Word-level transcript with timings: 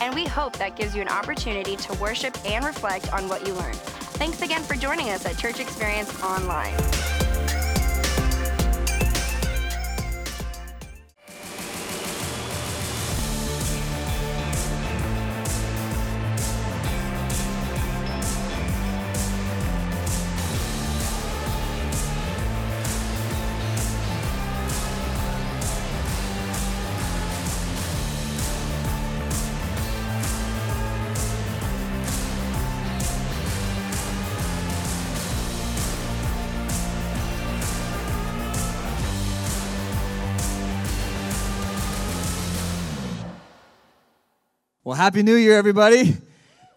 and 0.00 0.14
we 0.14 0.24
hope 0.24 0.52
that 0.58 0.76
gives 0.76 0.94
you 0.94 1.02
an 1.02 1.08
opportunity 1.08 1.76
to 1.76 1.92
worship 1.94 2.36
and 2.46 2.64
reflect 2.64 3.12
on 3.12 3.28
what 3.28 3.46
you 3.46 3.54
learned. 3.54 3.76
Thanks 4.16 4.42
again 4.42 4.62
for 4.62 4.74
joining 4.74 5.10
us 5.10 5.26
at 5.26 5.36
Church 5.38 5.60
Experience 5.60 6.22
Online. 6.22 7.15
Well, 44.86 44.94
Happy 44.94 45.24
New 45.24 45.34
Year, 45.34 45.58
everybody. 45.58 46.16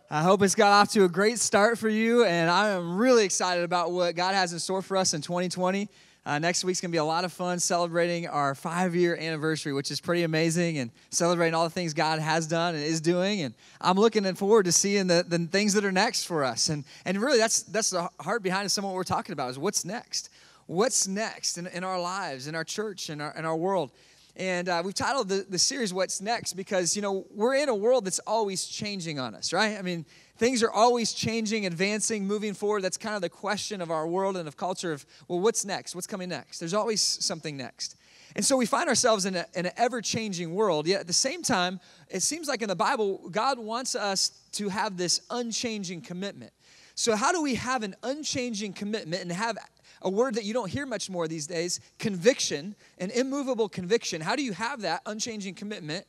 I 0.09 0.23
hope 0.23 0.41
it's 0.41 0.55
got 0.55 0.71
off 0.71 0.91
to 0.93 1.03
a 1.03 1.07
great 1.07 1.37
start 1.37 1.77
for 1.77 1.89
you, 1.89 2.25
and 2.25 2.49
I 2.49 2.69
am 2.69 2.97
really 2.97 3.23
excited 3.23 3.63
about 3.63 3.91
what 3.91 4.15
God 4.15 4.33
has 4.33 4.51
in 4.51 4.57
store 4.57 4.81
for 4.81 4.97
us 4.97 5.13
in 5.13 5.21
2020. 5.21 5.87
Uh, 6.25 6.39
next 6.39 6.63
week's 6.63 6.81
gonna 6.81 6.91
be 6.91 6.97
a 6.97 7.03
lot 7.03 7.23
of 7.23 7.31
fun 7.31 7.59
celebrating 7.59 8.25
our 8.25 8.55
five 8.55 8.95
year 8.95 9.15
anniversary, 9.15 9.73
which 9.73 9.91
is 9.91 10.01
pretty 10.01 10.23
amazing, 10.23 10.79
and 10.79 10.89
celebrating 11.11 11.53
all 11.53 11.65
the 11.65 11.69
things 11.69 11.93
God 11.93 12.17
has 12.17 12.47
done 12.47 12.73
and 12.73 12.83
is 12.83 12.99
doing. 12.99 13.41
And 13.41 13.53
I'm 13.79 13.95
looking 13.95 14.33
forward 14.33 14.65
to 14.65 14.71
seeing 14.71 15.05
the, 15.05 15.23
the 15.27 15.37
things 15.45 15.73
that 15.73 15.85
are 15.85 15.91
next 15.91 16.23
for 16.23 16.43
us. 16.43 16.69
And, 16.69 16.85
and 17.05 17.21
really, 17.21 17.37
that's, 17.37 17.61
that's 17.61 17.91
the 17.91 18.09
heart 18.19 18.41
behind 18.41 18.71
some 18.71 18.85
of 18.85 18.89
what 18.89 18.95
we're 18.95 19.03
talking 19.03 19.33
about 19.33 19.51
is 19.51 19.59
what's 19.59 19.85
next? 19.85 20.31
What's 20.65 21.07
next 21.07 21.59
in, 21.59 21.67
in 21.67 21.83
our 21.83 22.01
lives, 22.01 22.47
in 22.47 22.55
our 22.55 22.63
church, 22.63 23.11
in 23.11 23.21
our, 23.21 23.35
in 23.37 23.45
our 23.45 23.55
world? 23.55 23.91
And 24.39 24.69
uh, 24.69 24.81
we've 24.85 24.93
titled 24.93 25.27
the, 25.27 25.45
the 25.49 25.59
series 25.59 25.93
What's 25.93 26.21
Next 26.21 26.53
because, 26.53 26.95
you 26.95 27.01
know, 27.01 27.27
we're 27.35 27.55
in 27.55 27.67
a 27.67 27.75
world 27.75 28.05
that's 28.05 28.19
always 28.19 28.65
changing 28.65 29.19
on 29.19 29.35
us, 29.35 29.51
right? 29.51 29.77
I 29.77 29.81
mean, 29.81 30.05
things 30.37 30.63
are 30.63 30.71
always 30.71 31.11
changing, 31.11 31.65
advancing, 31.65 32.25
moving 32.25 32.53
forward. 32.53 32.81
That's 32.81 32.95
kind 32.95 33.17
of 33.17 33.21
the 33.21 33.29
question 33.29 33.81
of 33.81 33.91
our 33.91 34.07
world 34.07 34.37
and 34.37 34.47
of 34.47 34.55
culture 34.55 34.93
of, 34.93 35.05
well, 35.27 35.41
what's 35.41 35.65
next? 35.65 35.93
What's 35.93 36.07
coming 36.07 36.29
next? 36.29 36.59
There's 36.59 36.73
always 36.73 37.01
something 37.01 37.57
next. 37.57 37.97
And 38.33 38.45
so 38.45 38.55
we 38.55 38.65
find 38.65 38.87
ourselves 38.87 39.25
in, 39.25 39.35
a, 39.35 39.45
in 39.55 39.65
an 39.65 39.73
ever 39.75 40.01
changing 40.01 40.55
world. 40.55 40.87
Yet 40.87 41.01
at 41.01 41.07
the 41.07 41.11
same 41.11 41.43
time, 41.43 41.81
it 42.07 42.21
seems 42.21 42.47
like 42.47 42.61
in 42.61 42.69
the 42.69 42.77
Bible, 42.77 43.27
God 43.29 43.59
wants 43.59 43.93
us 43.93 44.31
to 44.53 44.69
have 44.69 44.95
this 44.95 45.19
unchanging 45.29 45.99
commitment. 45.99 46.53
So, 46.95 47.15
how 47.15 47.31
do 47.31 47.41
we 47.41 47.55
have 47.55 47.83
an 47.83 47.95
unchanging 48.03 48.73
commitment 48.73 49.21
and 49.21 49.31
have 49.31 49.57
a 50.01 50.09
word 50.09 50.35
that 50.35 50.45
you 50.45 50.53
don't 50.53 50.69
hear 50.69 50.85
much 50.85 51.09
more 51.09 51.27
these 51.27 51.47
days 51.47 51.79
conviction, 51.97 52.75
an 52.97 53.11
immovable 53.11 53.69
conviction. 53.69 54.21
How 54.21 54.35
do 54.35 54.43
you 54.43 54.53
have 54.53 54.81
that 54.81 55.01
unchanging 55.05 55.55
commitment? 55.55 56.05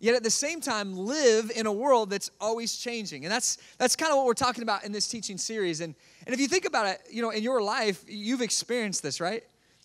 Yet 0.00 0.14
at 0.14 0.22
the 0.22 0.30
same 0.30 0.62
time, 0.62 0.96
live 0.96 1.52
in 1.54 1.66
a 1.66 1.72
world 1.72 2.08
that's 2.08 2.30
always 2.40 2.76
changing. 2.78 3.26
And 3.26 3.32
that's, 3.32 3.58
that's 3.76 3.96
kind 3.96 4.10
of 4.10 4.16
what 4.16 4.24
we're 4.24 4.32
talking 4.32 4.62
about 4.62 4.82
in 4.84 4.92
this 4.92 5.06
teaching 5.06 5.36
series. 5.36 5.82
And, 5.82 5.94
and 6.26 6.34
if 6.34 6.40
you 6.40 6.48
think 6.48 6.64
about 6.64 6.86
it, 6.86 7.02
you 7.10 7.20
know, 7.20 7.30
in 7.30 7.42
your 7.42 7.62
life, 7.62 8.02
you've 8.08 8.40
experienced 8.40 9.02
this, 9.02 9.20
right? 9.20 9.42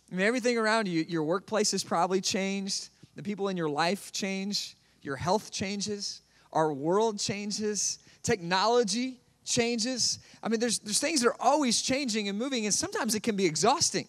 I 0.09 0.15
mean, 0.15 0.25
everything 0.25 0.57
around 0.57 0.87
you, 0.87 1.03
your 1.07 1.23
workplace 1.23 1.71
has 1.71 1.83
probably 1.83 2.21
changed, 2.21 2.89
the 3.15 3.23
people 3.23 3.49
in 3.49 3.57
your 3.57 3.69
life 3.69 4.13
change, 4.13 4.77
your 5.01 5.17
health 5.17 5.51
changes, 5.51 6.21
our 6.53 6.71
world 6.71 7.19
changes, 7.19 7.99
technology 8.23 9.19
changes. 9.45 10.19
I 10.43 10.49
mean, 10.49 10.59
there's, 10.59 10.79
there's 10.79 10.99
things 10.99 11.21
that 11.21 11.29
are 11.29 11.37
always 11.39 11.81
changing 11.81 12.27
and 12.27 12.37
moving, 12.37 12.65
and 12.65 12.73
sometimes 12.73 13.15
it 13.15 13.23
can 13.23 13.35
be 13.35 13.45
exhausting. 13.45 14.07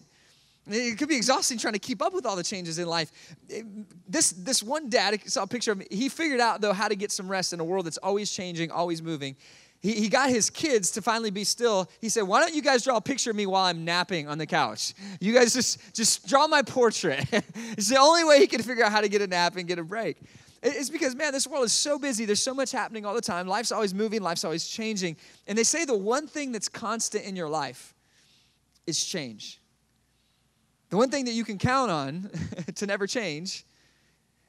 It 0.69 0.97
could 0.97 1.07
be 1.07 1.15
exhausting 1.15 1.57
trying 1.57 1.73
to 1.73 1.79
keep 1.79 2.01
up 2.01 2.13
with 2.13 2.25
all 2.25 2.35
the 2.35 2.43
changes 2.43 2.77
in 2.77 2.87
life. 2.87 3.11
This, 4.07 4.31
this 4.31 4.61
one 4.61 4.89
dad, 4.89 5.13
I 5.13 5.17
saw 5.25 5.43
a 5.43 5.47
picture 5.47 5.71
of 5.71 5.79
him, 5.79 5.87
he 5.89 6.09
figured 6.09 6.41
out, 6.41 6.59
though, 6.59 6.73
how 6.73 6.89
to 6.89 6.95
get 6.95 7.11
some 7.11 7.29
rest 7.29 7.53
in 7.53 7.59
a 7.59 7.63
world 7.63 7.85
that's 7.85 7.97
always 7.97 8.31
changing, 8.31 8.71
always 8.71 9.01
moving. 9.01 9.37
He, 9.79 9.93
he 9.93 10.09
got 10.09 10.29
his 10.29 10.49
kids 10.49 10.91
to 10.91 11.01
finally 11.01 11.29
be 11.29 11.43
still. 11.43 11.89
He 12.01 12.09
said, 12.09 12.23
Why 12.23 12.41
don't 12.41 12.53
you 12.53 12.61
guys 12.61 12.83
draw 12.83 12.97
a 12.97 13.01
picture 13.01 13.29
of 13.29 13.35
me 13.35 13.45
while 13.45 13.65
I'm 13.65 13.85
napping 13.85 14.27
on 14.27 14.37
the 14.37 14.47
couch? 14.47 14.93
You 15.21 15.33
guys 15.33 15.53
just, 15.53 15.93
just 15.93 16.27
draw 16.27 16.47
my 16.47 16.63
portrait. 16.63 17.25
it's 17.31 17.89
the 17.89 17.97
only 17.97 18.23
way 18.23 18.39
he 18.39 18.47
could 18.47 18.65
figure 18.65 18.83
out 18.83 18.91
how 18.91 19.01
to 19.01 19.09
get 19.09 19.21
a 19.21 19.27
nap 19.27 19.55
and 19.55 19.67
get 19.67 19.77
a 19.77 19.83
break. 19.83 20.17
It's 20.63 20.89
because, 20.89 21.15
man, 21.15 21.33
this 21.33 21.47
world 21.47 21.65
is 21.65 21.73
so 21.73 21.99
busy. 21.99 22.25
There's 22.25 22.41
so 22.41 22.53
much 22.53 22.71
happening 22.71 23.05
all 23.05 23.13
the 23.13 23.21
time. 23.21 23.47
Life's 23.47 23.71
always 23.71 23.93
moving, 23.93 24.21
life's 24.21 24.43
always 24.43 24.67
changing. 24.67 25.17
And 25.45 25.57
they 25.57 25.63
say 25.63 25.85
the 25.85 25.95
one 25.95 26.27
thing 26.27 26.51
that's 26.51 26.67
constant 26.67 27.25
in 27.25 27.35
your 27.35 27.49
life 27.49 27.93
is 28.85 29.03
change. 29.03 29.61
The 30.89 30.97
one 30.97 31.09
thing 31.09 31.25
that 31.25 31.33
you 31.33 31.43
can 31.43 31.57
count 31.57 31.91
on 31.91 32.29
to 32.75 32.85
never 32.85 33.05
change 33.05 33.65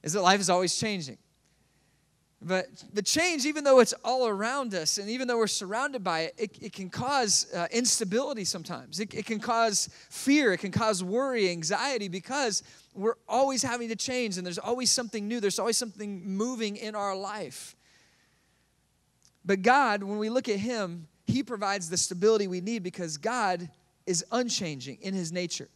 is 0.03 0.13
that 0.13 0.23
life 0.23 0.41
is 0.41 0.49
always 0.49 0.75
changing. 0.79 1.19
But 2.41 2.66
the 2.93 3.03
change, 3.03 3.47
even 3.47 3.65
though 3.65 3.81
it's 3.81 3.94
all 4.04 4.28
around 4.28 4.72
us 4.72 4.99
and 4.99 5.10
even 5.10 5.26
though 5.26 5.38
we're 5.38 5.49
surrounded 5.49 6.04
by 6.04 6.21
it, 6.21 6.34
it, 6.38 6.59
it 6.60 6.72
can 6.72 6.88
cause 6.88 7.53
uh, 7.53 7.66
instability 7.72 8.44
sometimes. 8.44 9.00
It, 9.00 9.12
it 9.12 9.26
can 9.26 9.41
cause 9.41 9.88
fear. 10.09 10.53
It 10.53 10.59
can 10.59 10.71
cause 10.71 11.03
worry, 11.03 11.50
anxiety, 11.50 12.06
because 12.06 12.62
we're 12.94 13.16
always 13.28 13.62
having 13.62 13.88
to 13.88 13.97
change 13.97 14.37
and 14.38 14.47
there's 14.47 14.59
always 14.59 14.88
something 14.91 15.26
new. 15.26 15.41
There's 15.41 15.59
always 15.59 15.76
something 15.76 16.28
moving 16.37 16.76
in 16.76 16.94
our 16.94 17.16
life. 17.16 17.75
But 19.44 19.62
God, 19.62 20.05
when 20.05 20.19
we 20.19 20.28
look 20.28 20.49
at 20.49 20.60
Him, 20.60 21.09
He 21.26 21.43
provides 21.43 21.91
the 21.91 21.97
stability 21.97 22.47
we 22.47 22.60
need 22.60 22.84
because 22.84 23.16
God 23.16 23.69
is 24.06 24.25
unchanging 24.31 24.99
in 25.00 25.12
His 25.12 25.32
nature. 25.32 25.69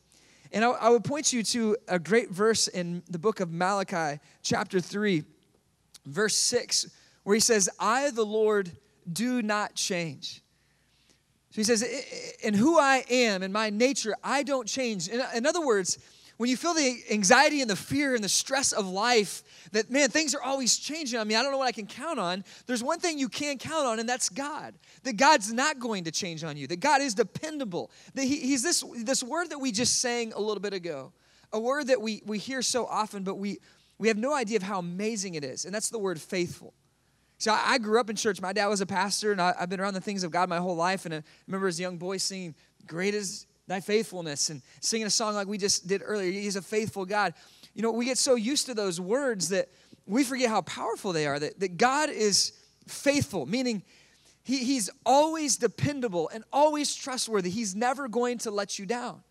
And 0.53 0.65
I, 0.65 0.71
I 0.71 0.89
would 0.91 1.03
point 1.03 1.33
you 1.33 1.43
to 1.43 1.77
a 1.89 1.99
great 1.99 2.31
verse 2.31 2.69
in 2.69 3.03
the 3.11 3.19
book 3.19 3.41
of 3.41 3.51
Malachi, 3.51 4.21
chapter 4.43 4.79
3 4.79 5.25
verse 6.07 6.37
6, 6.37 6.89
where 7.25 7.35
he 7.35 7.41
says, 7.41 7.69
I, 7.79 8.11
the 8.11 8.25
Lord, 8.25 8.71
do 9.11 9.43
not 9.43 9.75
change. 9.75 10.43
So 11.51 11.57
he 11.57 11.65
says, 11.65 11.85
In 12.43 12.55
who 12.55 12.79
I 12.79 13.05
am, 13.11 13.43
in 13.43 13.53
my 13.53 13.71
nature, 13.71 14.15
I 14.25 14.43
don't 14.43 14.67
change. 14.67 15.09
In, 15.09 15.47
other 15.47 15.65
words, 15.65 15.99
when 16.39 16.49
you 16.49 16.57
feel 16.57 16.73
the 16.73 16.97
anxiety 17.11 17.61
and 17.61 17.69
the 17.69 17.77
fear 17.77 18.15
and 18.15 18.25
the 18.25 18.29
stress 18.29 18.73
of 18.73 18.87
life, 18.87 19.43
that 19.73 19.91
man, 19.91 20.09
things 20.09 20.35
are 20.35 20.43
always 20.43 20.79
changing 20.79 21.19
on 21.21 21.29
me, 21.29 21.37
I 21.37 21.43
don't 21.43 21.53
know 21.53 21.59
what 21.59 21.69
I 21.69 21.73
can 21.73 21.87
count 21.87 22.19
on. 22.19 22.43
There's 22.67 22.83
one 22.83 23.01
thing 23.01 23.19
you 23.19 23.29
can 23.29 23.59
count 23.59 23.87
on, 23.87 24.01
and 24.01 24.09
that's 24.09 24.31
God. 24.31 24.75
That 25.03 25.19
God's 25.19 25.53
not 25.53 25.79
going 25.79 26.05
to 26.05 26.11
change 26.11 26.43
on 26.43 26.57
you, 26.57 26.67
that 26.69 26.81
God 26.81 27.03
is 27.03 27.15
dependable. 27.15 27.91
That 28.15 28.25
he, 28.25 28.39
He's 28.39 28.63
this, 28.63 28.83
this 28.97 29.23
word 29.23 29.51
that 29.51 29.59
we 29.59 29.73
just 29.73 30.01
sang 30.01 30.33
a 30.33 30.41
little 30.41 30.61
bit 30.61 30.73
ago, 30.73 31.13
a 31.53 31.61
word 31.61 31.89
that 31.89 32.01
we, 32.01 32.23
we 32.25 32.39
hear 32.39 32.63
so 32.63 32.87
often, 32.87 33.25
but 33.25 33.35
we, 33.35 33.59
we 34.03 34.09
have 34.09 34.19
no 34.19 34.35
idea 34.35 34.57
of 34.57 34.65
how 34.65 34.81
amazing 34.81 35.37
it 35.37 35.45
is. 35.45 35.65
And 35.65 35.73
that's 35.73 35.89
the 35.89 35.97
word 35.97 36.21
faithful. 36.21 36.75
So 37.39 37.53
I 37.57 37.79
grew 37.79 38.01
up 38.01 38.11
in 38.11 38.17
church. 38.17 38.41
My 38.41 38.53
dad 38.53 38.67
was 38.67 38.81
a 38.81 38.87
pastor, 38.87 39.31
and 39.31 39.41
I've 39.41 39.69
been 39.69 39.79
around 39.79 39.95
the 39.95 40.01
things 40.01 40.25
of 40.25 40.33
God 40.33 40.49
my 40.49 40.57
whole 40.57 40.75
life. 40.75 41.07
And 41.07 41.15
I 41.15 41.23
remember 41.47 41.69
as 41.69 41.79
a 41.79 41.83
young 41.83 41.99
boy 41.99 42.17
singing, 42.17 42.57
Great 42.85 43.15
is 43.15 43.47
thy 43.69 43.79
faithfulness, 43.79 44.51
and 44.51 44.61
singing 44.81 45.07
a 45.07 45.11
song 45.11 45.37
like 45.37 45.47
we 45.47 45.57
just 45.57 45.87
did 45.87 46.03
earlier. 46.05 46.33
He's 46.33 46.57
a 46.57 46.63
faithful 46.63 47.07
God. 47.07 47.33
You 47.75 47.83
know, 47.83 47.93
we 47.93 48.05
get 48.05 48.19
so 48.19 48.35
used 48.35 48.67
to 48.67 48.75
those 48.75 49.01
words 49.01 49.51
that 49.51 49.69
we 50.05 50.25
forget 50.25 50.51
how 50.51 50.63
powerful 50.63 51.13
they 51.13 51.29
are, 51.29 51.39
that, 51.39 51.61
that 51.61 51.77
God 51.77 52.11
is 52.11 52.55
faithful, 52.89 53.47
meaning 53.47 53.85
he, 54.43 54.65
he's 54.65 54.91
always 55.07 55.57
dependable 55.57 56.29
and 56.35 56.43
always 56.53 56.93
trustworthy. 56.93 57.51
He's 57.51 57.77
never 57.77 58.09
going 58.09 58.39
to 58.39 58.51
let 58.51 58.81
you 58.81 58.85
down. 58.85 59.23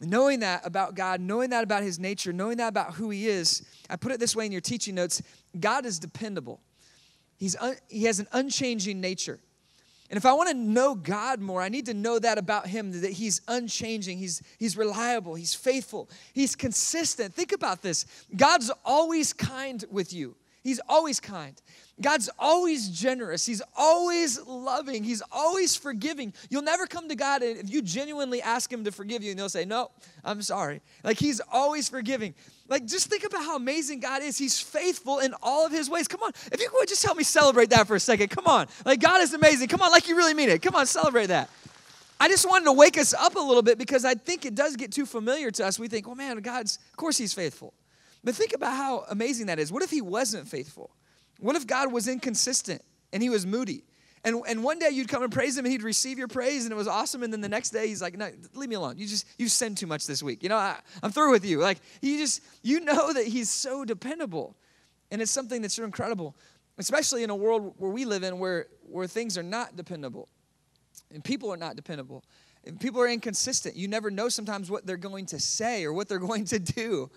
Knowing 0.00 0.40
that 0.40 0.66
about 0.66 0.94
God, 0.94 1.20
knowing 1.20 1.50
that 1.50 1.62
about 1.62 1.82
His 1.82 1.98
nature, 1.98 2.32
knowing 2.32 2.56
that 2.56 2.68
about 2.68 2.94
who 2.94 3.10
He 3.10 3.28
is, 3.28 3.62
I 3.88 3.96
put 3.96 4.12
it 4.12 4.20
this 4.20 4.34
way 4.34 4.46
in 4.46 4.52
your 4.52 4.60
teaching 4.60 4.94
notes 4.94 5.22
God 5.58 5.86
is 5.86 5.98
dependable. 5.98 6.60
He's 7.36 7.56
un, 7.56 7.76
he 7.88 8.04
has 8.04 8.18
an 8.18 8.28
unchanging 8.32 9.00
nature. 9.00 9.40
And 10.10 10.16
if 10.18 10.26
I 10.26 10.32
want 10.32 10.50
to 10.50 10.54
know 10.54 10.94
God 10.94 11.40
more, 11.40 11.62
I 11.62 11.68
need 11.68 11.86
to 11.86 11.94
know 11.94 12.18
that 12.18 12.38
about 12.38 12.66
Him 12.66 13.00
that 13.00 13.12
He's 13.12 13.40
unchanging, 13.48 14.18
He's, 14.18 14.42
he's 14.58 14.76
reliable, 14.76 15.34
He's 15.34 15.54
faithful, 15.54 16.08
He's 16.32 16.54
consistent. 16.54 17.34
Think 17.34 17.52
about 17.52 17.82
this 17.82 18.06
God's 18.36 18.70
always 18.84 19.32
kind 19.32 19.84
with 19.90 20.12
you. 20.12 20.36
He's 20.64 20.80
always 20.88 21.20
kind. 21.20 21.60
God's 22.00 22.30
always 22.38 22.88
generous. 22.88 23.44
He's 23.44 23.60
always 23.76 24.40
loving. 24.46 25.04
He's 25.04 25.22
always 25.30 25.76
forgiving. 25.76 26.32
You'll 26.48 26.62
never 26.62 26.86
come 26.86 27.08
to 27.10 27.14
God 27.14 27.42
and 27.42 27.58
if 27.58 27.70
you 27.70 27.82
genuinely 27.82 28.40
ask 28.40 28.72
Him 28.72 28.82
to 28.84 28.90
forgive 28.90 29.22
you, 29.22 29.30
and 29.30 29.38
He'll 29.38 29.50
say, 29.50 29.66
No, 29.66 29.90
I'm 30.24 30.40
sorry. 30.40 30.80
Like 31.04 31.18
He's 31.18 31.40
always 31.52 31.90
forgiving. 31.90 32.34
Like 32.66 32.86
just 32.86 33.08
think 33.08 33.24
about 33.24 33.44
how 33.44 33.56
amazing 33.56 34.00
God 34.00 34.22
is. 34.22 34.38
He's 34.38 34.58
faithful 34.58 35.18
in 35.18 35.34
all 35.42 35.66
of 35.66 35.70
His 35.70 35.90
ways. 35.90 36.08
Come 36.08 36.22
on. 36.22 36.32
If 36.50 36.60
you 36.60 36.70
could 36.70 36.88
just 36.88 37.04
help 37.04 37.18
me 37.18 37.24
celebrate 37.24 37.68
that 37.70 37.86
for 37.86 37.94
a 37.94 38.00
second. 38.00 38.28
Come 38.30 38.46
on. 38.46 38.66
Like 38.86 39.00
God 39.00 39.20
is 39.20 39.34
amazing. 39.34 39.68
Come 39.68 39.82
on, 39.82 39.92
like 39.92 40.08
you 40.08 40.16
really 40.16 40.34
mean 40.34 40.48
it. 40.48 40.62
Come 40.62 40.74
on, 40.74 40.86
celebrate 40.86 41.26
that. 41.26 41.50
I 42.18 42.28
just 42.28 42.48
wanted 42.48 42.64
to 42.64 42.72
wake 42.72 42.96
us 42.96 43.12
up 43.12 43.36
a 43.36 43.40
little 43.40 43.62
bit 43.62 43.76
because 43.76 44.06
I 44.06 44.14
think 44.14 44.46
it 44.46 44.54
does 44.54 44.76
get 44.76 44.92
too 44.92 45.04
familiar 45.04 45.50
to 45.50 45.66
us. 45.66 45.78
We 45.78 45.88
think, 45.88 46.08
oh 46.08 46.14
man, 46.14 46.38
God's, 46.38 46.78
of 46.90 46.96
course 46.96 47.18
He's 47.18 47.34
faithful. 47.34 47.74
But 48.24 48.34
think 48.34 48.54
about 48.54 48.72
how 48.72 49.04
amazing 49.10 49.46
that 49.46 49.58
is. 49.58 49.70
What 49.70 49.82
if 49.82 49.90
He 49.90 50.00
wasn't 50.00 50.48
faithful? 50.48 50.90
What 51.40 51.56
if 51.56 51.66
God 51.66 51.92
was 51.92 52.08
inconsistent 52.08 52.82
and 53.12 53.22
he 53.22 53.30
was 53.30 53.46
moody? 53.46 53.84
And, 54.24 54.40
and 54.48 54.64
one 54.64 54.78
day 54.78 54.88
you'd 54.88 55.08
come 55.08 55.22
and 55.22 55.30
praise 55.30 55.58
him 55.58 55.66
and 55.66 55.72
he'd 55.72 55.82
receive 55.82 56.18
your 56.18 56.28
praise 56.28 56.64
and 56.64 56.72
it 56.72 56.76
was 56.76 56.88
awesome. 56.88 57.22
And 57.22 57.30
then 57.30 57.42
the 57.42 57.48
next 57.48 57.70
day 57.70 57.88
he's 57.88 58.00
like, 58.00 58.16
no, 58.16 58.30
leave 58.54 58.70
me 58.70 58.76
alone. 58.76 58.96
You 58.96 59.06
just, 59.06 59.26
you 59.38 59.48
sinned 59.48 59.76
too 59.76 59.86
much 59.86 60.06
this 60.06 60.22
week. 60.22 60.42
You 60.42 60.48
know, 60.48 60.56
I, 60.56 60.78
I'm 61.02 61.12
through 61.12 61.32
with 61.32 61.44
you. 61.44 61.58
Like, 61.58 61.78
you 62.00 62.16
just, 62.16 62.42
you 62.62 62.80
know 62.80 63.12
that 63.12 63.26
he's 63.26 63.50
so 63.50 63.84
dependable. 63.84 64.56
And 65.10 65.20
it's 65.20 65.30
something 65.30 65.60
that's 65.60 65.74
so 65.74 65.84
incredible, 65.84 66.34
especially 66.78 67.22
in 67.22 67.28
a 67.28 67.36
world 67.36 67.74
where 67.76 67.90
we 67.90 68.06
live 68.06 68.22
in 68.22 68.38
where, 68.38 68.68
where 68.88 69.06
things 69.06 69.36
are 69.36 69.42
not 69.42 69.76
dependable 69.76 70.28
and 71.12 71.22
people 71.22 71.52
are 71.52 71.58
not 71.58 71.76
dependable. 71.76 72.24
And 72.66 72.80
people 72.80 73.02
are 73.02 73.08
inconsistent. 73.08 73.76
You 73.76 73.88
never 73.88 74.10
know 74.10 74.30
sometimes 74.30 74.70
what 74.70 74.86
they're 74.86 74.96
going 74.96 75.26
to 75.26 75.38
say 75.38 75.84
or 75.84 75.92
what 75.92 76.08
they're 76.08 76.18
going 76.30 76.46
to 76.46 76.58
do. 76.58 77.10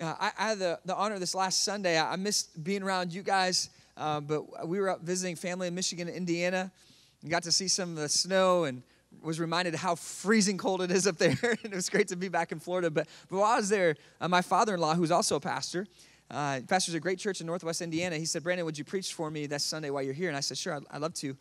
Uh, 0.00 0.14
I, 0.18 0.32
I, 0.38 0.48
had 0.48 0.58
the, 0.58 0.80
the 0.86 0.96
honor 0.96 1.18
this 1.18 1.34
last 1.34 1.62
Sunday. 1.62 1.98
I, 1.98 2.14
I 2.14 2.16
missed 2.16 2.64
being 2.64 2.82
around 2.82 3.12
you 3.12 3.22
guys, 3.22 3.68
uh, 3.98 4.20
but 4.20 4.66
we 4.66 4.80
were 4.80 4.88
up 4.88 5.02
visiting 5.02 5.36
family 5.36 5.68
in 5.68 5.74
Michigan 5.74 6.08
Indiana 6.08 6.72
and 7.20 7.30
got 7.30 7.42
to 7.42 7.52
see 7.52 7.68
some 7.68 7.90
of 7.90 7.96
the 7.96 8.08
snow 8.08 8.64
and 8.64 8.82
was 9.22 9.38
reminded 9.38 9.74
how 9.74 9.94
freezing 9.94 10.56
cold 10.56 10.80
it 10.80 10.90
is 10.90 11.06
up 11.06 11.18
there. 11.18 11.36
and 11.42 11.72
it 11.72 11.74
was 11.74 11.90
great 11.90 12.08
to 12.08 12.16
be 12.16 12.28
back 12.28 12.50
in 12.50 12.58
Florida. 12.58 12.90
But, 12.90 13.08
but 13.28 13.36
while 13.40 13.52
I 13.52 13.56
was 13.56 13.68
there, 13.68 13.96
uh, 14.22 14.28
my 14.28 14.40
father 14.40 14.74
in 14.74 14.80
law, 14.80 14.94
who's 14.94 15.10
also 15.10 15.36
a 15.36 15.40
pastor, 15.40 15.86
uh, 16.30 16.60
pastors 16.66 16.94
a 16.94 17.00
great 17.00 17.18
church 17.18 17.42
in 17.42 17.46
Northwest 17.46 17.82
Indiana, 17.82 18.16
he 18.16 18.24
said, 18.24 18.42
Brandon, 18.42 18.64
would 18.64 18.78
you 18.78 18.84
preach 18.84 19.12
for 19.12 19.30
me 19.30 19.46
that 19.48 19.60
Sunday 19.60 19.90
while 19.90 20.02
you're 20.02 20.14
here? 20.14 20.28
And 20.28 20.36
I 20.36 20.40
said, 20.40 20.56
sure, 20.56 20.76
I'd, 20.76 20.84
I'd 20.90 21.02
love 21.02 21.12
to. 21.14 21.36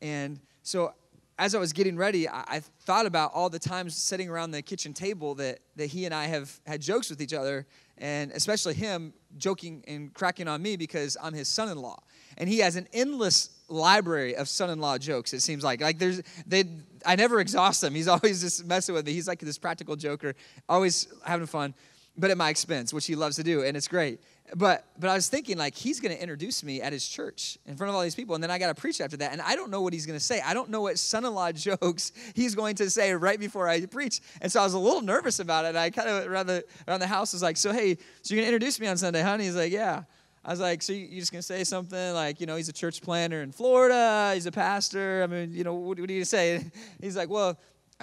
And 0.00 0.38
so 0.62 0.92
as 1.38 1.54
I 1.54 1.58
was 1.58 1.72
getting 1.72 1.96
ready, 1.96 2.28
I, 2.28 2.44
I, 2.46 2.60
thought 2.60 3.04
about 3.04 3.32
all 3.34 3.50
the 3.50 3.58
times 3.58 3.94
sitting 3.96 4.28
around 4.28 4.52
the 4.52 4.62
kitchen 4.62 4.94
table 4.94 5.34
that, 5.34 5.58
that 5.76 5.86
he 5.86 6.06
and 6.06 6.14
I 6.14 6.26
have 6.26 6.58
had 6.66 6.80
jokes 6.80 7.10
with 7.10 7.20
each 7.20 7.34
other 7.34 7.66
and 7.98 8.30
especially 8.32 8.74
him 8.74 9.12
joking 9.36 9.82
and 9.86 10.12
cracking 10.12 10.48
on 10.48 10.62
me 10.62 10.76
because 10.76 11.16
I'm 11.22 11.32
his 11.32 11.48
son-in-law, 11.48 11.98
and 12.38 12.48
he 12.48 12.58
has 12.58 12.76
an 12.76 12.86
endless 12.92 13.50
library 13.68 14.36
of 14.36 14.48
son-in-law 14.48 14.98
jokes. 14.98 15.32
It 15.32 15.40
seems 15.40 15.64
like 15.64 15.80
like 15.80 15.98
there's 15.98 16.22
they 16.46 16.64
I 17.04 17.16
never 17.16 17.40
exhaust 17.40 17.80
them. 17.80 17.94
He's 17.94 18.08
always 18.08 18.42
just 18.42 18.66
messing 18.66 18.94
with 18.94 19.06
me. 19.06 19.12
He's 19.12 19.28
like 19.28 19.40
this 19.40 19.58
practical 19.58 19.96
joker, 19.96 20.34
always 20.68 21.08
having 21.24 21.46
fun, 21.46 21.74
but 22.16 22.30
at 22.30 22.36
my 22.36 22.50
expense, 22.50 22.92
which 22.92 23.06
he 23.06 23.14
loves 23.14 23.36
to 23.36 23.42
do, 23.42 23.62
and 23.62 23.76
it's 23.76 23.88
great 23.88 24.20
but 24.54 24.84
but 24.98 25.10
I 25.10 25.14
was 25.14 25.28
thinking 25.28 25.58
like 25.58 25.74
he's 25.74 26.00
going 26.00 26.14
to 26.14 26.20
introduce 26.20 26.62
me 26.62 26.80
at 26.80 26.92
his 26.92 27.06
church 27.06 27.58
in 27.66 27.76
front 27.76 27.88
of 27.88 27.96
all 27.96 28.02
these 28.02 28.14
people, 28.14 28.34
and 28.34 28.42
then 28.42 28.50
I 28.50 28.58
got 28.58 28.74
to 28.74 28.80
preach 28.80 29.00
after 29.00 29.16
that, 29.16 29.32
and 29.32 29.40
I 29.40 29.56
don't 29.56 29.70
know 29.70 29.82
what 29.82 29.92
he's 29.92 30.06
going 30.06 30.18
to 30.18 30.24
say. 30.24 30.40
I 30.40 30.54
don't 30.54 30.70
know 30.70 30.82
what 30.82 30.98
son-in-law 30.98 31.52
jokes 31.52 32.12
he's 32.34 32.54
going 32.54 32.76
to 32.76 32.88
say 32.90 33.12
right 33.12 33.40
before 33.40 33.68
I 33.68 33.84
preach, 33.86 34.20
and 34.40 34.50
so 34.50 34.60
I 34.60 34.64
was 34.64 34.74
a 34.74 34.78
little 34.78 35.02
nervous 35.02 35.40
about 35.40 35.64
it. 35.64 35.68
And 35.68 35.78
I 35.78 35.90
kind 35.90 36.08
of 36.08 36.26
around 36.26 36.46
the 36.46 36.64
around 36.86 37.00
the 37.00 37.06
house 37.06 37.32
was 37.32 37.42
like, 37.42 37.56
"So 37.56 37.72
hey, 37.72 37.96
so 38.22 38.34
you're 38.34 38.42
going 38.42 38.50
to 38.50 38.54
introduce 38.54 38.78
me 38.78 38.86
on 38.86 38.96
Sunday, 38.96 39.22
honey?" 39.22 39.44
He's 39.44 39.56
like, 39.56 39.72
"Yeah." 39.72 40.04
I 40.44 40.50
was 40.50 40.60
like, 40.60 40.80
"So 40.82 40.92
you're 40.92 41.20
just 41.20 41.32
going 41.32 41.40
to 41.40 41.46
say 41.46 41.64
something 41.64 42.14
like, 42.14 42.40
you 42.40 42.46
know, 42.46 42.54
he's 42.54 42.68
a 42.68 42.72
church 42.72 43.02
planter 43.02 43.42
in 43.42 43.50
Florida, 43.50 44.30
he's 44.34 44.46
a 44.46 44.52
pastor. 44.52 45.22
I 45.24 45.26
mean, 45.26 45.52
you 45.52 45.64
know, 45.64 45.74
what, 45.74 45.98
what 45.98 46.08
do 46.08 46.14
you 46.14 46.24
say?" 46.24 46.64
He's 47.00 47.16
like, 47.16 47.28
"Well." 47.28 47.58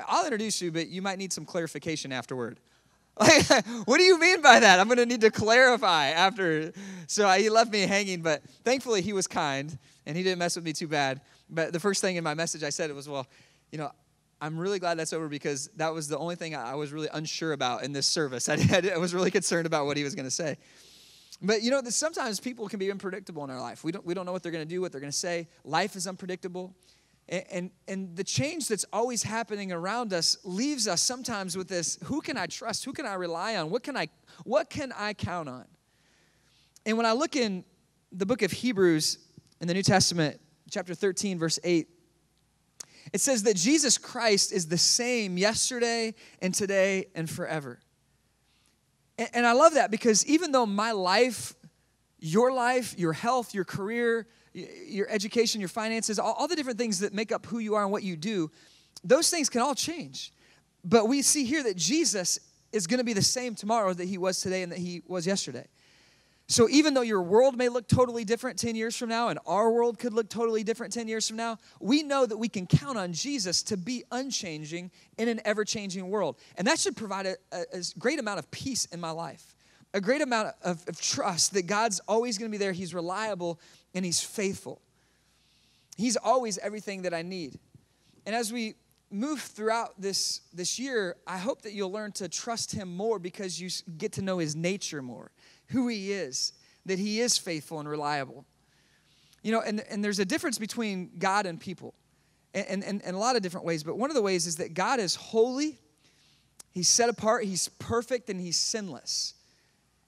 I'll 0.08 0.24
introduce 0.24 0.60
you, 0.60 0.72
but 0.72 0.88
you 0.88 1.04
might 1.04 1.20
need 1.20 1.32
some 1.32 1.46
clarification 1.46 2.12
afterward. 2.12 2.60
Like, 3.20 3.48
what 3.86 3.98
do 3.98 4.04
you 4.04 4.20
mean 4.20 4.42
by 4.42 4.60
that? 4.60 4.80
I'm 4.80 4.88
going 4.88 4.98
to 4.98 5.06
need 5.06 5.22
to 5.22 5.32
clarify 5.32 6.08
after. 6.08 6.74
So 7.08 7.28
uh, 7.28 7.36
he 7.36 7.50
left 7.50 7.72
me 7.72 7.82
hanging, 7.82 8.22
but 8.22 8.44
thankfully 8.64 9.02
he 9.02 9.14
was 9.14 9.28
kind 9.28 9.78
and 10.06 10.18
he 10.18 10.24
didn't 10.24 10.40
mess 10.40 10.56
with 10.56 10.66
me 10.66 10.74
too 10.74 10.88
bad. 10.88 11.22
But 11.50 11.74
the 11.74 11.80
first 11.80 12.02
thing 12.02 12.16
in 12.16 12.24
my 12.24 12.34
message 12.34 12.64
I 12.64 12.70
said 12.70 12.90
it 12.90 12.96
was, 12.96 13.08
well, 13.08 13.28
you 13.72 13.78
know, 13.78 13.92
I'm 14.42 14.58
really 14.58 14.80
glad 14.80 14.98
that's 14.98 15.14
over 15.14 15.30
because 15.30 15.70
that 15.78 15.94
was 15.94 16.08
the 16.08 16.18
only 16.18 16.36
thing 16.36 16.56
I 16.56 16.76
was 16.76 16.92
really 16.92 17.08
unsure 17.14 17.54
about 17.54 17.84
in 17.84 17.94
this 17.94 18.08
service. 18.08 18.50
I, 18.50 18.58
I 18.94 18.98
was 18.98 19.14
really 19.14 19.32
concerned 19.32 19.66
about 19.66 19.86
what 19.86 19.96
he 19.96 20.04
was 20.04 20.16
going 20.16 20.26
to 20.26 20.32
say. 20.32 20.58
But 21.42 21.62
you 21.62 21.72
know, 21.72 21.82
sometimes 21.90 22.40
people 22.40 22.68
can 22.68 22.80
be 22.80 22.90
unpredictable 22.92 23.44
in 23.44 23.50
our 23.50 23.60
life. 23.60 23.84
We 23.84 23.92
don't, 23.92 24.06
we 24.06 24.14
don't 24.14 24.26
know 24.26 24.32
what 24.32 24.44
they're 24.44 24.52
going 24.52 24.68
to 24.68 24.70
do, 24.70 24.82
what 24.82 24.92
they're 24.92 25.02
going 25.02 25.12
to 25.12 25.18
say. 25.18 25.48
Life 25.64 25.96
is 25.96 26.08
unpredictable. 26.08 26.74
And, 27.34 27.72
and, 27.88 28.16
the 28.16 28.24
change 28.24 28.68
that's 28.68 28.86
always 28.94 29.24
happening 29.24 29.72
around 29.72 30.14
us 30.14 30.38
leaves 30.44 30.88
us 30.88 31.02
sometimes 31.02 31.58
with 31.58 31.68
this 31.68 31.98
who 32.04 32.22
can 32.22 32.38
I 32.38 32.46
trust? 32.46 32.86
Who 32.86 32.94
can 32.94 33.08
I 33.08 33.16
rely 33.16 33.56
on? 33.56 33.72
What 33.72 33.82
can 33.82 33.98
I, 33.98 34.10
what 34.44 34.70
can 34.70 34.94
I 34.96 35.14
count 35.14 35.50
on? 35.50 35.66
And 36.86 36.96
when 36.96 37.08
I 37.08 37.14
look 37.14 37.36
in 37.36 37.64
the 38.12 38.28
book 38.28 38.44
of 38.44 38.52
Hebrews 38.52 39.18
in 39.62 39.68
the 39.68 39.74
New 39.74 39.82
Testament, 39.82 40.40
chapter 40.70 40.94
13, 40.94 41.40
verse 41.40 41.58
8, 41.64 41.88
it 43.12 43.20
says 43.20 43.42
that 43.44 43.56
Jesus 43.56 43.98
Christ 43.98 44.52
is 44.52 44.68
the 44.68 44.78
same 44.78 45.36
yesterday 45.36 46.14
and 46.40 46.54
today 46.54 47.08
and 47.16 47.28
forever. 47.28 47.80
And, 49.18 49.30
and 49.34 49.48
I 49.48 49.54
love 49.54 49.74
that 49.74 49.90
because 49.90 50.24
even 50.28 50.52
though 50.52 50.68
my 50.68 50.92
life, 50.92 51.56
your 52.20 52.54
life, 52.54 52.94
your 52.96 53.14
health, 53.14 53.56
your 53.56 53.66
career, 53.66 54.28
your 54.54 55.10
education, 55.10 55.60
your 55.60 55.70
finances, 55.70 56.20
all, 56.20 56.34
all 56.34 56.48
the 56.48 56.56
different 56.56 56.78
things 56.78 57.00
that 57.00 57.14
make 57.14 57.32
up 57.32 57.46
who 57.46 57.60
you 57.60 57.76
are 57.76 57.84
and 57.84 57.92
what 57.92 58.04
you 58.04 58.16
do, 58.16 58.52
those 59.04 59.30
things 59.30 59.50
can 59.50 59.62
all 59.62 59.76
change. 59.76 60.32
But 60.84 61.08
we 61.08 61.22
see 61.22 61.46
here 61.46 61.64
that 61.64 61.78
Jesus 61.78 62.40
is 62.72 62.88
going 62.88 62.98
to 62.98 63.04
be 63.04 63.14
the 63.14 63.22
same 63.22 63.56
tomorrow 63.56 63.94
that 63.94 64.08
he 64.08 64.18
was 64.18 64.42
today 64.42 64.64
and 64.64 64.72
that 64.72 64.80
he 64.80 65.02
was 65.08 65.26
yesterday. 65.26 65.66
So 66.48 66.68
even 66.70 66.94
though 66.94 67.02
your 67.02 67.22
world 67.22 67.58
may 67.58 67.70
look 67.70 67.88
totally 67.88 68.26
different 68.26 68.60
10 68.60 68.76
years 68.76 68.98
from 68.98 69.10
now 69.10 69.30
and 69.30 69.40
our 69.46 69.72
world 69.72 69.98
could 69.98 70.14
look 70.14 70.30
totally 70.30 70.64
different 70.64 70.94
10 70.94 71.08
years 71.08 71.28
from 71.28 71.38
now, 71.38 71.58
we 71.80 72.04
know 72.04 72.26
that 72.26 72.36
we 72.36 72.50
can 72.50 72.68
count 72.68 72.98
on 72.98 73.14
Jesus 73.14 73.64
to 73.64 73.78
be 73.78 74.04
unchanging 74.12 74.92
in 75.18 75.30
an 75.30 75.40
ever 75.46 75.64
changing 75.64 76.10
world. 76.10 76.38
And 76.58 76.68
that 76.68 76.80
should 76.80 76.98
provide 76.98 77.28
a, 77.28 77.36
a, 77.54 77.64
a, 77.74 77.82
great 77.98 78.20
amount 78.20 78.40
of 78.40 78.52
peace 78.52 78.86
in 78.86 79.00
my 79.00 79.12
life, 79.12 79.56
a 79.94 80.02
great 80.02 80.22
amount 80.22 80.50
of, 80.64 80.84
of 80.88 81.00
trust 81.00 81.54
that 81.54 81.66
God's 81.66 82.02
always 82.10 82.38
going 82.38 82.52
to 82.52 82.56
be 82.56 82.60
there. 82.60 82.74
He's 82.74 82.94
reliable 82.94 83.60
and 83.94 84.06
He's 84.06 84.22
faithful. 84.22 84.82
He's 85.98 86.18
always 86.18 86.58
everything 86.58 87.04
that 87.04 87.14
I 87.14 87.22
need. 87.22 87.60
And 88.26 88.36
as 88.36 88.52
we 88.52 88.76
move 89.12 89.42
throughout 89.42 90.00
this, 90.02 90.42
this 90.54 90.80
year, 90.80 91.16
I 91.28 91.38
hope 91.38 91.62
that 91.64 91.74
you'll 91.74 91.92
learn 91.92 92.12
to 92.14 92.28
trust 92.28 92.72
Him 92.72 92.96
more 92.96 93.20
because 93.20 93.60
you 93.60 93.70
get 93.98 94.14
to 94.14 94.22
know 94.22 94.40
His 94.40 94.56
nature 94.56 95.02
more, 95.02 95.32
who 95.68 95.88
He 95.88 96.12
is, 96.12 96.54
that 96.86 97.00
He 97.00 97.22
is 97.22 97.38
faithful 97.38 97.80
and 97.80 97.88
reliable. 97.88 98.46
You 99.44 99.52
know, 99.52 99.62
and, 99.62 99.82
and 99.90 100.04
there's 100.04 100.20
a 100.20 100.26
difference 100.26 100.58
between 100.58 101.12
God 101.20 101.46
and 101.46 101.60
people 101.60 101.94
in, 102.54 102.84
in, 102.84 103.02
in 103.02 103.16
a 103.16 103.20
lot 103.20 103.36
of 103.36 103.42
different 103.42 103.66
ways, 103.66 103.84
but 103.84 103.98
one 103.98 104.10
of 104.10 104.16
the 104.16 104.22
ways 104.22 104.48
is 104.48 104.58
that 104.58 104.74
God 104.74 105.00
is 105.00 105.16
holy, 105.16 105.80
He's 106.72 106.90
set 106.90 107.10
apart, 107.10 107.44
He's 107.44 107.68
perfect, 107.68 108.30
and 108.30 108.40
He's 108.40 108.58
sinless. 108.58 109.36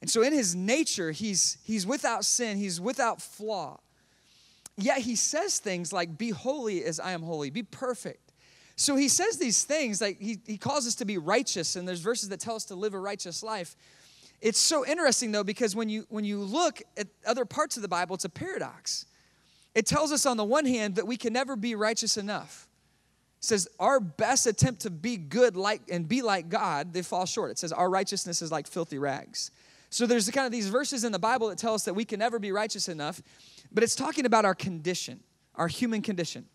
And 0.05 0.09
so 0.11 0.21
in 0.21 0.33
his 0.33 0.53
nature, 0.53 1.09
he's, 1.09 1.57
he's 1.63 1.87
without 1.87 2.25
sin, 2.25 2.59
he's 2.59 2.79
without 2.79 3.19
flaw. 3.19 3.79
Yet 4.77 4.99
he 4.99 5.15
says 5.15 5.57
things 5.57 5.91
like, 5.91 6.15
Be 6.15 6.29
holy 6.29 6.83
as 6.83 6.99
I 6.99 7.13
am 7.13 7.23
holy, 7.23 7.49
be 7.49 7.63
perfect. 7.63 8.31
So 8.75 8.95
he 8.95 9.07
says 9.07 9.39
these 9.39 9.63
things, 9.63 10.01
like 10.01 10.21
he, 10.21 10.37
he 10.45 10.59
calls 10.59 10.85
us 10.85 10.93
to 10.97 11.05
be 11.05 11.17
righteous, 11.17 11.75
and 11.75 11.87
there's 11.87 12.01
verses 12.01 12.29
that 12.29 12.39
tell 12.39 12.55
us 12.55 12.65
to 12.65 12.75
live 12.75 12.93
a 12.93 12.99
righteous 12.99 13.41
life. 13.41 13.75
It's 14.41 14.59
so 14.59 14.85
interesting 14.85 15.31
though, 15.31 15.43
because 15.43 15.75
when 15.75 15.89
you 15.89 16.05
when 16.09 16.23
you 16.23 16.37
look 16.37 16.83
at 16.97 17.07
other 17.25 17.43
parts 17.43 17.75
of 17.75 17.81
the 17.81 17.87
Bible, 17.87 18.13
it's 18.13 18.25
a 18.25 18.29
paradox. 18.29 19.07
It 19.73 19.87
tells 19.87 20.11
us 20.11 20.27
on 20.27 20.37
the 20.37 20.45
one 20.45 20.67
hand 20.67 20.97
that 20.97 21.07
we 21.07 21.17
can 21.17 21.33
never 21.33 21.55
be 21.55 21.73
righteous 21.73 22.15
enough. 22.15 22.67
It 23.39 23.45
says 23.45 23.67
our 23.79 23.99
best 23.99 24.45
attempt 24.45 24.81
to 24.81 24.91
be 24.91 25.17
good 25.17 25.57
like 25.57 25.81
and 25.89 26.07
be 26.07 26.21
like 26.21 26.47
God, 26.47 26.93
they 26.93 27.01
fall 27.01 27.25
short. 27.25 27.49
It 27.49 27.57
says 27.57 27.71
our 27.71 27.89
righteousness 27.89 28.43
is 28.43 28.51
like 28.51 28.67
filthy 28.67 28.99
rags. 28.99 29.49
So 29.95 30.05
there's 30.05 30.29
kind 30.29 30.45
of 30.45 30.51
these 30.51 30.67
verses 30.67 31.05
in 31.05 31.13
the 31.13 31.19
Bible 31.19 31.47
that 31.47 31.57
tell 31.57 31.73
us 31.73 31.85
that 31.85 31.93
we 31.93 32.03
can 32.03 32.19
never 32.19 32.37
be 32.37 32.51
righteous 32.51 32.89
enough, 32.89 33.21
but 33.71 33.81
it's 33.81 33.95
talking 33.95 34.25
about 34.25 34.43
our 34.43 34.53
condition, 34.53 35.21
our 35.55 35.69
human 35.69 36.01
condition. 36.01 36.47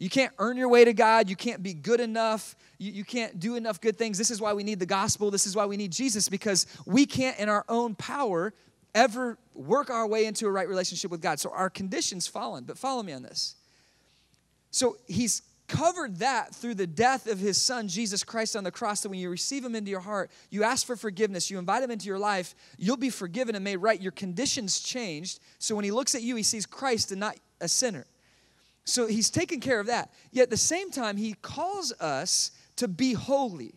You 0.00 0.10
can't 0.10 0.32
earn 0.40 0.56
your 0.56 0.68
way 0.68 0.84
to 0.84 0.92
God. 0.92 1.30
You 1.30 1.36
can't 1.36 1.62
be 1.62 1.74
good 1.74 2.00
enough. 2.00 2.56
You, 2.76 2.90
you 2.90 3.04
can't 3.04 3.38
do 3.38 3.54
enough 3.54 3.80
good 3.80 3.96
things. 3.96 4.18
This 4.18 4.32
is 4.32 4.40
why 4.40 4.52
we 4.52 4.64
need 4.64 4.80
the 4.80 4.86
gospel. 4.86 5.30
This 5.30 5.46
is 5.46 5.54
why 5.54 5.64
we 5.64 5.76
need 5.76 5.92
Jesus 5.92 6.28
because 6.28 6.66
we 6.86 7.06
can't, 7.06 7.38
in 7.38 7.48
our 7.48 7.64
own 7.68 7.94
power, 7.94 8.52
ever 8.96 9.38
work 9.54 9.90
our 9.90 10.08
way 10.08 10.24
into 10.24 10.46
a 10.46 10.50
right 10.50 10.68
relationship 10.68 11.12
with 11.12 11.20
God. 11.20 11.38
So 11.38 11.50
our 11.50 11.70
condition's 11.70 12.26
fallen. 12.26 12.64
But 12.64 12.78
follow 12.78 13.04
me 13.04 13.12
on 13.12 13.22
this. 13.22 13.54
So 14.72 14.96
he's 15.06 15.42
covered 15.68 16.16
that 16.16 16.54
through 16.54 16.74
the 16.74 16.86
death 16.86 17.26
of 17.26 17.38
his 17.38 17.60
son, 17.60 17.86
Jesus 17.86 18.24
Christ, 18.24 18.56
on 18.56 18.64
the 18.64 18.70
cross. 18.70 19.02
That 19.02 19.10
when 19.10 19.20
you 19.20 19.30
receive 19.30 19.64
him 19.64 19.74
into 19.74 19.90
your 19.90 20.00
heart, 20.00 20.30
you 20.50 20.64
ask 20.64 20.86
for 20.86 20.96
forgiveness, 20.96 21.50
you 21.50 21.58
invite 21.58 21.82
him 21.82 21.90
into 21.90 22.06
your 22.06 22.18
life, 22.18 22.54
you'll 22.78 22.96
be 22.96 23.10
forgiven 23.10 23.54
and 23.54 23.62
made 23.62 23.76
right. 23.76 24.00
Your 24.00 24.12
conditions 24.12 24.80
changed. 24.80 25.40
So 25.58 25.76
when 25.76 25.84
he 25.84 25.90
looks 25.90 26.14
at 26.14 26.22
you, 26.22 26.34
he 26.34 26.42
sees 26.42 26.66
Christ 26.66 27.12
and 27.12 27.20
not 27.20 27.36
a 27.60 27.68
sinner. 27.68 28.06
So 28.84 29.06
he's 29.06 29.30
taken 29.30 29.60
care 29.60 29.78
of 29.78 29.86
that. 29.86 30.10
Yet 30.32 30.44
at 30.44 30.50
the 30.50 30.56
same 30.56 30.90
time, 30.90 31.16
he 31.16 31.34
calls 31.34 31.92
us 32.00 32.52
to 32.76 32.88
be 32.88 33.12
holy, 33.12 33.74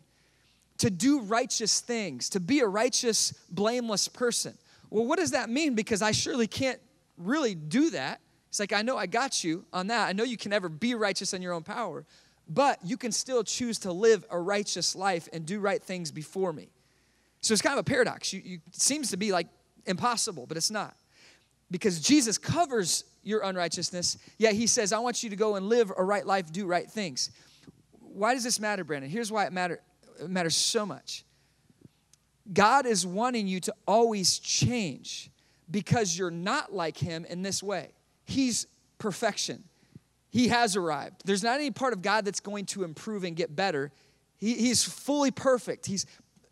to 0.77 0.89
do 0.89 1.21
righteous 1.21 1.81
things, 1.81 2.29
to 2.29 2.39
be 2.39 2.61
a 2.61 2.67
righteous, 2.67 3.33
blameless 3.49 4.07
person. 4.07 4.57
Well, 4.89 5.05
what 5.05 5.19
does 5.19 5.31
that 5.31 5.49
mean? 5.49 5.75
Because 5.75 6.01
I 6.01 6.11
surely 6.11 6.47
can't 6.47 6.79
really 7.17 7.55
do 7.55 7.89
that. 7.91 8.21
It's 8.51 8.59
like, 8.59 8.73
I 8.73 8.81
know 8.81 8.97
I 8.97 9.05
got 9.05 9.45
you 9.45 9.63
on 9.71 9.87
that. 9.87 10.09
I 10.09 10.11
know 10.11 10.25
you 10.25 10.35
can 10.35 10.49
never 10.49 10.67
be 10.67 10.93
righteous 10.93 11.33
in 11.33 11.41
your 11.41 11.53
own 11.53 11.63
power, 11.63 12.03
but 12.49 12.79
you 12.83 12.97
can 12.97 13.13
still 13.13 13.45
choose 13.45 13.79
to 13.79 13.93
live 13.93 14.25
a 14.29 14.37
righteous 14.37 14.93
life 14.93 15.29
and 15.31 15.45
do 15.45 15.61
right 15.61 15.81
things 15.81 16.11
before 16.11 16.51
me. 16.51 16.67
So 17.39 17.53
it's 17.53 17.61
kind 17.61 17.79
of 17.79 17.79
a 17.79 17.89
paradox. 17.89 18.33
You, 18.33 18.41
you, 18.43 18.59
it 18.67 18.75
seems 18.75 19.09
to 19.11 19.17
be 19.17 19.31
like 19.31 19.47
impossible, 19.85 20.47
but 20.47 20.57
it's 20.57 20.69
not. 20.69 20.97
Because 21.71 22.01
Jesus 22.01 22.37
covers 22.37 23.05
your 23.23 23.39
unrighteousness, 23.45 24.17
yet 24.37 24.53
he 24.53 24.67
says, 24.67 24.91
I 24.91 24.99
want 24.99 25.23
you 25.23 25.29
to 25.29 25.37
go 25.37 25.55
and 25.55 25.69
live 25.69 25.89
a 25.95 26.03
right 26.03 26.27
life, 26.27 26.51
do 26.51 26.65
right 26.65 26.91
things. 26.91 27.31
Why 28.01 28.33
does 28.33 28.43
this 28.43 28.59
matter, 28.59 28.83
Brandon? 28.83 29.09
Here's 29.09 29.31
why 29.31 29.45
it, 29.45 29.53
matter, 29.53 29.79
it 30.19 30.29
matters 30.29 30.57
so 30.57 30.85
much. 30.85 31.23
God 32.51 32.85
is 32.85 33.07
wanting 33.07 33.47
you 33.47 33.61
to 33.61 33.73
always 33.87 34.39
change 34.39 35.31
because 35.69 36.17
you're 36.17 36.29
not 36.29 36.73
like 36.73 36.97
him 36.97 37.23
in 37.23 37.43
this 37.43 37.63
way. 37.63 37.91
He's 38.31 38.65
perfection. 38.97 39.63
He 40.29 40.47
has 40.47 40.75
arrived. 40.75 41.23
There's 41.25 41.43
not 41.43 41.55
any 41.59 41.71
part 41.71 41.93
of 41.93 42.01
God 42.01 42.23
that's 42.25 42.39
going 42.39 42.65
to 42.67 42.83
improve 42.83 43.23
and 43.23 43.35
get 43.35 43.55
better. 43.55 43.91
He, 44.37 44.53
he's 44.55 44.83
fully 44.83 45.31
perfect. 45.31 45.85
He's, 45.85 46.05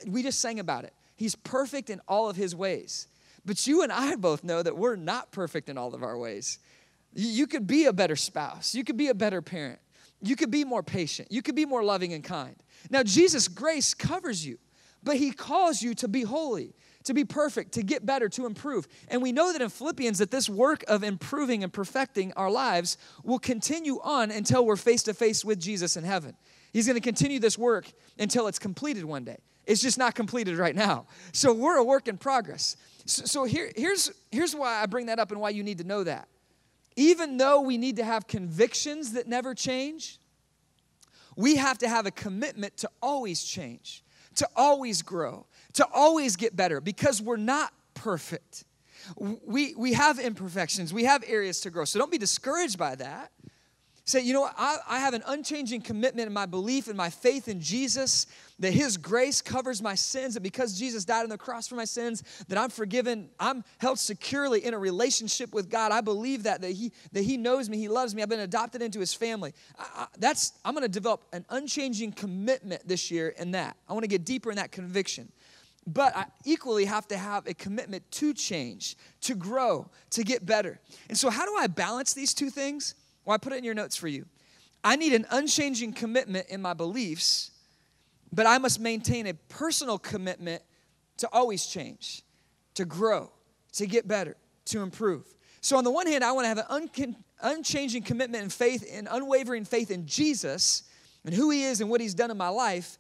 we 0.06 0.22
just 0.22 0.40
sang 0.40 0.60
about 0.60 0.84
it. 0.84 0.94
He's 1.16 1.36
perfect 1.36 1.90
in 1.90 2.02
all 2.08 2.30
of 2.30 2.36
his 2.36 2.56
ways. 2.56 3.08
But 3.46 3.66
you 3.66 3.82
and 3.82 3.92
I 3.92 4.16
both 4.16 4.44
know 4.44 4.62
that 4.62 4.78
we're 4.78 4.98
not 4.98 5.32
perfect 5.32 5.70
in 5.70 5.78
all 5.78 5.96
of 5.96 6.04
our 6.04 6.18
ways. 6.18 6.60
You 7.14 7.48
could 7.48 7.66
be 7.66 7.86
a 7.86 7.94
better 7.94 8.16
spouse. 8.16 8.76
You 8.76 8.84
could 8.84 8.98
be 8.98 9.08
a 9.08 9.14
better 9.14 9.42
parent. 9.42 9.80
You 10.22 10.36
could 10.36 10.52
be 10.52 10.66
more 10.66 10.84
patient. 10.84 11.32
You 11.32 11.42
could 11.42 11.56
be 11.56 11.66
more 11.66 11.84
loving 11.84 12.14
and 12.14 12.24
kind. 12.24 12.56
Now, 12.90 13.04
Jesus' 13.04 13.48
grace 13.48 13.94
covers 13.94 14.46
you, 14.46 14.60
but 15.02 15.16
he 15.16 15.32
calls 15.32 15.82
you 15.82 15.94
to 15.96 16.08
be 16.10 16.24
holy 16.24 16.74
to 17.04 17.14
be 17.14 17.24
perfect, 17.24 17.74
to 17.74 17.84
get 17.84 18.06
better, 18.06 18.30
to 18.30 18.46
improve. 18.46 18.88
And 19.08 19.22
we 19.22 19.32
know 19.32 19.54
that 19.54 19.62
in 19.62 19.70
Philippians 19.70 20.18
that 20.20 20.32
this 20.32 20.50
work 20.50 20.84
of 20.88 21.04
improving 21.04 21.64
and 21.64 21.72
perfecting 21.72 22.34
our 22.34 22.52
lives 22.52 22.98
will 23.24 23.40
continue 23.40 24.00
on 24.04 24.32
until 24.32 24.66
we're 24.66 24.76
face 24.76 25.04
to 25.04 25.14
face 25.14 25.46
with 25.46 25.60
Jesus 25.60 25.96
in 25.96 26.04
heaven. 26.04 26.36
He's 26.74 26.86
going 26.86 26.98
to 26.98 27.02
continue 27.02 27.40
this 27.40 27.58
work 27.58 27.92
until 28.18 28.48
it's 28.48 28.60
completed 28.60 29.06
one 29.06 29.24
day. 29.24 29.38
It's 29.66 29.82
just 29.82 29.98
not 29.98 30.16
completed 30.16 30.58
right 30.58 30.76
now. 30.76 31.06
So 31.32 31.54
we're 31.54 31.78
a 31.78 31.84
work 31.84 32.08
in 32.08 32.18
progress. 32.18 32.76
So, 33.06 33.26
so 33.26 33.44
here, 33.44 33.72
here's, 33.76 34.12
here's 34.32 34.56
why 34.56 34.82
I 34.82 34.86
bring 34.86 35.08
that 35.08 35.20
up 35.20 35.32
and 35.32 35.40
why 35.40 35.52
you 35.52 35.64
need 35.64 35.78
to 35.78 35.84
know 35.84 36.04
that. 36.04 36.28
Even 36.96 37.38
though 37.38 37.62
we 37.62 37.78
need 37.78 37.96
to 37.98 38.04
have 38.04 38.28
convictions 38.28 39.14
that 39.14 39.28
never 39.28 39.54
change, 39.54 40.20
we 41.36 41.56
have 41.56 41.78
to 41.78 41.88
have 41.88 42.06
a 42.06 42.12
commitment 42.12 42.78
to 42.78 42.90
always 43.02 43.44
change, 43.44 44.04
to 44.36 44.48
always 44.56 45.02
grow, 45.02 45.46
to 45.74 45.88
always 45.94 46.36
get 46.36 46.56
better 46.56 46.82
because 46.82 47.22
we're 47.22 47.38
not 47.38 47.74
perfect. 47.94 48.64
We, 49.18 49.74
we 49.76 49.94
have 49.94 50.20
imperfections, 50.20 50.94
we 50.94 51.06
have 51.06 51.24
areas 51.28 51.62
to 51.62 51.70
grow. 51.70 51.86
So 51.86 52.00
don't 52.00 52.12
be 52.12 52.18
discouraged 52.18 52.78
by 52.78 52.96
that. 52.96 53.32
Say, 54.10 54.22
you 54.22 54.34
know 54.34 54.42
what? 54.42 54.56
I, 54.58 54.78
I 54.90 55.00
have 55.00 55.14
an 55.14 55.22
unchanging 55.28 55.82
commitment 55.82 56.26
in 56.26 56.34
my 56.34 56.48
belief 56.48 56.88
and 56.88 56.98
my 56.98 57.12
faith 57.12 57.48
in 57.48 57.62
Jesus, 57.62 58.26
that 58.58 58.74
His 58.74 58.98
grace 58.98 59.40
covers 59.40 59.84
my 59.84 59.94
sins, 59.94 60.36
and 60.36 60.42
because 60.42 60.80
Jesus 60.80 61.06
died 61.06 61.22
on 61.22 61.30
the 61.30 61.38
cross 61.38 61.68
for 61.68 61.76
my 61.76 61.86
sins, 61.86 62.24
that 62.48 62.58
I'm 62.58 62.72
forgiven. 62.72 63.30
I'm 63.40 63.64
held 63.78 64.00
securely 64.00 64.66
in 64.66 64.74
a 64.74 64.80
relationship 64.80 65.54
with 65.54 65.70
God. 65.70 65.92
I 65.92 66.02
believe 66.02 66.42
that, 66.44 66.62
that 66.62 66.72
He, 66.72 66.92
that 67.12 67.22
he 67.22 67.38
knows 67.38 67.70
me, 67.70 67.78
He 67.78 67.88
loves 67.88 68.16
me. 68.16 68.24
I've 68.24 68.30
been 68.30 68.40
adopted 68.40 68.82
into 68.82 69.00
His 69.00 69.14
family. 69.14 69.54
I, 69.78 69.86
I, 69.96 70.08
that's, 70.18 70.54
I'm 70.66 70.74
going 70.74 70.82
to 70.82 70.90
develop 70.90 71.26
an 71.32 71.46
unchanging 71.52 72.14
commitment 72.14 72.88
this 72.88 73.12
year 73.12 73.30
in 73.38 73.52
that. 73.52 73.78
I 73.88 73.94
want 73.94 74.06
to 74.06 74.10
get 74.10 74.26
deeper 74.26 74.50
in 74.50 74.56
that 74.56 74.72
conviction 74.72 75.32
but 75.94 76.16
I 76.16 76.26
equally 76.46 76.86
have 76.86 77.08
to 77.08 77.18
have 77.18 77.48
a 77.48 77.54
commitment 77.54 78.10
to 78.12 78.34
change, 78.34 78.96
to 79.22 79.34
grow, 79.34 79.90
to 80.12 80.24
get 80.24 80.46
better. 80.46 80.80
And 81.08 81.18
so, 81.18 81.30
how 81.30 81.46
do 81.46 81.56
I 81.58 81.68
balance 81.68 82.14
these 82.14 82.34
two 82.34 82.50
things? 82.50 82.94
Well, 83.26 83.34
I 83.34 83.38
put 83.38 83.54
it 83.54 83.58
in 83.58 83.64
your 83.64 83.74
notes 83.74 83.96
for 83.96 84.08
you. 84.08 84.26
I 84.84 84.96
need 84.96 85.14
an 85.14 85.26
unchanging 85.32 85.94
commitment 85.94 86.48
in 86.50 86.62
my 86.62 86.74
beliefs, 86.74 87.52
but 88.32 88.46
I 88.46 88.60
must 88.60 88.80
maintain 88.80 89.28
a 89.28 89.34
personal 89.34 89.98
commitment 89.98 90.62
to 91.18 91.30
always 91.34 91.66
change, 91.66 92.24
to 92.76 92.86
grow, 92.86 93.32
to 93.74 93.88
get 93.88 94.08
better, 94.08 94.38
to 94.66 94.82
improve. 94.82 95.26
So, 95.62 95.76
on 95.78 95.84
the 95.84 95.92
one 95.92 96.06
hand, 96.06 96.24
I 96.24 96.32
want 96.34 96.46
to 96.46 96.50
have 96.50 96.58
an 96.60 96.66
un- 96.70 97.16
unchanging 97.42 98.04
commitment 98.04 98.44
and 98.44 98.54
faith 98.54 98.88
and 98.92 99.08
unwavering 99.10 99.66
faith 99.66 99.90
in 99.90 100.06
Jesus 100.06 100.84
and 101.26 101.34
who 101.34 101.50
He 101.50 101.64
is 101.64 101.82
and 101.82 101.90
what 101.90 102.00
He's 102.00 102.14
done 102.14 102.30
in 102.30 102.38
my 102.38 102.50
life. 102.50 103.00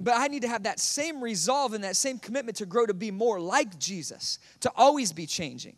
But 0.00 0.14
I 0.16 0.28
need 0.28 0.42
to 0.42 0.48
have 0.48 0.62
that 0.62 0.78
same 0.78 1.22
resolve 1.22 1.74
and 1.74 1.82
that 1.84 1.96
same 1.96 2.18
commitment 2.18 2.58
to 2.58 2.66
grow 2.66 2.86
to 2.86 2.94
be 2.94 3.10
more 3.10 3.40
like 3.40 3.78
Jesus, 3.78 4.38
to 4.60 4.70
always 4.76 5.12
be 5.12 5.26
changing. 5.26 5.76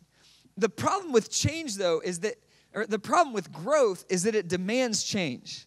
The 0.57 0.69
problem 0.69 1.11
with 1.11 1.31
change, 1.31 1.75
though, 1.75 2.01
is 2.03 2.19
that, 2.19 2.35
or 2.73 2.85
the 2.85 2.99
problem 2.99 3.33
with 3.33 3.51
growth 3.51 4.05
is 4.09 4.23
that 4.23 4.35
it 4.35 4.47
demands 4.47 5.03
change. 5.03 5.65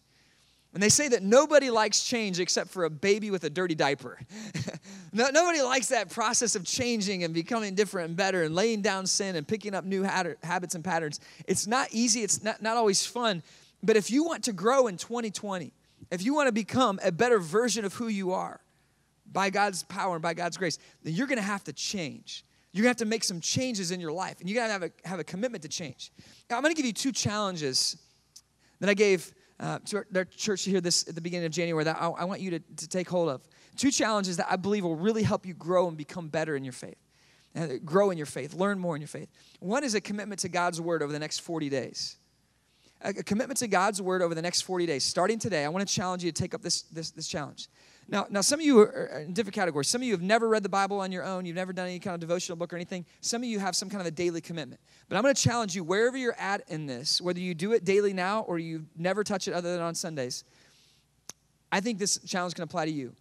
And 0.73 0.83
they 0.83 0.89
say 0.89 1.07
that 1.07 1.23
nobody 1.23 1.69
likes 1.69 2.03
change 2.03 2.39
except 2.39 2.69
for 2.69 2.83
a 2.83 2.89
baby 2.89 3.31
with 3.31 3.45
a 3.45 3.49
dirty 3.49 3.75
diaper. 3.75 4.19
no, 5.13 5.29
nobody 5.29 5.61
likes 5.61 5.87
that 5.87 6.09
process 6.09 6.55
of 6.55 6.65
changing 6.65 7.23
and 7.23 7.33
becoming 7.33 7.75
different 7.75 8.09
and 8.09 8.17
better 8.17 8.43
and 8.43 8.53
laying 8.53 8.81
down 8.81 9.07
sin 9.07 9.37
and 9.37 9.47
picking 9.47 9.73
up 9.73 9.85
new 9.85 10.03
habits 10.03 10.75
and 10.75 10.83
patterns. 10.83 11.21
It's 11.47 11.65
not 11.65 11.87
easy, 11.91 12.23
it's 12.23 12.43
not, 12.43 12.61
not 12.61 12.75
always 12.75 13.05
fun. 13.05 13.41
But 13.83 13.95
if 13.95 14.11
you 14.11 14.25
want 14.25 14.43
to 14.45 14.53
grow 14.53 14.87
in 14.87 14.97
2020, 14.97 15.71
if 16.11 16.23
you 16.23 16.33
want 16.33 16.47
to 16.47 16.51
become 16.51 16.99
a 17.03 17.11
better 17.11 17.39
version 17.39 17.85
of 17.85 17.93
who 17.93 18.07
you 18.07 18.31
are 18.31 18.59
by 19.31 19.49
God's 19.49 19.83
power 19.83 20.13
and 20.13 20.21
by 20.21 20.33
God's 20.33 20.57
grace, 20.57 20.77
then 21.03 21.13
you're 21.13 21.27
going 21.27 21.37
to 21.37 21.43
have 21.43 21.63
to 21.65 21.73
change. 21.73 22.45
You're 22.71 22.83
going 22.83 22.95
to 22.95 22.99
have 22.99 23.07
to 23.07 23.11
make 23.11 23.23
some 23.23 23.39
changes 23.39 23.91
in 23.91 23.99
your 23.99 24.11
life, 24.11 24.39
and 24.41 24.49
you 24.49 24.55
got 24.55 24.67
to 24.67 24.73
have 24.73 24.83
a, 24.83 24.91
have 25.05 25.19
a 25.19 25.23
commitment 25.23 25.63
to 25.63 25.69
change. 25.69 26.11
Now, 26.49 26.57
I'm 26.57 26.61
going 26.61 26.73
to 26.73 26.77
give 26.77 26.85
you 26.85 26.93
two 26.93 27.11
challenges 27.11 27.97
that 28.79 28.89
I 28.89 28.93
gave 28.93 29.33
uh, 29.59 29.79
to 29.85 29.97
our, 29.97 30.07
our, 30.15 30.25
church 30.25 30.63
here 30.63 30.81
this 30.81 31.07
at 31.07 31.15
the 31.15 31.21
beginning 31.21 31.45
of 31.45 31.53
January 31.53 31.85
that 31.85 31.97
I, 31.99 32.07
I 32.07 32.23
want 32.25 32.41
you 32.41 32.51
to, 32.51 32.59
to 32.59 32.87
take 32.87 33.09
hold 33.09 33.29
of. 33.29 33.47
Two 33.77 33.91
challenges 33.91 34.37
that 34.37 34.47
I 34.49 34.57
believe 34.57 34.83
will 34.83 34.95
really 34.95 35.23
help 35.23 35.45
you 35.45 35.53
grow 35.53 35.87
and 35.87 35.95
become 35.95 36.27
better 36.27 36.55
in 36.55 36.63
your 36.63 36.73
faith. 36.73 36.97
Uh, 37.55 37.67
grow 37.85 38.09
in 38.09 38.17
your 38.17 38.25
faith, 38.25 38.53
learn 38.53 38.77
more 38.77 38.95
in 38.95 39.01
your 39.01 39.07
faith. 39.07 39.29
One 39.59 39.85
is 39.85 39.95
a 39.95 40.01
commitment 40.01 40.41
to 40.41 40.49
God's 40.49 40.81
word 40.81 41.01
over 41.01 41.13
the 41.13 41.19
next 41.19 41.39
40 41.39 41.69
days 41.69 42.17
a 43.05 43.23
commitment 43.23 43.59
to 43.59 43.67
God's 43.67 44.01
word 44.01 44.21
over 44.21 44.33
the 44.33 44.41
next 44.41 44.61
40 44.61 44.85
days. 44.85 45.03
Starting 45.03 45.37
today, 45.37 45.63
I 45.63 45.69
want 45.69 45.87
to 45.87 45.93
challenge 45.93 46.23
you 46.23 46.31
to 46.31 46.41
take 46.41 46.53
up 46.53 46.61
this, 46.61 46.83
this, 46.83 47.11
this 47.11 47.27
challenge. 47.27 47.67
Now, 48.07 48.27
now, 48.29 48.41
some 48.41 48.59
of 48.59 48.65
you 48.65 48.81
are 48.81 49.23
in 49.25 49.33
different 49.33 49.55
categories. 49.55 49.87
Some 49.87 50.01
of 50.01 50.05
you 50.05 50.13
have 50.13 50.21
never 50.21 50.47
read 50.47 50.61
the 50.61 50.69
Bible 50.69 50.99
on 50.99 51.11
your 51.11 51.23
own. 51.23 51.45
You've 51.45 51.55
never 51.55 51.73
done 51.73 51.87
any 51.87 51.99
kind 51.99 52.13
of 52.13 52.19
devotional 52.19 52.55
book 52.55 52.71
or 52.71 52.75
anything. 52.75 53.05
Some 53.21 53.41
of 53.41 53.49
you 53.49 53.57
have 53.57 53.75
some 53.75 53.89
kind 53.89 54.01
of 54.01 54.07
a 54.07 54.11
daily 54.11 54.41
commitment. 54.41 54.79
But 55.09 55.15
I'm 55.15 55.23
going 55.23 55.33
to 55.33 55.41
challenge 55.41 55.75
you 55.75 55.83
wherever 55.83 56.15
you're 56.15 56.39
at 56.39 56.61
in 56.69 56.85
this, 56.85 57.19
whether 57.19 57.39
you 57.39 57.55
do 57.55 57.73
it 57.73 57.83
daily 57.83 58.13
now 58.13 58.41
or 58.41 58.59
you 58.59 58.85
never 58.95 59.23
touch 59.23 59.47
it 59.47 59.53
other 59.53 59.73
than 59.73 59.81
on 59.81 59.95
Sundays. 59.95 60.43
I 61.71 61.79
think 61.79 61.97
this 61.97 62.19
challenge 62.19 62.53
can 62.53 62.63
apply 62.63 62.85
to 62.85 62.91
you. 62.91 63.15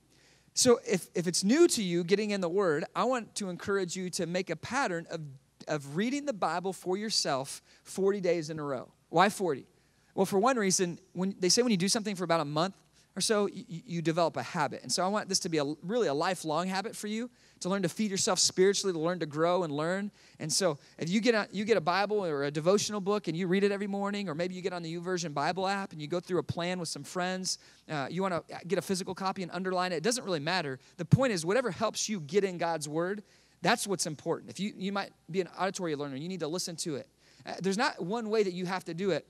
So 0.53 0.81
if, 0.87 1.09
if 1.14 1.26
it's 1.26 1.43
new 1.43 1.67
to 1.69 1.83
you 1.83 2.05
getting 2.05 2.31
in 2.31 2.41
the 2.41 2.49
Word, 2.49 2.85
I 2.95 3.05
want 3.05 3.35
to 3.37 3.49
encourage 3.49 3.97
you 3.97 4.11
to 4.11 4.26
make 4.26 4.50
a 4.50 4.57
pattern 4.57 5.07
of, 5.11 5.21
of 5.67 5.97
reading 5.97 6.26
the 6.26 6.35
Bible 6.35 6.75
for 6.75 6.97
yourself 6.97 7.62
40 7.85 8.21
days 8.21 8.50
in 8.50 8.59
a 8.59 8.62
row. 8.62 8.93
Why 9.09 9.31
40? 9.31 9.67
Well, 10.14 10.26
for 10.26 10.38
one 10.38 10.56
reason, 10.56 10.99
when 11.12 11.35
they 11.38 11.49
say 11.49 11.62
when 11.62 11.71
you 11.71 11.76
do 11.76 11.88
something 11.88 12.14
for 12.14 12.25
about 12.25 12.40
a 12.40 12.44
month 12.44 12.75
or 13.16 13.21
so, 13.21 13.47
you, 13.47 13.64
you 13.68 14.02
develop 14.02 14.37
a 14.37 14.42
habit. 14.42 14.83
And 14.83 14.90
so 14.90 15.04
I 15.04 15.09
want 15.09 15.28
this 15.28 15.38
to 15.40 15.49
be 15.49 15.59
a, 15.59 15.64
really 15.83 16.09
a 16.09 16.14
lifelong 16.14 16.66
habit 16.66 16.97
for 16.97 17.06
you 17.06 17.30
to 17.61 17.68
learn 17.68 17.83
to 17.83 17.88
feed 17.88 18.11
yourself 18.11 18.38
spiritually, 18.38 18.92
to 18.92 18.99
learn 18.99 19.21
to 19.21 19.26
grow 19.26 19.62
and 19.62 19.73
learn. 19.73 20.11
And 20.38 20.52
so 20.52 20.78
if 20.99 21.09
you 21.09 21.21
get 21.21 21.35
a, 21.35 21.49
you 21.50 21.64
get 21.64 21.76
a 21.76 21.80
Bible 21.80 22.25
or 22.25 22.44
a 22.44 22.50
devotional 22.50 23.00
book 23.00 23.28
and 23.28 23.37
you 23.37 23.47
read 23.47 23.64
it 23.64 23.73
every 23.73 23.87
morning, 23.87 24.28
or 24.28 24.35
maybe 24.35 24.54
you 24.54 24.62
get 24.62 24.73
on 24.73 24.83
the 24.83 24.97
YouVersion 24.97 25.33
Bible 25.33 25.66
app 25.66 25.92
and 25.92 26.02
you 26.02 26.09
go 26.09 26.21
through 26.21 26.38
a 26.38 26.42
plan 26.42 26.78
with 26.78 26.88
some 26.88 27.04
friends, 27.04 27.59
uh, 27.88 28.06
you 28.11 28.21
want 28.23 28.35
to 28.35 28.66
get 28.66 28.78
a 28.78 28.83
physical 28.83 29.14
copy 29.14 29.42
and 29.42 29.50
underline 29.52 29.92
it. 29.92 29.97
It 29.97 30.02
doesn't 30.02 30.25
really 30.25 30.40
matter. 30.40 30.78
The 30.97 31.04
point 31.04 31.33
is, 31.33 31.47
whatever 31.47 31.71
helps 31.71 32.09
you 32.09 32.21
get 32.21 32.44
in 32.44 32.59
God's 32.59 32.88
Word, 32.88 33.23
that's 33.62 33.87
what's 33.87 34.06
important. 34.06 34.50
If 34.50 34.61
you 34.61 34.75
you 34.76 34.92
might 34.92 35.12
be 35.30 35.40
an 35.40 35.49
auditory 35.59 35.97
learner, 35.97 36.16
you 36.16 36.28
need 36.28 36.40
to 36.40 36.49
listen 36.49 36.76
to 36.76 36.97
it. 36.97 37.09
Uh, 37.47 37.54
there's 37.62 37.78
not 37.78 38.02
one 38.02 38.28
way 38.28 38.42
that 38.42 38.52
you 38.52 38.66
have 38.66 38.85
to 38.85 38.94
do 38.94 39.11
it. 39.11 39.26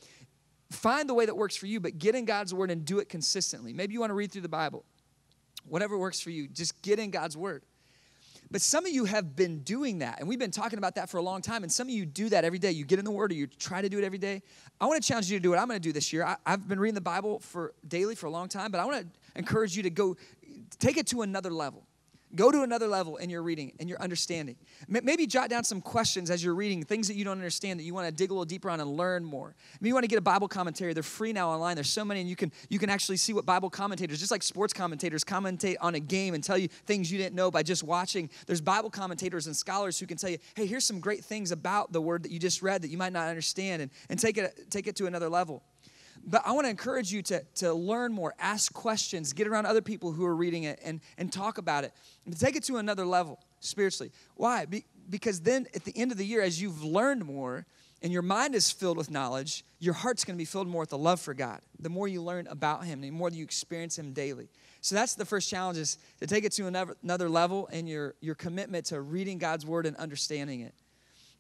Find 0.75 1.09
the 1.09 1.14
way 1.14 1.26
that 1.26 1.37
works 1.37 1.57
for 1.57 1.66
you, 1.66 1.81
but 1.81 1.99
get 1.99 2.14
in 2.14 2.25
God's 2.25 2.52
word 2.52 2.71
and 2.71 2.85
do 2.85 2.99
it 2.99 3.09
consistently. 3.09 3.73
Maybe 3.73 3.95
you 3.95 4.00
want 4.00 4.11
to 4.11 4.14
read 4.14 4.33
through 4.33 4.43
the 4.43 4.49
Bible. 4.49 4.85
Whatever 5.66 5.97
works 5.97 6.21
for 6.21 6.31
you, 6.31 6.49
just 6.49 6.83
get 6.83 6.99
in 6.99 7.11
God's 7.11 7.37
word. 7.37 7.62
But 8.50 8.61
some 8.61 8.85
of 8.85 8.93
you 8.93 9.04
have 9.04 9.35
been 9.35 9.61
doing 9.61 10.00
that, 10.00 10.21
and 10.21 10.28
we've 10.28 10.38
been 10.38 10.50
talking 10.50 10.78
about 10.78 10.97
that 10.97 11.09
for 11.09 11.16
a 11.16 11.23
long 11.23 11.40
time. 11.40 11.62
And 11.62 11.73
some 11.73 11.88
of 11.88 11.95
you 11.95 12.04
do 12.04 12.28
that 12.28 12.45
every 12.45 12.59
day. 12.59 12.73
You 12.73 12.85
get 12.85 12.99
in 12.99 13.04
the 13.04 13.11
Word, 13.11 13.33
or 13.33 13.35
you 13.35 13.47
try 13.47 13.81
to 13.81 13.88
do 13.88 13.99
it 13.99 14.04
every 14.04 14.19
day. 14.19 14.43
I 14.81 14.87
want 14.87 15.02
to 15.02 15.09
challenge 15.09 15.31
you 15.31 15.38
to 15.38 15.43
do 15.43 15.50
what 15.50 15.59
I'm 15.59 15.66
going 15.66 15.81
to 15.81 15.83
do 15.83 15.93
this 15.93 16.12
year. 16.12 16.25
I, 16.25 16.37
have 16.47 16.69
been 16.69 16.78
reading 16.78 16.95
the 16.95 17.00
Bible 17.00 17.38
for 17.38 17.73
daily 17.88 18.14
for 18.14 18.26
a 18.26 18.31
long 18.31 18.49
time, 18.49 18.71
but 18.71 18.81
I 18.81 18.85
want 18.85 19.00
to 19.00 19.38
encourage 19.38 19.76
you 19.76 19.83
to 19.85 19.90
go 19.90 20.16
take 20.78 20.99
it 20.99 21.07
to 21.09 21.23
another 21.23 21.50
level. 21.50 21.83
Go 22.34 22.50
to 22.50 22.62
another 22.62 22.88
level 22.88 23.16
in 23.16 23.30
your 23.30 23.42
reading 23.42 23.72
and 23.78 23.88
your 23.88 24.00
understanding. 24.00 24.56
Maybe 24.88 25.26
jot 25.26 25.50
down 25.50 25.62
some 25.62 25.80
questions 25.80 26.30
as 26.30 26.42
you're 26.42 26.54
reading, 26.54 26.82
things 26.82 27.06
that 27.08 27.14
you 27.14 27.24
don't 27.24 27.38
understand 27.38 27.78
that 27.78 27.84
you 27.84 27.94
want 27.94 28.08
to 28.08 28.12
dig 28.12 28.30
a 28.30 28.34
little 28.34 28.44
deeper 28.44 28.70
on 28.70 28.80
and 28.80 28.96
learn 28.96 29.24
more. 29.24 29.54
Maybe 29.80 29.88
you 29.88 29.94
want 29.94 30.04
to 30.04 30.08
get 30.08 30.18
a 30.18 30.22
Bible 30.22 30.48
commentary. 30.48 30.92
They're 30.94 31.02
free 31.02 31.32
now 31.32 31.50
online. 31.50 31.76
There's 31.76 31.88
so 31.88 32.04
many, 32.04 32.20
and 32.20 32.28
you 32.28 32.36
can 32.36 32.50
you 32.68 32.78
can 32.78 32.90
actually 32.90 33.18
see 33.18 33.32
what 33.32 33.46
Bible 33.46 33.70
commentators, 33.70 34.18
just 34.18 34.30
like 34.30 34.42
sports 34.42 34.72
commentators, 34.72 35.22
commentate 35.22 35.76
on 35.80 35.94
a 35.94 36.00
game 36.00 36.34
and 36.34 36.42
tell 36.42 36.58
you 36.58 36.68
things 36.68 37.10
you 37.10 37.18
didn't 37.18 37.36
know 37.36 37.50
by 37.50 37.62
just 37.62 37.84
watching. 37.84 38.28
There's 38.46 38.60
Bible 38.60 38.90
commentators 38.90 39.46
and 39.46 39.56
scholars 39.56 39.98
who 39.98 40.06
can 40.06 40.16
tell 40.16 40.30
you, 40.30 40.38
hey, 40.56 40.66
here's 40.66 40.84
some 40.84 41.00
great 41.00 41.24
things 41.24 41.52
about 41.52 41.92
the 41.92 42.00
word 42.00 42.24
that 42.24 42.32
you 42.32 42.38
just 42.38 42.62
read 42.62 42.82
that 42.82 42.88
you 42.88 42.98
might 42.98 43.12
not 43.12 43.28
understand, 43.28 43.82
and, 43.82 43.90
and 44.08 44.18
take 44.18 44.38
it 44.38 44.70
take 44.70 44.86
it 44.86 44.96
to 44.96 45.06
another 45.06 45.28
level. 45.28 45.62
But 46.26 46.43
I 46.47 46.52
want 46.52 46.64
to 46.64 46.71
encourage 46.71 47.12
you 47.12 47.23
to, 47.23 47.45
to 47.57 47.75
learn 47.75 48.12
more, 48.12 48.35
ask 48.38 48.73
questions, 48.73 49.33
get 49.33 49.47
around 49.47 49.66
other 49.66 49.83
people 49.83 50.12
who 50.12 50.25
are 50.25 50.35
reading 50.35 50.64
it, 50.64 50.81
and, 50.83 51.00
and 51.19 51.33
talk 51.33 51.59
about 51.59 51.85
it. 51.85 51.93
And 52.25 52.38
take 52.38 52.57
it 52.57 52.64
to 52.64 52.78
another 52.78 53.04
level 53.04 53.40
spiritually. 53.61 54.11
Why? 54.37 54.64
Be, 54.64 54.85
because 55.11 55.40
then 55.40 55.66
at 55.75 55.85
the 55.85 55.93
end 55.97 56.12
of 56.12 56.19
the 56.19 56.25
year, 56.25 56.40
as 56.40 56.61
you've 56.61 56.83
learned 56.83 57.25
more 57.25 57.66
and 58.02 58.12
your 58.12 58.23
mind 58.23 58.54
is 58.54 58.71
filled 58.71 58.97
with 58.97 59.11
knowledge, 59.11 59.64
your 59.78 59.95
heart's 59.95 60.25
going 60.25 60.37
to 60.37 60.38
be 60.38 60.47
filled 60.47 60.69
more 60.69 60.81
with 60.81 60.90
the 60.90 60.99
love 60.99 61.21
for 61.21 61.35
God. 61.35 61.61
The 61.78 61.90
more 61.90 62.09
you 62.09 62.23
learn 62.23 62.47
about 62.47 62.85
Him, 62.85 63.00
the 63.00 63.11
more 63.11 63.31
you 63.31 63.45
experience 63.45 63.99
Him 63.99 64.12
daily. 64.12 64.49
So 64.81 64.95
that's 64.95 65.14
the 65.14 65.25
first 65.25 65.50
challenge 65.50 65.78
is 65.78 65.99
to 66.21 66.26
take 66.26 66.45
it 66.45 66.52
to 66.52 66.66
another, 66.66 66.97
another 67.02 67.28
level 67.28 67.66
in 67.66 67.87
your, 67.87 68.14
your 68.21 68.35
commitment 68.35 68.87
to 68.87 69.00
reading 69.00 69.38
God's 69.38 69.66
Word 69.66 69.87
and 69.87 69.97
understanding 69.97 70.61
it. 70.61 70.75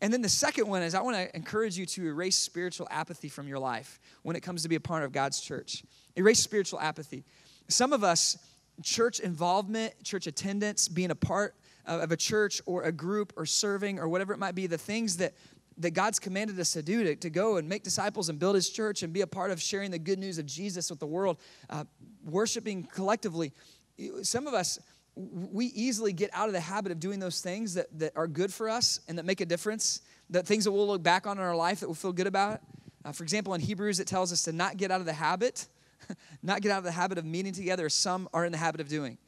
And 0.00 0.12
then 0.12 0.22
the 0.22 0.28
second 0.28 0.68
one 0.68 0.82
is 0.82 0.94
I 0.94 1.00
want 1.00 1.16
to 1.16 1.34
encourage 1.36 1.78
you 1.78 1.86
to 1.86 2.06
erase 2.06 2.36
spiritual 2.36 2.86
apathy 2.90 3.28
from 3.28 3.48
your 3.48 3.58
life 3.58 4.00
when 4.22 4.36
it 4.36 4.40
comes 4.40 4.62
to 4.62 4.68
be 4.68 4.74
a 4.74 4.80
part 4.80 5.04
of 5.04 5.12
God's 5.12 5.40
church. 5.40 5.82
Erase 6.16 6.40
spiritual 6.40 6.80
apathy. 6.80 7.24
Some 7.68 7.92
of 7.92 8.04
us, 8.04 8.36
church 8.82 9.20
involvement, 9.20 9.94
church 10.02 10.26
attendance, 10.26 10.88
being 10.88 11.10
a 11.10 11.14
part 11.14 11.54
of 11.86 12.12
a 12.12 12.16
church 12.16 12.60
or 12.66 12.82
a 12.82 12.92
group 12.92 13.32
or 13.36 13.46
serving 13.46 13.98
or 13.98 14.08
whatever 14.08 14.32
it 14.32 14.38
might 14.38 14.54
be, 14.54 14.66
the 14.66 14.78
things 14.78 15.16
that 15.18 15.34
that 15.78 15.90
God's 15.90 16.18
commanded 16.18 16.58
us 16.60 16.72
to 16.72 16.82
do 16.82 17.02
to, 17.04 17.16
to 17.16 17.30
go 17.30 17.56
and 17.56 17.68
make 17.68 17.82
disciples 17.82 18.28
and 18.28 18.38
build 18.38 18.54
his 18.54 18.70
church 18.70 19.02
and 19.02 19.12
be 19.12 19.22
a 19.22 19.26
part 19.26 19.50
of 19.50 19.60
sharing 19.60 19.90
the 19.90 19.98
good 19.98 20.18
news 20.18 20.38
of 20.38 20.46
Jesus 20.46 20.90
with 20.90 21.00
the 21.00 21.06
world, 21.06 21.38
uh, 21.70 21.84
worshiping 22.24 22.84
collectively. 22.84 23.52
Some 24.22 24.46
of 24.46 24.54
us, 24.54 24.78
we 25.16 25.66
easily 25.66 26.12
get 26.12 26.30
out 26.32 26.48
of 26.48 26.52
the 26.52 26.60
habit 26.60 26.90
of 26.90 26.98
doing 26.98 27.20
those 27.20 27.40
things 27.40 27.74
that, 27.74 27.86
that 27.98 28.12
are 28.16 28.26
good 28.26 28.52
for 28.52 28.68
us 28.68 29.00
and 29.08 29.18
that 29.18 29.24
make 29.24 29.40
a 29.40 29.46
difference, 29.46 30.00
that 30.30 30.46
things 30.46 30.64
that 30.64 30.72
we'll 30.72 30.86
look 30.86 31.02
back 31.02 31.26
on 31.26 31.38
in 31.38 31.44
our 31.44 31.54
life 31.54 31.80
that 31.80 31.86
we'll 31.86 31.94
feel 31.94 32.12
good 32.12 32.26
about. 32.26 32.60
Uh, 33.04 33.12
for 33.12 33.22
example, 33.22 33.54
in 33.54 33.60
Hebrews, 33.60 34.00
it 34.00 34.06
tells 34.06 34.32
us 34.32 34.42
to 34.42 34.52
not 34.52 34.76
get 34.76 34.90
out 34.90 35.00
of 35.00 35.06
the 35.06 35.12
habit, 35.12 35.66
not 36.42 36.62
get 36.62 36.72
out 36.72 36.78
of 36.78 36.84
the 36.84 36.92
habit 36.92 37.18
of 37.18 37.24
meeting 37.24 37.52
together, 37.52 37.86
as 37.86 37.94
some 37.94 38.28
are 38.32 38.44
in 38.44 38.52
the 38.52 38.58
habit 38.58 38.80
of 38.80 38.88
doing. 38.88 39.18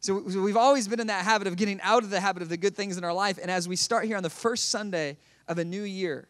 So, 0.00 0.28
so 0.28 0.40
we've 0.42 0.56
always 0.56 0.86
been 0.86 1.00
in 1.00 1.06
that 1.08 1.24
habit 1.24 1.48
of 1.48 1.56
getting 1.56 1.80
out 1.80 2.04
of 2.04 2.10
the 2.10 2.20
habit 2.20 2.42
of 2.42 2.48
the 2.48 2.56
good 2.56 2.76
things 2.76 2.96
in 2.96 3.04
our 3.04 3.14
life. 3.14 3.38
And 3.40 3.50
as 3.50 3.66
we 3.66 3.74
start 3.74 4.04
here 4.04 4.16
on 4.16 4.22
the 4.22 4.30
first 4.30 4.68
Sunday 4.68 5.16
of 5.48 5.58
a 5.58 5.64
new 5.64 5.82
year, 5.82 6.28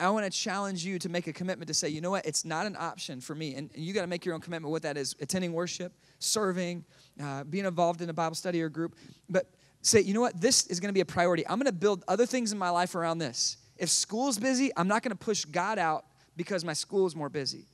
I 0.00 0.10
want 0.10 0.24
to 0.24 0.30
challenge 0.30 0.84
you 0.84 0.98
to 0.98 1.08
make 1.08 1.26
a 1.26 1.32
commitment 1.32 1.68
to 1.68 1.74
say, 1.74 1.88
you 1.88 2.00
know 2.00 2.10
what, 2.10 2.24
it's 2.24 2.44
not 2.44 2.66
an 2.66 2.76
option 2.78 3.20
for 3.20 3.34
me. 3.34 3.54
And, 3.54 3.70
and 3.74 3.84
you 3.84 3.92
got 3.92 4.00
to 4.00 4.06
make 4.06 4.24
your 4.24 4.34
own 4.34 4.40
commitment 4.40 4.70
what 4.70 4.82
that 4.82 4.96
is 4.96 5.14
attending 5.20 5.52
worship, 5.52 5.92
serving, 6.18 6.84
uh, 7.22 7.44
being 7.44 7.66
involved 7.66 8.00
in 8.00 8.08
a 8.08 8.12
Bible 8.14 8.34
study 8.34 8.62
or 8.62 8.68
group. 8.68 8.96
But 9.28 9.46
say, 9.82 10.00
you 10.00 10.14
know 10.14 10.20
what, 10.20 10.40
this 10.40 10.66
is 10.66 10.80
going 10.80 10.88
to 10.88 10.94
be 10.94 11.00
a 11.00 11.06
priority. 11.06 11.46
I'm 11.46 11.58
going 11.58 11.66
to 11.66 11.72
build 11.72 12.04
other 12.08 12.26
things 12.26 12.52
in 12.52 12.58
my 12.58 12.70
life 12.70 12.94
around 12.94 13.18
this. 13.18 13.58
If 13.76 13.90
school's 13.90 14.38
busy, 14.38 14.70
I'm 14.76 14.88
not 14.88 15.02
going 15.02 15.10
to 15.10 15.24
push 15.24 15.44
God 15.44 15.78
out 15.78 16.04
because 16.36 16.64
my 16.64 16.72
school 16.72 17.06
is 17.06 17.14
more 17.14 17.28
busy. 17.28 17.66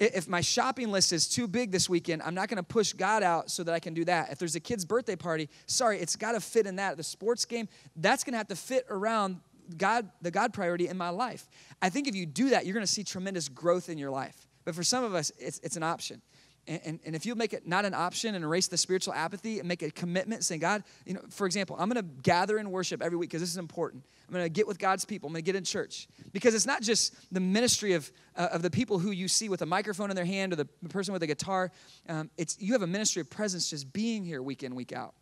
If 0.00 0.28
my 0.28 0.40
shopping 0.40 0.92
list 0.92 1.12
is 1.12 1.28
too 1.28 1.48
big 1.48 1.72
this 1.72 1.88
weekend, 1.88 2.22
I'm 2.22 2.34
not 2.34 2.48
going 2.48 2.58
to 2.58 2.62
push 2.62 2.92
God 2.92 3.24
out 3.24 3.50
so 3.50 3.64
that 3.64 3.74
I 3.74 3.80
can 3.80 3.94
do 3.94 4.04
that. 4.04 4.30
If 4.30 4.38
there's 4.38 4.54
a 4.54 4.60
kid's 4.60 4.84
birthday 4.84 5.16
party, 5.16 5.48
sorry, 5.66 5.98
it's 5.98 6.14
got 6.14 6.32
to 6.32 6.40
fit 6.40 6.66
in 6.66 6.76
that. 6.76 6.96
The 6.96 7.02
sports 7.02 7.44
game, 7.44 7.68
that's 7.96 8.22
going 8.22 8.34
to 8.34 8.38
have 8.38 8.46
to 8.48 8.56
fit 8.56 8.86
around 8.88 9.40
God, 9.76 10.10
the 10.22 10.30
God 10.30 10.52
priority 10.52 10.88
in 10.88 10.96
my 10.96 11.10
life. 11.10 11.48
I 11.82 11.90
think 11.90 12.08
if 12.08 12.14
you 12.14 12.26
do 12.26 12.50
that, 12.50 12.66
you're 12.66 12.74
going 12.74 12.86
to 12.86 12.92
see 12.92 13.04
tremendous 13.04 13.48
growth 13.48 13.88
in 13.88 13.98
your 13.98 14.10
life. 14.10 14.46
But 14.64 14.74
for 14.74 14.82
some 14.82 15.04
of 15.04 15.14
us, 15.14 15.32
it's, 15.38 15.60
it's 15.62 15.76
an 15.76 15.82
option. 15.82 16.22
And, 16.66 16.80
and, 16.84 17.00
and, 17.06 17.16
if 17.16 17.24
you 17.24 17.34
make 17.34 17.54
it 17.54 17.66
not 17.66 17.86
an 17.86 17.94
option 17.94 18.34
and 18.34 18.44
erase 18.44 18.68
the 18.68 18.76
spiritual 18.76 19.14
apathy 19.14 19.58
and 19.58 19.66
make 19.66 19.82
a 19.82 19.90
commitment 19.90 20.44
saying, 20.44 20.60
God, 20.60 20.84
you 21.06 21.14
know, 21.14 21.22
for 21.30 21.46
example, 21.46 21.76
I'm 21.78 21.88
going 21.88 22.04
to 22.04 22.22
gather 22.22 22.58
in 22.58 22.70
worship 22.70 23.02
every 23.02 23.16
week 23.16 23.30
because 23.30 23.40
this 23.40 23.50
is 23.50 23.56
important. 23.56 24.04
I'm 24.26 24.34
going 24.34 24.44
to 24.44 24.50
get 24.50 24.66
with 24.66 24.78
God's 24.78 25.06
people. 25.06 25.28
I'm 25.28 25.32
going 25.32 25.42
to 25.42 25.46
get 25.46 25.56
in 25.56 25.64
church. 25.64 26.08
Because 26.32 26.54
it's 26.54 26.66
not 26.66 26.82
just 26.82 27.14
the 27.32 27.40
ministry 27.40 27.94
of, 27.94 28.12
uh, 28.36 28.48
of 28.52 28.60
the 28.60 28.70
people 28.70 28.98
who 28.98 29.12
you 29.12 29.28
see 29.28 29.48
with 29.48 29.62
a 29.62 29.66
microphone 29.66 30.10
in 30.10 30.16
their 30.16 30.26
hand 30.26 30.52
or 30.52 30.56
the 30.56 30.66
person 30.90 31.14
with 31.14 31.22
a 31.22 31.26
guitar. 31.26 31.72
Um, 32.06 32.28
it's, 32.36 32.60
you 32.60 32.74
have 32.74 32.82
a 32.82 32.86
ministry 32.86 33.22
of 33.22 33.30
presence 33.30 33.70
just 33.70 33.90
being 33.94 34.22
here 34.22 34.42
week 34.42 34.62
in, 34.62 34.74
week 34.74 34.92
out. 34.92 35.14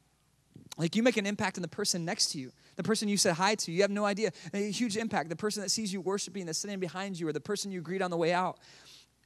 Like 0.76 0.94
you 0.94 1.02
make 1.02 1.16
an 1.16 1.26
impact 1.26 1.56
on 1.56 1.62
the 1.62 1.68
person 1.68 2.04
next 2.04 2.32
to 2.32 2.38
you, 2.38 2.52
the 2.76 2.82
person 2.82 3.08
you 3.08 3.16
said 3.16 3.34
hi 3.34 3.54
to. 3.54 3.72
You 3.72 3.82
have 3.82 3.90
no 3.90 4.04
idea. 4.04 4.30
A 4.52 4.70
huge 4.70 4.96
impact. 4.96 5.30
The 5.30 5.36
person 5.36 5.62
that 5.62 5.70
sees 5.70 5.92
you 5.92 6.00
worshiping, 6.00 6.44
that's 6.46 6.58
sitting 6.58 6.78
behind 6.78 7.18
you, 7.18 7.26
or 7.28 7.32
the 7.32 7.40
person 7.40 7.72
you 7.72 7.80
greet 7.80 8.02
on 8.02 8.10
the 8.10 8.16
way 8.16 8.32
out. 8.32 8.58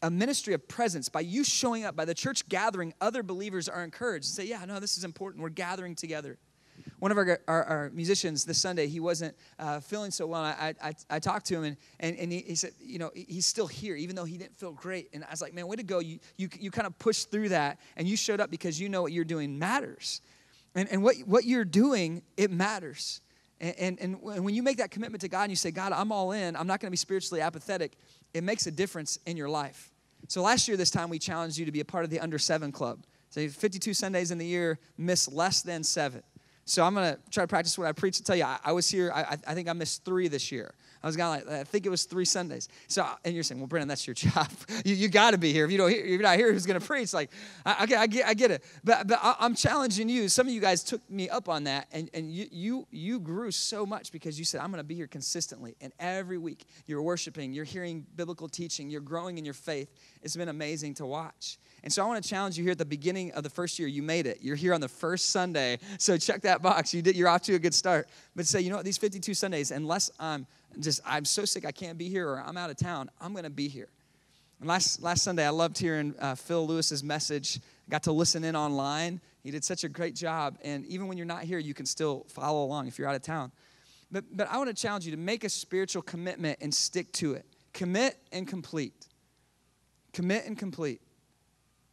A 0.02 0.10
ministry 0.10 0.54
of 0.54 0.66
presence. 0.68 1.08
By 1.08 1.20
you 1.20 1.42
showing 1.44 1.84
up, 1.84 1.96
by 1.96 2.04
the 2.04 2.14
church 2.14 2.48
gathering, 2.48 2.94
other 3.00 3.22
believers 3.22 3.68
are 3.68 3.82
encouraged. 3.82 4.26
and 4.26 4.34
Say, 4.34 4.46
yeah, 4.46 4.64
no, 4.64 4.78
this 4.78 4.96
is 4.96 5.04
important. 5.04 5.42
We're 5.42 5.50
gathering 5.50 5.94
together. 5.94 6.38
One 6.98 7.10
of 7.10 7.18
our, 7.18 7.40
our, 7.48 7.64
our 7.64 7.90
musicians 7.90 8.44
this 8.44 8.58
Sunday, 8.58 8.86
he 8.86 9.00
wasn't 9.00 9.36
uh, 9.58 9.80
feeling 9.80 10.10
so 10.10 10.26
well. 10.26 10.42
I, 10.42 10.74
I, 10.82 10.94
I, 11.10 11.18
talked 11.18 11.46
to 11.46 11.56
him 11.56 11.64
and, 11.64 11.76
and, 11.98 12.16
and 12.16 12.32
he, 12.32 12.40
he, 12.40 12.54
said, 12.54 12.72
you 12.80 12.98
know, 12.98 13.10
he's 13.14 13.46
still 13.46 13.66
here, 13.66 13.96
even 13.96 14.16
though 14.16 14.24
he 14.24 14.38
didn't 14.38 14.56
feel 14.56 14.72
great. 14.72 15.10
And 15.12 15.24
I 15.24 15.30
was 15.30 15.42
like, 15.42 15.52
man, 15.52 15.66
way 15.66 15.76
to 15.76 15.82
go. 15.82 15.98
You, 15.98 16.20
you, 16.36 16.48
you 16.58 16.70
kind 16.70 16.86
of 16.86 16.98
pushed 16.98 17.30
through 17.30 17.50
that 17.50 17.78
and 17.96 18.08
you 18.08 18.16
showed 18.16 18.40
up 18.40 18.50
because 18.50 18.80
you 18.80 18.88
know 18.88 19.02
what 19.02 19.12
you're 19.12 19.24
doing 19.24 19.58
matters. 19.58 20.20
And, 20.74 20.88
and 20.90 21.02
what, 21.02 21.16
what 21.26 21.44
you're 21.44 21.64
doing, 21.64 22.22
it 22.36 22.50
matters. 22.50 23.20
And, 23.60 23.74
and, 23.78 23.98
and 24.00 24.22
when 24.22 24.54
you 24.54 24.62
make 24.62 24.78
that 24.78 24.90
commitment 24.90 25.20
to 25.22 25.28
God 25.28 25.42
and 25.42 25.50
you 25.50 25.56
say, 25.56 25.70
God, 25.70 25.92
I'm 25.92 26.12
all 26.12 26.32
in, 26.32 26.56
I'm 26.56 26.66
not 26.66 26.80
going 26.80 26.88
to 26.88 26.92
be 26.92 26.96
spiritually 26.96 27.40
apathetic, 27.40 27.92
it 28.32 28.44
makes 28.44 28.66
a 28.66 28.70
difference 28.70 29.18
in 29.26 29.36
your 29.36 29.48
life. 29.48 29.90
So 30.28 30.42
last 30.42 30.68
year, 30.68 30.76
this 30.76 30.90
time, 30.90 31.10
we 31.10 31.18
challenged 31.18 31.58
you 31.58 31.66
to 31.66 31.72
be 31.72 31.80
a 31.80 31.84
part 31.84 32.04
of 32.04 32.10
the 32.10 32.20
under 32.20 32.38
seven 32.38 32.72
club. 32.72 33.04
So 33.30 33.46
52 33.48 33.94
Sundays 33.94 34.30
in 34.30 34.38
the 34.38 34.46
year, 34.46 34.78
miss 34.96 35.30
less 35.30 35.62
than 35.62 35.82
seven. 35.82 36.22
So 36.64 36.84
I'm 36.84 36.94
going 36.94 37.14
to 37.14 37.20
try 37.30 37.42
to 37.42 37.48
practice 37.48 37.76
what 37.76 37.88
I 37.88 37.92
preach 37.92 38.16
to 38.18 38.24
tell 38.24 38.36
you. 38.36 38.44
I, 38.44 38.58
I 38.64 38.72
was 38.72 38.88
here, 38.88 39.10
I, 39.14 39.36
I 39.46 39.54
think 39.54 39.68
I 39.68 39.72
missed 39.72 40.04
three 40.04 40.28
this 40.28 40.52
year. 40.52 40.74
I 41.02 41.06
was 41.06 41.16
of 41.16 41.20
like, 41.20 41.48
I 41.48 41.64
think 41.64 41.86
it 41.86 41.88
was 41.88 42.04
three 42.04 42.26
Sundays. 42.26 42.68
So, 42.86 43.06
and 43.24 43.34
you're 43.34 43.42
saying, 43.42 43.58
well, 43.58 43.66
Brandon, 43.66 43.88
that's 43.88 44.06
your 44.06 44.14
job. 44.14 44.48
you 44.84 44.94
you 44.94 45.08
got 45.08 45.30
to 45.30 45.38
be 45.38 45.52
here. 45.52 45.64
If 45.64 45.72
you 45.72 45.78
don't, 45.78 45.90
if 45.90 46.06
you're 46.06 46.20
not 46.20 46.36
here, 46.36 46.52
who's 46.52 46.66
going 46.66 46.78
to 46.78 46.86
preach? 46.86 47.14
Like, 47.14 47.30
I, 47.64 47.86
I, 47.96 48.06
get, 48.06 48.28
I 48.28 48.34
get 48.34 48.50
it. 48.50 48.64
But, 48.84 49.06
but 49.06 49.18
I, 49.22 49.36
am 49.40 49.54
challenging 49.54 50.08
you. 50.08 50.28
Some 50.28 50.46
of 50.46 50.52
you 50.52 50.60
guys 50.60 50.84
took 50.84 51.08
me 51.10 51.28
up 51.30 51.48
on 51.48 51.64
that, 51.64 51.86
and, 51.92 52.10
and 52.12 52.30
you, 52.30 52.46
you, 52.50 52.86
you 52.90 53.20
grew 53.20 53.50
so 53.50 53.86
much 53.86 54.12
because 54.12 54.38
you 54.38 54.44
said, 54.44 54.60
I'm 54.60 54.70
going 54.70 54.78
to 54.78 54.84
be 54.84 54.94
here 54.94 55.06
consistently. 55.06 55.74
And 55.80 55.92
every 55.98 56.38
week, 56.38 56.66
you're 56.86 57.02
worshiping, 57.02 57.52
you're 57.54 57.64
hearing 57.64 58.06
biblical 58.16 58.48
teaching, 58.48 58.90
you're 58.90 59.00
growing 59.00 59.38
in 59.38 59.44
your 59.44 59.54
faith. 59.54 59.90
It's 60.22 60.36
been 60.36 60.48
amazing 60.48 60.94
to 60.94 61.06
watch. 61.06 61.58
And 61.82 61.92
so 61.92 62.02
I 62.02 62.06
want 62.06 62.22
to 62.22 62.28
challenge 62.28 62.58
you 62.58 62.64
here 62.64 62.72
at 62.72 62.78
the 62.78 62.84
beginning 62.84 63.32
of 63.32 63.42
the 63.42 63.50
first 63.50 63.78
year. 63.78 63.88
You 63.88 64.02
made 64.02 64.26
it. 64.26 64.38
You're 64.42 64.56
here 64.56 64.74
on 64.74 64.80
the 64.80 64.88
first 64.88 65.30
Sunday. 65.30 65.78
So 65.98 66.16
check 66.18 66.42
that 66.42 66.60
box. 66.62 66.92
You 66.92 67.00
did. 67.00 67.16
You're 67.16 67.28
off 67.28 67.42
to 67.42 67.54
a 67.54 67.58
good 67.58 67.74
start. 67.74 68.08
But 68.36 68.46
say, 68.46 68.60
you 68.60 68.70
know 68.70 68.76
what? 68.76 68.84
These 68.84 68.98
52 68.98 69.32
Sundays, 69.34 69.70
unless 69.70 70.10
I'm 70.20 70.46
just 70.78 71.00
I'm 71.04 71.24
so 71.24 71.44
sick 71.44 71.66
I 71.66 71.72
can't 71.72 71.98
be 71.98 72.08
here 72.08 72.28
or 72.28 72.40
I'm 72.40 72.56
out 72.56 72.70
of 72.70 72.76
town, 72.76 73.10
I'm 73.20 73.32
going 73.32 73.44
to 73.44 73.50
be 73.50 73.68
here. 73.68 73.88
And 74.60 74.68
last 74.68 75.02
last 75.02 75.22
Sunday, 75.22 75.46
I 75.46 75.50
loved 75.50 75.78
hearing 75.78 76.14
uh, 76.18 76.34
Phil 76.34 76.66
Lewis's 76.66 77.02
message. 77.02 77.58
I 77.58 77.90
got 77.90 78.02
to 78.04 78.12
listen 78.12 78.44
in 78.44 78.54
online. 78.54 79.20
He 79.42 79.50
did 79.50 79.64
such 79.64 79.84
a 79.84 79.88
great 79.88 80.14
job. 80.14 80.58
And 80.62 80.84
even 80.86 81.08
when 81.08 81.16
you're 81.16 81.26
not 81.26 81.44
here, 81.44 81.58
you 81.58 81.72
can 81.72 81.86
still 81.86 82.26
follow 82.28 82.64
along 82.64 82.86
if 82.86 82.98
you're 82.98 83.08
out 83.08 83.14
of 83.14 83.22
town. 83.22 83.52
But 84.12 84.24
but 84.36 84.48
I 84.50 84.58
want 84.58 84.68
to 84.68 84.74
challenge 84.74 85.06
you 85.06 85.12
to 85.12 85.18
make 85.18 85.44
a 85.44 85.48
spiritual 85.48 86.02
commitment 86.02 86.58
and 86.60 86.74
stick 86.74 87.10
to 87.14 87.34
it. 87.34 87.46
Commit 87.72 88.18
and 88.32 88.46
complete. 88.46 89.06
Commit 90.12 90.44
and 90.44 90.58
complete. 90.58 91.00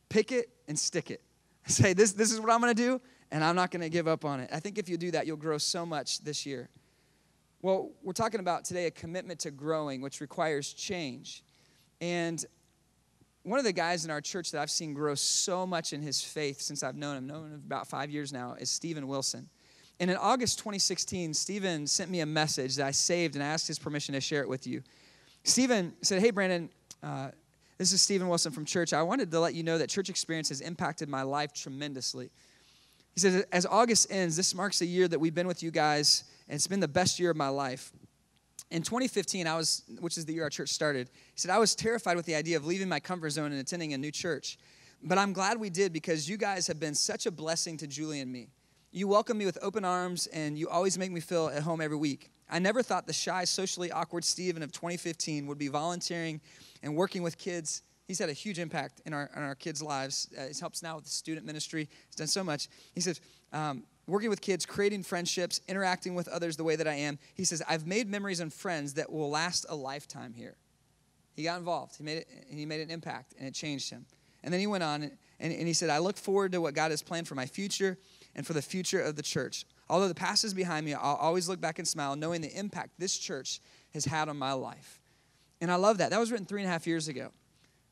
Pick 0.10 0.32
it 0.32 0.50
and 0.68 0.78
stick 0.78 1.10
it. 1.12 1.22
Say 1.68 1.94
this 1.94 2.12
this 2.14 2.32
is 2.32 2.40
what 2.42 2.52
I'm 2.52 2.60
going 2.60 2.76
to 2.76 2.82
do, 2.82 3.02
and 3.32 3.44
I'm 3.44 3.56
not 3.56 3.72
going 3.72 3.82
to 3.82 3.90
give 3.90 4.08
up 4.10 4.26
on 4.26 4.42
it. 4.42 4.50
I 4.52 4.60
think 4.60 4.78
if 4.78 4.90
you 4.90 4.98
do 4.98 5.12
that, 5.12 5.26
you'll 5.26 5.38
grow 5.38 5.58
so 5.58 5.86
much 5.86 6.20
this 6.20 6.46
year. 6.46 6.70
Well, 7.62 7.90
we're 8.04 8.14
talking 8.14 8.40
about 8.40 8.66
today 8.66 8.86
a 8.86 8.92
commitment 8.92 9.40
to 9.42 9.52
growing, 9.52 10.02
which 10.02 10.22
requires 10.22 10.74
change. 10.74 11.44
And 12.00 12.44
one 13.42 13.58
of 13.58 13.66
the 13.66 13.74
guys 13.74 14.06
in 14.06 14.12
our 14.12 14.22
church 14.22 14.52
that 14.52 14.62
I've 14.62 14.70
seen 14.70 14.94
grow 14.94 15.16
so 15.16 15.66
much 15.66 15.92
in 15.92 16.02
his 16.02 16.22
faith 16.22 16.62
since 16.62 16.84
I've 16.84 16.96
known 16.96 17.18
him, 17.18 17.26
known 17.28 17.46
him 17.46 17.64
about 17.66 17.88
five 17.88 18.12
years 18.12 18.32
now, 18.32 18.56
is 18.60 18.70
Stephen 18.70 19.08
Wilson. 19.08 19.50
And 20.00 20.12
in 20.12 20.18
August 20.18 20.60
2016, 20.60 21.34
Stephen 21.34 21.88
sent 21.88 22.12
me 22.12 22.20
a 22.20 22.26
message 22.28 22.76
that 22.76 22.86
I 22.86 22.92
saved 22.92 23.34
and 23.34 23.44
I 23.44 23.48
asked 23.48 23.68
his 23.68 23.80
permission 23.80 24.14
to 24.14 24.22
share 24.22 24.44
it 24.44 24.50
with 24.50 24.68
you. 24.68 24.84
Stephen 25.44 25.94
said, 26.04 26.22
Hey, 26.22 26.30
Brandon, 26.30 26.70
uh, 27.02 27.30
this 27.80 27.92
is 27.92 28.02
Stephen 28.02 28.28
Wilson 28.28 28.52
from 28.52 28.66
church. 28.66 28.94
I 28.94 29.02
wanted 29.02 29.32
to 29.32 29.40
let 29.40 29.56
you 29.56 29.64
know 29.64 29.80
that 29.80 29.90
church 29.90 30.10
experience 30.10 30.50
has 30.50 30.62
impacted 30.62 31.10
my 31.10 31.24
life 31.24 31.54
tremendously. 31.54 32.30
He 33.16 33.20
says, 33.20 33.46
as 33.52 33.66
August 33.66 34.08
ends, 34.12 34.36
this 34.36 34.54
marks 34.54 34.82
a 34.82 34.86
year 34.86 35.08
that 35.08 35.18
we've 35.18 35.34
been 35.34 35.48
with 35.48 35.64
you 35.64 35.72
guys, 35.72 36.24
and 36.48 36.56
it's 36.56 36.68
been 36.68 36.80
the 36.80 36.88
best 36.88 37.20
year 37.20 37.32
of 37.32 37.38
my 37.38 37.50
life. 37.50 37.92
In 38.70 38.82
2015, 38.82 39.48
I 39.48 39.56
was, 39.56 39.84
which 40.00 40.18
is 40.18 40.26
the 40.26 40.34
year 40.34 40.44
our 40.44 40.50
church 40.50 40.70
started, 40.70 41.10
he 41.34 41.40
said, 41.40 41.52
I 41.52 41.58
was 41.58 41.74
terrified 41.74 42.18
with 42.18 42.26
the 42.26 42.36
idea 42.36 42.58
of 42.58 42.66
leaving 42.66 42.90
my 42.90 43.00
comfort 43.00 43.30
zone 43.30 43.52
and 43.52 43.62
attending 43.62 43.94
a 43.94 43.98
new 43.98 44.12
church. 44.12 44.58
But 45.04 45.18
I'm 45.18 45.32
glad 45.32 45.60
we 45.60 45.70
did 45.70 45.94
because 45.94 46.30
you 46.30 46.38
guys 46.38 46.68
have 46.68 46.80
been 46.80 46.96
such 46.96 47.26
a 47.26 47.32
blessing 47.32 47.78
to 47.78 47.88
Julie 47.88 48.20
and 48.20 48.32
me. 48.32 48.50
You 48.92 49.08
welcome 49.08 49.38
me 49.38 49.46
with 49.46 49.58
open 49.62 49.86
arms, 49.86 50.28
and 50.28 50.58
you 50.58 50.70
always 50.70 50.98
make 50.98 51.12
me 51.12 51.20
feel 51.20 51.48
at 51.48 51.62
home 51.62 51.82
every 51.82 51.98
week. 51.98 52.32
I 52.50 52.60
never 52.60 52.82
thought 52.82 53.06
the 53.06 53.14
shy, 53.14 53.44
socially 53.44 53.92
awkward 53.92 54.24
Stephen 54.24 54.64
of 54.64 54.72
2015 54.72 55.46
would 55.48 55.58
be 55.58 55.68
volunteering 55.68 56.42
and 56.82 56.96
working 56.96 57.22
with 57.22 57.38
kids. 57.38 57.84
He's 58.08 58.20
had 58.20 58.30
a 58.30 58.34
huge 58.34 58.58
impact 58.58 59.02
in 59.06 59.14
our, 59.14 59.30
in 59.36 59.44
our 59.44 59.56
kids' 59.56 59.82
lives. 59.82 60.30
Uh, 60.38 60.48
he 60.48 60.54
helps 60.60 60.82
now 60.82 60.96
with 60.96 61.04
the 61.04 61.10
student 61.10 61.46
ministry. 61.46 61.90
He's 62.08 62.16
done 62.16 62.28
so 62.28 62.44
much. 62.44 62.70
He 62.96 63.02
says, 63.02 63.20
um, 63.52 63.84
working 64.08 64.30
with 64.30 64.42
kids, 64.42 64.66
creating 64.66 65.04
friendships, 65.04 65.60
interacting 65.68 66.16
with 66.16 66.28
others 66.30 66.56
the 66.56 66.64
way 66.64 66.76
that 66.76 66.88
I 66.88 66.96
am. 66.96 67.20
He 67.36 67.44
says, 67.44 67.62
I've 67.68 67.86
made 67.86 68.10
memories 68.10 68.40
and 68.40 68.52
friends 68.52 68.94
that 68.96 69.12
will 69.12 69.30
last 69.30 69.66
a 69.70 69.76
lifetime 69.76 70.34
here. 70.34 70.56
He 71.36 71.44
got 71.44 71.60
involved. 71.60 71.98
He 71.98 72.04
made, 72.04 72.20
it, 72.20 72.28
he 72.50 72.66
made 72.66 72.82
an 72.82 72.90
impact, 72.90 73.36
and 73.38 73.48
it 73.48 73.54
changed 73.54 73.90
him. 73.90 74.06
And 74.44 74.54
then 74.54 74.60
he 74.60 74.68
went 74.68 74.84
on, 74.84 75.04
and, 75.04 75.12
and 75.40 75.68
he 75.68 75.74
said, 75.74 75.90
I 75.90 76.00
look 76.00 76.18
forward 76.18 76.54
to 76.54 76.62
what 76.62 76.74
God 76.74 76.92
has 76.92 77.02
planned 77.02 77.28
for 77.28 77.36
my 77.36 77.46
future 77.46 77.98
and 78.34 78.48
for 78.48 78.54
the 78.54 78.62
future 78.62 79.02
of 79.02 79.16
the 79.16 79.22
church. 79.22 79.66
Although 79.90 80.08
the 80.08 80.16
past 80.16 80.44
is 80.44 80.54
behind 80.54 80.86
me, 80.86 80.94
I'll 80.94 81.16
always 81.16 81.48
look 81.48 81.62
back 81.62 81.80
and 81.80 81.88
smile, 81.88 82.16
knowing 82.16 82.42
the 82.42 82.58
impact 82.58 82.92
this 82.98 83.18
church 83.18 83.60
has 83.94 84.06
had 84.06 84.30
on 84.30 84.38
my 84.38 84.54
life. 84.54 85.00
And 85.60 85.72
I 85.72 85.76
love 85.76 85.98
that. 85.98 86.12
That 86.12 86.20
was 86.20 86.32
written 86.32 86.46
three 86.46 86.62
and 86.62 86.70
a 86.70 86.72
half 86.72 86.88
years 86.88 87.08
ago. 87.08 87.32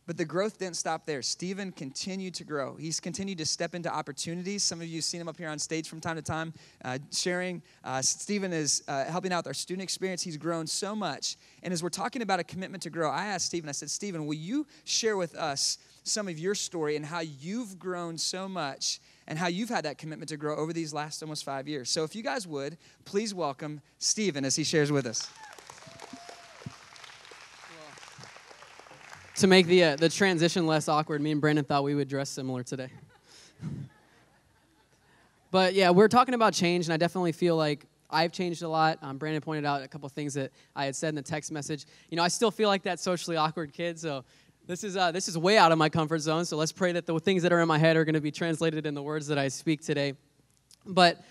But 0.07 0.17
the 0.17 0.25
growth 0.25 0.59
didn't 0.59 0.77
stop 0.77 1.05
there. 1.05 1.21
Stephen 1.21 1.71
continued 1.71 2.35
to 2.35 2.43
grow. 2.43 2.75
He's 2.75 2.99
continued 2.99 3.39
to 3.39 3.45
step 3.45 3.73
into 3.73 3.91
opportunities. 3.91 4.61
Some 4.61 4.79
of 4.79 4.87
you 4.87 4.97
have 4.97 5.03
seen 5.03 5.19
him 5.19 5.27
up 5.27 5.37
here 5.37 5.49
on 5.49 5.57
stage 5.57 5.89
from 5.89 5.99
time 5.99 6.15
to 6.15 6.21
time, 6.21 6.53
uh, 6.83 6.99
sharing. 7.11 7.63
Uh, 7.83 8.01
Stephen 8.01 8.53
is 8.53 8.83
uh, 8.87 9.05
helping 9.05 9.33
out 9.33 9.39
with 9.39 9.47
our 9.47 9.53
student 9.53 9.81
experience. 9.81 10.21
He's 10.21 10.37
grown 10.37 10.67
so 10.67 10.95
much. 10.95 11.37
And 11.63 11.73
as 11.73 11.81
we're 11.81 11.89
talking 11.89 12.21
about 12.21 12.39
a 12.39 12.43
commitment 12.43 12.83
to 12.83 12.91
grow, 12.91 13.09
I 13.09 13.25
asked 13.25 13.47
Stephen, 13.47 13.67
I 13.67 13.71
said, 13.71 13.89
Stephen, 13.89 14.27
will 14.27 14.35
you 14.35 14.67
share 14.83 15.17
with 15.17 15.35
us 15.35 15.79
some 16.03 16.27
of 16.27 16.37
your 16.37 16.53
story 16.53 16.95
and 16.95 17.03
how 17.03 17.21
you've 17.21 17.79
grown 17.79 18.15
so 18.15 18.47
much 18.47 18.99
and 19.27 19.39
how 19.39 19.47
you've 19.47 19.69
had 19.69 19.85
that 19.85 19.97
commitment 19.97 20.29
to 20.29 20.37
grow 20.37 20.55
over 20.55 20.71
these 20.71 20.93
last 20.93 21.23
almost 21.23 21.43
five 21.43 21.67
years? 21.67 21.89
So 21.89 22.03
if 22.03 22.15
you 22.15 22.21
guys 22.21 22.45
would, 22.45 22.77
please 23.05 23.33
welcome 23.33 23.81
Stephen 23.97 24.45
as 24.45 24.55
he 24.55 24.63
shares 24.63 24.91
with 24.91 25.07
us. 25.07 25.27
To 29.37 29.47
make 29.47 29.67
the, 29.67 29.83
uh, 29.83 29.95
the 29.95 30.09
transition 30.09 30.65
less 30.65 30.87
awkward, 30.87 31.21
me 31.21 31.31
and 31.31 31.41
Brandon 31.41 31.65
thought 31.65 31.83
we 31.83 31.95
would 31.95 32.07
dress 32.07 32.29
similar 32.29 32.63
today. 32.63 32.89
but 35.51 35.73
yeah, 35.73 35.89
we're 35.89 36.07
talking 36.07 36.33
about 36.33 36.53
change, 36.53 36.85
and 36.85 36.93
I 36.93 36.97
definitely 36.97 37.33
feel 37.33 37.57
like 37.57 37.85
I've 38.09 38.31
changed 38.31 38.63
a 38.63 38.69
lot. 38.69 38.99
Um, 39.01 39.17
Brandon 39.17 39.41
pointed 39.41 39.65
out 39.65 39.83
a 39.83 39.87
couple 39.87 40.07
things 40.09 40.35
that 40.35 40.51
I 40.75 40.85
had 40.85 40.95
said 40.95 41.09
in 41.09 41.15
the 41.15 41.21
text 41.21 41.51
message. 41.51 41.85
You 42.09 42.17
know, 42.17 42.23
I 42.23 42.29
still 42.29 42.51
feel 42.51 42.69
like 42.69 42.83
that 42.83 42.99
socially 42.99 43.35
awkward 43.35 43.73
kid, 43.73 43.99
so 43.99 44.23
this 44.67 44.83
is, 44.83 44.97
uh, 44.97 45.11
this 45.11 45.27
is 45.27 45.37
way 45.37 45.57
out 45.57 45.71
of 45.71 45.77
my 45.77 45.89
comfort 45.89 46.19
zone. 46.19 46.45
So 46.45 46.57
let's 46.57 46.71
pray 46.71 46.91
that 46.93 47.05
the 47.05 47.19
things 47.19 47.43
that 47.43 47.53
are 47.53 47.61
in 47.61 47.67
my 47.67 47.77
head 47.77 47.97
are 47.97 48.05
going 48.05 48.15
to 48.15 48.21
be 48.21 48.31
translated 48.31 48.85
in 48.85 48.93
the 48.93 49.03
words 49.03 49.27
that 49.27 49.37
I 49.37 49.49
speak 49.49 49.81
today. 49.81 50.13
But 50.85 51.21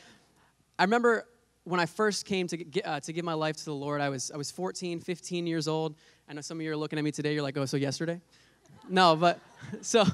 I 0.78 0.84
remember 0.84 1.26
when 1.64 1.80
I 1.80 1.86
first 1.86 2.26
came 2.26 2.46
to, 2.48 2.56
get, 2.56 2.86
uh, 2.86 3.00
to 3.00 3.12
give 3.12 3.24
my 3.24 3.34
life 3.34 3.56
to 3.56 3.64
the 3.64 3.74
Lord, 3.74 4.00
I 4.00 4.08
was, 4.08 4.30
I 4.30 4.36
was 4.36 4.50
14, 4.50 5.00
15 5.00 5.46
years 5.46 5.66
old. 5.66 5.96
I 6.28 6.34
know 6.34 6.40
some 6.40 6.58
of 6.58 6.62
you 6.62 6.70
are 6.72 6.76
looking 6.76 6.98
at 6.98 7.04
me 7.04 7.10
today, 7.10 7.34
you're 7.34 7.42
like, 7.42 7.56
oh, 7.56 7.64
so 7.64 7.76
yesterday? 7.76 8.20
no, 8.88 9.16
but 9.16 9.40
so 9.80 10.04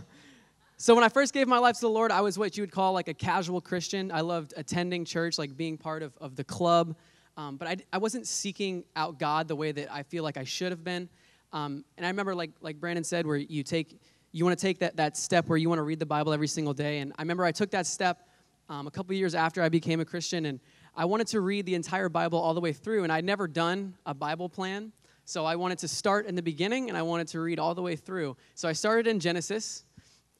so 0.80 0.94
when 0.94 1.04
I 1.04 1.10
first 1.10 1.34
gave 1.34 1.46
my 1.46 1.58
life 1.58 1.74
to 1.74 1.82
the 1.82 1.90
Lord, 1.90 2.10
I 2.10 2.22
was 2.22 2.38
what 2.38 2.56
you 2.56 2.62
would 2.62 2.72
call 2.72 2.94
like 2.94 3.06
a 3.06 3.12
casual 3.12 3.60
Christian. 3.60 4.10
I 4.10 4.22
loved 4.22 4.54
attending 4.56 5.04
church, 5.04 5.36
like 5.36 5.54
being 5.54 5.76
part 5.76 6.02
of, 6.02 6.16
of 6.22 6.36
the 6.36 6.42
club. 6.42 6.96
Um, 7.36 7.58
but 7.58 7.68
I, 7.68 7.76
I 7.92 7.98
wasn't 7.98 8.26
seeking 8.26 8.84
out 8.96 9.18
God 9.18 9.46
the 9.46 9.54
way 9.54 9.72
that 9.72 9.92
I 9.92 10.04
feel 10.04 10.24
like 10.24 10.38
I 10.38 10.44
should 10.44 10.72
have 10.72 10.82
been. 10.82 11.10
Um, 11.52 11.84
and 11.98 12.06
I 12.06 12.08
remember, 12.08 12.34
like, 12.34 12.52
like 12.62 12.80
Brandon 12.80 13.04
said, 13.04 13.26
where 13.26 13.36
you 13.36 13.62
take, 13.62 14.00
you 14.32 14.42
want 14.42 14.58
to 14.58 14.62
take 14.62 14.78
that, 14.78 14.96
that 14.96 15.18
step 15.18 15.48
where 15.48 15.58
you 15.58 15.68
want 15.68 15.80
to 15.80 15.82
read 15.82 15.98
the 15.98 16.06
Bible 16.06 16.32
every 16.32 16.48
single 16.48 16.72
day. 16.72 17.00
And 17.00 17.12
I 17.18 17.20
remember 17.20 17.44
I 17.44 17.52
took 17.52 17.72
that 17.72 17.86
step 17.86 18.26
um, 18.70 18.86
a 18.86 18.90
couple 18.90 19.14
years 19.14 19.34
after 19.34 19.62
I 19.62 19.68
became 19.68 20.00
a 20.00 20.06
Christian, 20.06 20.46
and 20.46 20.60
I 21.00 21.06
wanted 21.06 21.28
to 21.28 21.40
read 21.40 21.64
the 21.64 21.76
entire 21.76 22.10
Bible 22.10 22.38
all 22.38 22.52
the 22.52 22.60
way 22.60 22.74
through. 22.74 23.04
And 23.04 23.10
I'd 23.10 23.24
never 23.24 23.48
done 23.48 23.94
a 24.04 24.12
Bible 24.12 24.50
plan. 24.50 24.92
So 25.24 25.46
I 25.46 25.56
wanted 25.56 25.78
to 25.78 25.88
start 25.88 26.26
in 26.26 26.34
the 26.34 26.42
beginning 26.42 26.90
and 26.90 26.98
I 26.98 27.00
wanted 27.00 27.26
to 27.28 27.40
read 27.40 27.58
all 27.58 27.74
the 27.74 27.80
way 27.80 27.96
through. 27.96 28.36
So 28.54 28.68
I 28.68 28.74
started 28.74 29.06
in 29.06 29.18
Genesis. 29.18 29.86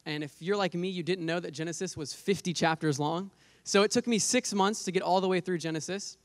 And 0.05 0.23
if 0.23 0.35
you're 0.39 0.59
like 0.59 0.75
me, 0.75 0.91
you 0.91 1.03
didn't 1.03 1.25
know 1.25 1.41
that 1.41 1.53
Genesis 1.53 1.97
was 1.97 2.13
50 2.13 2.53
chapters 2.53 3.01
long. 3.01 3.31
So 3.65 3.85
it 3.85 3.91
took 3.91 4.07
me 4.07 4.19
six 4.19 4.53
months 4.53 4.85
to 4.85 4.93
get 4.93 5.03
all 5.03 5.23
the 5.23 5.29
way 5.29 5.41
through 5.41 5.57
Genesis. 5.57 6.19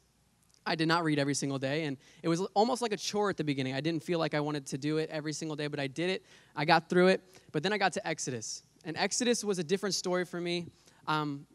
I 0.65 0.75
did 0.75 0.89
not 0.89 1.05
read 1.05 1.17
every 1.17 1.35
single 1.35 1.59
day, 1.59 1.85
and 1.85 1.95
it 2.21 2.27
was 2.27 2.41
almost 2.55 2.81
like 2.81 2.91
a 2.91 2.97
chore 2.97 3.29
at 3.29 3.37
the 3.37 3.43
beginning. 3.45 3.73
I 3.73 3.79
didn't 3.79 4.03
feel 4.03 4.19
like 4.19 4.33
I 4.33 4.41
wanted 4.41 4.65
to 4.65 4.77
do 4.77 4.97
it 4.97 5.09
every 5.11 5.31
single 5.31 5.55
day, 5.55 5.67
but 5.67 5.79
I 5.79 5.87
did 5.87 6.09
it. 6.09 6.25
I 6.57 6.65
got 6.65 6.89
through 6.89 7.07
it, 7.07 7.21
but 7.53 7.63
then 7.63 7.71
I 7.71 7.77
got 7.77 7.93
to 7.93 8.05
Exodus. 8.05 8.63
And 8.83 8.97
Exodus 8.97 9.45
was 9.45 9.59
a 9.59 9.63
different 9.63 9.95
story 9.95 10.25
for 10.25 10.41
me. 10.41 10.65
Um, 11.07 11.45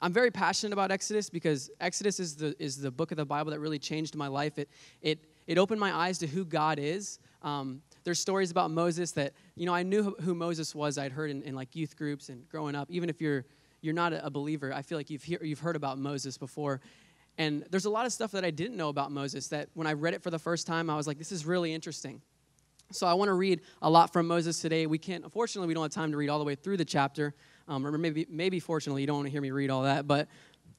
I'm 0.00 0.12
very 0.12 0.30
passionate 0.30 0.72
about 0.72 0.90
Exodus 0.90 1.30
because 1.30 1.70
Exodus 1.80 2.20
is 2.20 2.36
the, 2.36 2.54
is 2.58 2.76
the 2.76 2.90
book 2.90 3.10
of 3.10 3.16
the 3.16 3.24
Bible 3.24 3.50
that 3.52 3.60
really 3.60 3.78
changed 3.78 4.14
my 4.14 4.28
life. 4.28 4.58
It, 4.58 4.68
it 5.00 5.18
it 5.46 5.58
opened 5.58 5.80
my 5.80 5.94
eyes 5.94 6.18
to 6.18 6.26
who 6.26 6.44
God 6.44 6.78
is. 6.78 7.18
Um, 7.42 7.82
there's 8.04 8.18
stories 8.18 8.50
about 8.50 8.70
Moses 8.70 9.12
that, 9.12 9.32
you 9.54 9.66
know, 9.66 9.74
I 9.74 9.84
knew 9.84 10.14
who 10.20 10.34
Moses 10.34 10.74
was. 10.74 10.98
I'd 10.98 11.12
heard 11.12 11.30
in, 11.30 11.42
in 11.42 11.54
like 11.54 11.76
youth 11.76 11.96
groups 11.96 12.28
and 12.28 12.48
growing 12.48 12.74
up. 12.74 12.90
Even 12.90 13.08
if 13.08 13.20
you're, 13.20 13.44
you're 13.80 13.94
not 13.94 14.12
a 14.12 14.30
believer, 14.30 14.72
I 14.72 14.82
feel 14.82 14.98
like 14.98 15.08
you've, 15.08 15.22
hear, 15.22 15.38
you've 15.42 15.60
heard 15.60 15.76
about 15.76 15.98
Moses 15.98 16.36
before. 16.36 16.80
And 17.38 17.64
there's 17.70 17.84
a 17.84 17.90
lot 17.90 18.06
of 18.06 18.12
stuff 18.12 18.32
that 18.32 18.44
I 18.44 18.50
didn't 18.50 18.76
know 18.76 18.88
about 18.88 19.12
Moses 19.12 19.48
that 19.48 19.68
when 19.74 19.86
I 19.86 19.92
read 19.92 20.14
it 20.14 20.22
for 20.22 20.30
the 20.30 20.38
first 20.38 20.66
time, 20.66 20.90
I 20.90 20.96
was 20.96 21.06
like, 21.06 21.18
this 21.18 21.30
is 21.30 21.46
really 21.46 21.72
interesting. 21.72 22.22
So 22.92 23.06
I 23.06 23.14
want 23.14 23.28
to 23.28 23.34
read 23.34 23.60
a 23.82 23.90
lot 23.90 24.12
from 24.12 24.26
Moses 24.26 24.60
today. 24.60 24.86
We 24.86 24.98
can't, 24.98 25.24
unfortunately, 25.24 25.68
we 25.68 25.74
don't 25.74 25.82
have 25.84 25.92
time 25.92 26.10
to 26.10 26.16
read 26.16 26.28
all 26.28 26.38
the 26.38 26.44
way 26.44 26.54
through 26.54 26.78
the 26.78 26.84
chapter. 26.84 27.34
Um, 27.68 27.86
or 27.86 27.98
maybe, 27.98 28.26
maybe 28.28 28.60
fortunately, 28.60 29.02
you 29.02 29.06
don't 29.06 29.16
want 29.16 29.26
to 29.26 29.32
hear 29.32 29.40
me 29.40 29.50
read 29.50 29.70
all 29.70 29.82
that. 29.82 30.06
But 30.06 30.28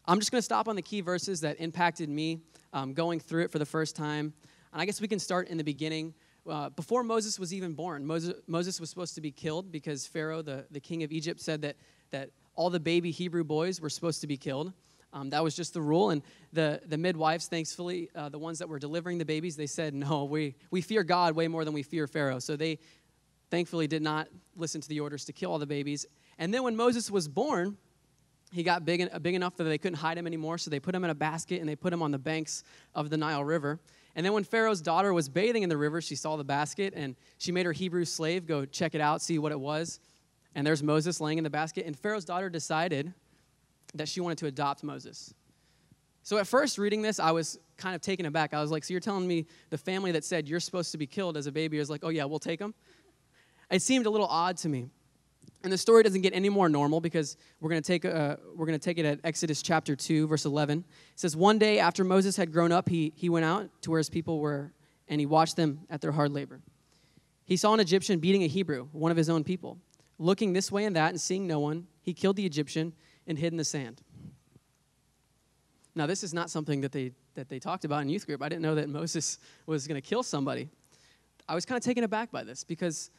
I'm 0.06 0.20
just 0.20 0.32
going 0.32 0.40
to 0.40 0.46
stop 0.46 0.68
on 0.68 0.76
the 0.76 0.82
key 0.82 1.02
verses 1.02 1.42
that 1.42 1.60
impacted 1.60 2.10
me 2.10 2.40
um, 2.74 2.94
going 2.94 3.20
through 3.20 3.44
it 3.44 3.52
for 3.52 3.60
the 3.60 3.66
first 3.66 3.96
time. 3.96 4.34
And 4.72 4.82
I 4.82 4.86
guess 4.86 5.02
we 5.02 5.08
can 5.08 5.20
start 5.20 5.50
in 5.50 5.58
the 5.58 5.64
beginning. 5.64 6.14
Uh, 6.50 6.70
before 6.70 7.04
Moses 7.04 7.38
was 7.40 7.54
even 7.54 7.74
born, 7.74 8.06
Moses, 8.06 8.34
Moses 8.48 8.80
was 8.80 8.90
supposed 8.90 9.16
to 9.16 9.22
be 9.22 9.32
killed 9.32 9.70
because 9.70 10.08
Pharaoh, 10.08 10.42
the, 10.42 10.66
the 10.72 10.80
king 10.80 11.04
of 11.04 11.12
Egypt, 11.12 11.42
said 11.42 11.62
that, 11.64 11.76
that 12.12 12.30
all 12.56 12.70
the 12.70 12.80
baby 12.80 13.12
Hebrew 13.12 13.44
boys 13.44 13.82
were 13.82 13.90
supposed 13.90 14.22
to 14.22 14.28
be 14.28 14.38
killed. 14.38 14.72
Um, 15.14 15.30
that 15.32 15.44
was 15.44 15.56
just 15.56 15.74
the 15.74 15.82
rule. 15.82 16.12
And 16.12 16.22
the, 16.54 16.82
the 16.86 16.98
midwives, 16.98 17.48
thankfully, 17.48 18.10
uh, 18.16 18.30
the 18.30 18.40
ones 18.40 18.60
that 18.60 18.70
were 18.70 18.80
delivering 18.80 19.18
the 19.18 19.26
babies, 19.26 19.56
they 19.56 19.68
said, 19.68 19.94
no, 19.94 20.26
we, 20.26 20.56
we 20.72 20.82
fear 20.82 21.04
God 21.04 21.36
way 21.36 21.48
more 21.48 21.66
than 21.66 21.74
we 21.74 21.84
fear 21.84 22.08
Pharaoh. 22.08 22.40
So 22.40 22.56
they 22.56 22.80
thankfully 23.50 23.88
did 23.88 24.02
not 24.02 24.28
listen 24.56 24.82
to 24.82 24.88
the 24.90 25.00
orders 25.00 25.26
to 25.26 25.34
kill 25.34 25.52
all 25.52 25.60
the 25.60 25.66
babies. 25.66 26.06
And 26.40 26.54
then 26.54 26.64
when 26.64 26.76
Moses 26.76 27.10
was 27.10 27.28
born, 27.28 27.78
he 28.52 28.64
got 28.64 28.86
big, 28.86 29.10
big 29.22 29.36
enough 29.36 29.56
that 29.58 29.66
they 29.66 29.78
couldn't 29.78 29.98
hide 29.98 30.18
him 30.18 30.26
anymore. 30.26 30.58
So 30.58 30.70
they 30.70 30.80
put 30.80 30.96
him 30.96 31.04
in 31.04 31.10
a 31.10 31.16
basket 31.16 31.60
and 31.60 31.68
they 31.68 31.76
put 31.76 31.92
him 31.92 32.02
on 32.02 32.12
the 32.12 32.20
banks 32.20 32.64
of 32.96 33.10
the 33.10 33.18
Nile 33.18 33.44
River. 33.44 33.80
And 34.16 34.26
then 34.26 34.34
when 34.34 34.44
Pharaoh's 34.44 34.82
daughter 34.82 35.14
was 35.14 35.30
bathing 35.30 35.64
in 35.64 35.70
the 35.70 35.78
river, 35.78 36.02
she 36.02 36.16
saw 36.16 36.38
the 36.38 36.44
basket 36.44 36.94
and 36.96 37.16
she 37.38 37.52
made 37.52 37.66
her 37.66 37.72
Hebrew 37.74 38.06
slave 38.06 38.48
go 38.48 38.66
check 38.66 38.96
it 38.96 39.02
out, 39.02 39.22
see 39.22 39.38
what 39.38 39.52
it 39.52 39.60
was. 39.60 40.00
And 40.56 40.66
there's 40.66 40.82
Moses 40.82 41.20
laying 41.22 41.38
in 41.38 41.44
the 41.44 41.50
basket. 41.50 41.86
And 41.86 41.98
Pharaoh's 41.98 42.26
daughter 42.26 42.50
decided 42.50 43.14
that 43.94 44.08
she 44.08 44.22
wanted 44.22 44.40
to 44.40 44.48
adopt 44.48 44.84
Moses. 44.84 45.34
So 46.24 46.38
at 46.38 46.48
first, 46.48 46.78
reading 46.78 47.02
this, 47.02 47.20
I 47.20 47.32
was 47.32 47.60
kind 47.78 47.96
of 47.96 48.02
taken 48.02 48.26
aback. 48.26 48.54
I 48.54 48.62
was 48.62 48.72
like, 48.72 48.84
So 48.84 48.94
you're 48.94 49.00
telling 49.00 49.28
me 49.28 49.46
the 49.70 49.78
family 49.78 50.12
that 50.14 50.26
said 50.26 50.48
you're 50.48 50.60
supposed 50.60 50.92
to 50.92 50.98
be 50.98 51.08
killed 51.08 51.38
as 51.38 51.48
a 51.48 51.52
baby 51.52 51.78
is 51.78 51.90
like, 51.90 52.04
Oh, 52.04 52.10
yeah, 52.10 52.26
we'll 52.26 52.40
take 52.40 52.60
him? 52.60 52.74
It 53.70 53.82
seemed 53.82 54.06
a 54.06 54.10
little 54.10 54.28
odd 54.28 54.58
to 54.58 54.70
me. 54.70 54.90
And 55.64 55.74
the 55.74 55.78
story 55.78 56.04
doesn't 56.04 56.22
get 56.22 56.34
any 56.34 56.50
more 56.50 56.70
normal 56.70 57.02
because 57.02 57.36
we're 57.60 57.70
going 57.70 57.82
to 57.82 57.88
take 57.88 58.06
uh, 58.06 58.38
we're 58.56 58.66
going 58.66 58.80
to 58.80 58.84
take 58.84 58.98
it 58.98 59.06
at 59.06 59.20
Exodus 59.24 59.62
chapter 59.62 59.96
2 59.96 60.28
verse 60.28 60.46
11. 60.46 60.80
It 60.80 60.86
says 61.20 61.36
one 61.36 61.58
day 61.58 61.80
after 61.80 62.04
Moses 62.04 62.38
had 62.38 62.52
grown 62.52 62.72
up 62.72 62.88
he 62.90 63.12
he 63.16 63.30
went 63.30 63.46
out 63.46 63.70
to 63.82 63.92
where 63.92 63.98
his 63.98 64.10
people 64.10 64.40
were 64.40 64.72
and 65.08 65.20
he 65.20 65.26
watched 65.26 65.56
them 65.56 65.82
at 65.90 66.02
their 66.02 66.12
hard 66.12 66.32
labor. 66.32 66.62
He 67.44 67.58
saw 67.58 67.74
an 67.74 67.80
Egyptian 67.80 68.20
beating 68.20 68.44
a 68.44 68.48
Hebrew, 68.48 68.88
one 68.92 69.12
of 69.12 69.18
his 69.18 69.30
own 69.30 69.44
people. 69.44 69.78
Looking 70.20 70.54
this 70.54 70.72
way 70.72 70.86
and 70.86 70.96
that 70.96 71.10
and 71.10 71.22
seeing 71.22 71.48
no 71.48 71.60
one, 71.60 71.88
he 72.02 72.14
killed 72.14 72.36
the 72.36 72.46
Egyptian 72.46 72.94
and 73.26 73.38
hid 73.38 73.54
in 73.54 73.58
the 73.58 73.64
sand. 73.64 74.02
Now 75.96 76.06
this 76.06 76.24
is 76.24 76.34
not 76.34 76.50
something 76.50 76.82
that 76.82 76.92
they 76.92 77.14
that 77.36 77.50
they 77.50 77.60
talked 77.60 77.86
about 77.86 78.02
in 78.02 78.10
youth 78.10 78.26
group. 78.26 78.42
I 78.42 78.50
didn't 78.50 78.64
know 78.64 78.76
that 78.76 78.90
Moses 78.90 79.40
was 79.66 79.88
going 79.88 80.00
to 80.00 80.08
kill 80.08 80.24
somebody. 80.24 80.70
I 81.48 81.56
was 81.56 81.66
kind 81.66 81.78
of 81.78 81.84
taken 81.84 82.04
aback 82.04 82.32
by 82.32 82.44
this 82.44 82.64
because 82.64 83.10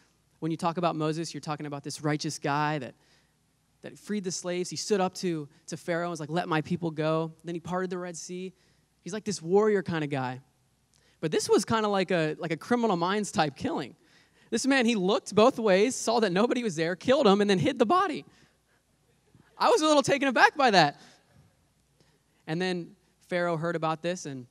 when 0.40 0.50
you 0.50 0.56
talk 0.56 0.76
about 0.76 0.96
Moses, 0.96 1.34
you're 1.34 1.40
talking 1.40 1.66
about 1.66 1.82
this 1.82 2.02
righteous 2.02 2.38
guy 2.38 2.78
that, 2.78 2.94
that 3.82 3.98
freed 3.98 4.24
the 4.24 4.32
slaves. 4.32 4.70
He 4.70 4.76
stood 4.76 5.00
up 5.00 5.14
to, 5.16 5.48
to 5.66 5.76
Pharaoh 5.76 6.04
and 6.04 6.10
was 6.10 6.20
like, 6.20 6.30
let 6.30 6.48
my 6.48 6.60
people 6.60 6.90
go. 6.90 7.32
Then 7.44 7.54
he 7.54 7.60
parted 7.60 7.90
the 7.90 7.98
Red 7.98 8.16
Sea. 8.16 8.52
He's 9.02 9.12
like 9.12 9.24
this 9.24 9.42
warrior 9.42 9.82
kind 9.82 10.04
of 10.04 10.10
guy. 10.10 10.40
But 11.20 11.32
this 11.32 11.48
was 11.48 11.64
kind 11.64 11.84
of 11.84 11.90
like 11.90 12.10
a, 12.10 12.36
like 12.38 12.52
a 12.52 12.56
criminal 12.56 12.96
minds 12.96 13.32
type 13.32 13.56
killing. 13.56 13.96
This 14.50 14.66
man, 14.66 14.86
he 14.86 14.94
looked 14.94 15.34
both 15.34 15.58
ways, 15.58 15.94
saw 15.94 16.20
that 16.20 16.32
nobody 16.32 16.62
was 16.62 16.76
there, 16.76 16.96
killed 16.96 17.26
him, 17.26 17.40
and 17.40 17.50
then 17.50 17.58
hid 17.58 17.78
the 17.78 17.86
body. 17.86 18.24
I 19.58 19.68
was 19.68 19.82
a 19.82 19.86
little 19.86 20.02
taken 20.02 20.28
aback 20.28 20.56
by 20.56 20.70
that. 20.70 21.00
And 22.46 22.62
then 22.62 22.92
Pharaoh 23.28 23.56
heard 23.56 23.76
about 23.76 24.02
this 24.02 24.24
and 24.24 24.46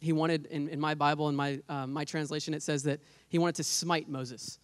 he 0.00 0.12
wanted, 0.12 0.46
in, 0.46 0.68
in 0.68 0.80
my 0.80 0.94
Bible, 0.94 1.28
in 1.28 1.36
my, 1.36 1.60
uh, 1.68 1.86
my 1.86 2.04
translation, 2.04 2.54
it 2.54 2.62
says 2.62 2.82
that 2.84 3.00
he 3.28 3.38
wanted 3.38 3.56
to 3.56 3.64
smite 3.64 4.08
Moses. 4.08 4.58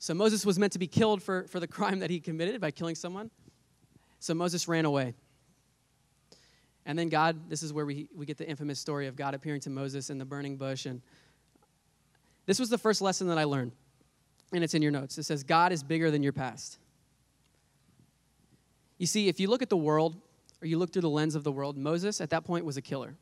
So 0.00 0.14
Moses 0.14 0.46
was 0.46 0.58
meant 0.58 0.72
to 0.72 0.78
be 0.78 0.86
killed 0.86 1.22
for, 1.22 1.46
for 1.48 1.60
the 1.60 1.68
crime 1.68 1.98
that 1.98 2.08
he 2.08 2.20
committed 2.20 2.58
by 2.58 2.70
killing 2.70 2.94
someone. 2.94 3.30
So 4.18 4.32
Moses 4.32 4.66
ran 4.66 4.86
away. 4.86 5.14
And 6.86 6.98
then 6.98 7.10
God, 7.10 7.50
this 7.50 7.62
is 7.62 7.70
where 7.70 7.84
we, 7.84 8.08
we 8.14 8.24
get 8.24 8.38
the 8.38 8.48
infamous 8.48 8.80
story 8.80 9.08
of 9.08 9.14
God 9.14 9.34
appearing 9.34 9.60
to 9.60 9.70
Moses 9.70 10.08
in 10.08 10.16
the 10.16 10.24
burning 10.24 10.56
bush. 10.56 10.86
And 10.86 11.02
this 12.46 12.58
was 12.58 12.70
the 12.70 12.78
first 12.78 13.02
lesson 13.02 13.28
that 13.28 13.36
I 13.36 13.44
learned. 13.44 13.72
And 14.54 14.64
it's 14.64 14.72
in 14.72 14.80
your 14.80 14.90
notes. 14.90 15.18
It 15.18 15.24
says, 15.24 15.44
God 15.44 15.70
is 15.70 15.82
bigger 15.82 16.10
than 16.10 16.22
your 16.22 16.32
past. 16.32 16.78
You 18.96 19.06
see, 19.06 19.28
if 19.28 19.38
you 19.38 19.48
look 19.48 19.60
at 19.60 19.68
the 19.68 19.76
world, 19.76 20.16
or 20.62 20.66
you 20.66 20.78
look 20.78 20.94
through 20.94 21.02
the 21.02 21.10
lens 21.10 21.34
of 21.34 21.44
the 21.44 21.52
world, 21.52 21.76
Moses 21.76 22.22
at 22.22 22.30
that 22.30 22.44
point 22.44 22.64
was 22.64 22.78
a 22.78 22.82
killer. 22.82 23.16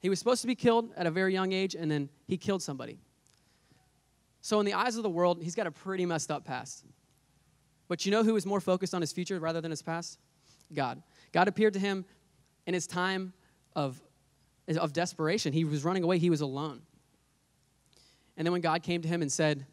He 0.00 0.08
was 0.08 0.18
supposed 0.18 0.40
to 0.40 0.48
be 0.48 0.56
killed 0.56 0.90
at 0.96 1.06
a 1.06 1.12
very 1.12 1.32
young 1.32 1.52
age, 1.52 1.76
and 1.76 1.88
then 1.88 2.08
he 2.26 2.36
killed 2.36 2.60
somebody. 2.60 2.98
So, 4.42 4.58
in 4.58 4.66
the 4.66 4.74
eyes 4.74 4.96
of 4.96 5.04
the 5.04 5.10
world, 5.10 5.40
he's 5.40 5.54
got 5.54 5.66
a 5.66 5.70
pretty 5.70 6.04
messed 6.04 6.30
up 6.30 6.44
past. 6.44 6.84
But 7.88 8.04
you 8.04 8.10
know 8.12 8.24
who 8.24 8.34
was 8.34 8.44
more 8.44 8.60
focused 8.60 8.92
on 8.94 9.00
his 9.00 9.12
future 9.12 9.38
rather 9.38 9.60
than 9.60 9.70
his 9.70 9.82
past? 9.82 10.18
God. 10.74 11.02
God 11.32 11.48
appeared 11.48 11.74
to 11.74 11.78
him 11.78 12.04
in 12.66 12.74
his 12.74 12.86
time 12.86 13.32
of, 13.76 14.00
of 14.68 14.92
desperation. 14.92 15.52
He 15.52 15.64
was 15.64 15.84
running 15.84 16.02
away, 16.02 16.18
he 16.18 16.30
was 16.30 16.40
alone. 16.40 16.82
And 18.36 18.46
then 18.46 18.52
when 18.52 18.62
God 18.62 18.82
came 18.82 19.02
to 19.02 19.08
him 19.08 19.22
and 19.22 19.30
said, 19.30 19.66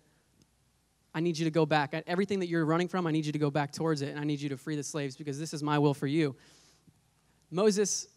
I 1.15 1.21
need 1.21 1.37
you 1.37 1.45
to 1.45 1.51
go 1.51 1.65
back. 1.65 1.93
Everything 2.05 2.39
that 2.39 2.47
you're 2.47 2.65
running 2.65 2.87
from, 2.87 3.07
I 3.07 3.11
need 3.11 3.25
you 3.25 3.31
to 3.31 3.39
go 3.39 3.49
back 3.49 3.71
towards 3.71 4.01
it, 4.03 4.09
and 4.09 4.19
I 4.19 4.23
need 4.23 4.39
you 4.39 4.49
to 4.49 4.57
free 4.57 4.75
the 4.75 4.83
slaves 4.83 5.15
because 5.15 5.39
this 5.39 5.53
is 5.53 5.63
my 5.63 5.79
will 5.79 5.95
for 5.95 6.05
you. 6.05 6.35
Moses 7.49 8.07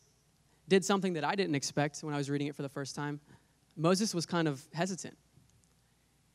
did 0.68 0.84
something 0.84 1.14
that 1.14 1.24
I 1.24 1.34
didn't 1.34 1.54
expect 1.54 2.00
when 2.00 2.12
I 2.12 2.18
was 2.18 2.28
reading 2.28 2.48
it 2.48 2.54
for 2.54 2.62
the 2.62 2.68
first 2.68 2.94
time. 2.94 3.20
Moses 3.76 4.14
was 4.14 4.26
kind 4.26 4.46
of 4.46 4.62
hesitant. 4.74 5.16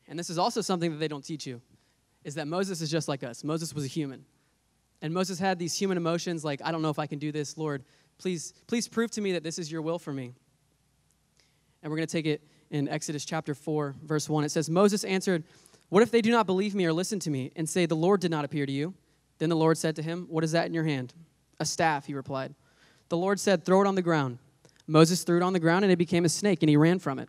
And 0.08 0.18
this 0.18 0.30
is 0.30 0.38
also 0.38 0.60
something 0.60 0.90
that 0.90 0.98
they 0.98 1.08
don't 1.08 1.24
teach 1.24 1.46
you 1.46 1.60
is 2.24 2.34
that 2.34 2.48
Moses 2.48 2.80
is 2.80 2.90
just 2.90 3.08
like 3.08 3.22
us. 3.22 3.44
Moses 3.44 3.74
was 3.74 3.84
a 3.84 3.88
human. 3.88 4.24
And 5.00 5.14
Moses 5.14 5.38
had 5.38 5.58
these 5.58 5.78
human 5.78 5.96
emotions 5.96 6.44
like, 6.44 6.60
I 6.64 6.72
don't 6.72 6.82
know 6.82 6.90
if 6.90 6.98
I 6.98 7.06
can 7.06 7.18
do 7.18 7.30
this, 7.30 7.56
Lord. 7.56 7.84
Please, 8.18 8.52
please 8.66 8.88
prove 8.88 9.10
to 9.12 9.20
me 9.20 9.32
that 9.32 9.44
this 9.44 9.58
is 9.58 9.70
your 9.70 9.82
will 9.82 9.98
for 9.98 10.12
me. 10.12 10.32
And 11.82 11.90
we're 11.90 11.98
going 11.98 12.08
to 12.08 12.12
take 12.12 12.26
it 12.26 12.42
in 12.70 12.88
Exodus 12.88 13.24
chapter 13.24 13.54
4, 13.54 13.94
verse 14.02 14.28
1. 14.28 14.44
It 14.44 14.50
says, 14.50 14.68
Moses 14.68 15.04
answered, 15.04 15.44
What 15.90 16.02
if 16.02 16.10
they 16.10 16.20
do 16.20 16.30
not 16.30 16.46
believe 16.46 16.74
me 16.74 16.84
or 16.86 16.92
listen 16.92 17.20
to 17.20 17.30
me 17.30 17.52
and 17.54 17.68
say, 17.68 17.86
The 17.86 17.94
Lord 17.94 18.20
did 18.20 18.30
not 18.30 18.44
appear 18.44 18.66
to 18.66 18.72
you? 18.72 18.94
Then 19.38 19.48
the 19.48 19.56
Lord 19.56 19.78
said 19.78 19.94
to 19.96 20.02
him, 20.02 20.26
What 20.28 20.42
is 20.42 20.52
that 20.52 20.66
in 20.66 20.74
your 20.74 20.84
hand? 20.84 21.14
A 21.60 21.64
staff, 21.64 22.06
he 22.06 22.14
replied. 22.14 22.54
The 23.08 23.16
Lord 23.16 23.38
said, 23.38 23.64
Throw 23.64 23.80
it 23.82 23.86
on 23.86 23.94
the 23.94 24.02
ground. 24.02 24.38
Moses 24.88 25.22
threw 25.22 25.36
it 25.36 25.42
on 25.42 25.52
the 25.52 25.60
ground, 25.60 25.84
and 25.84 25.92
it 25.92 25.96
became 25.96 26.24
a 26.24 26.28
snake, 26.28 26.62
and 26.62 26.70
he 26.70 26.76
ran 26.76 26.98
from 26.98 27.18
it. 27.18 27.28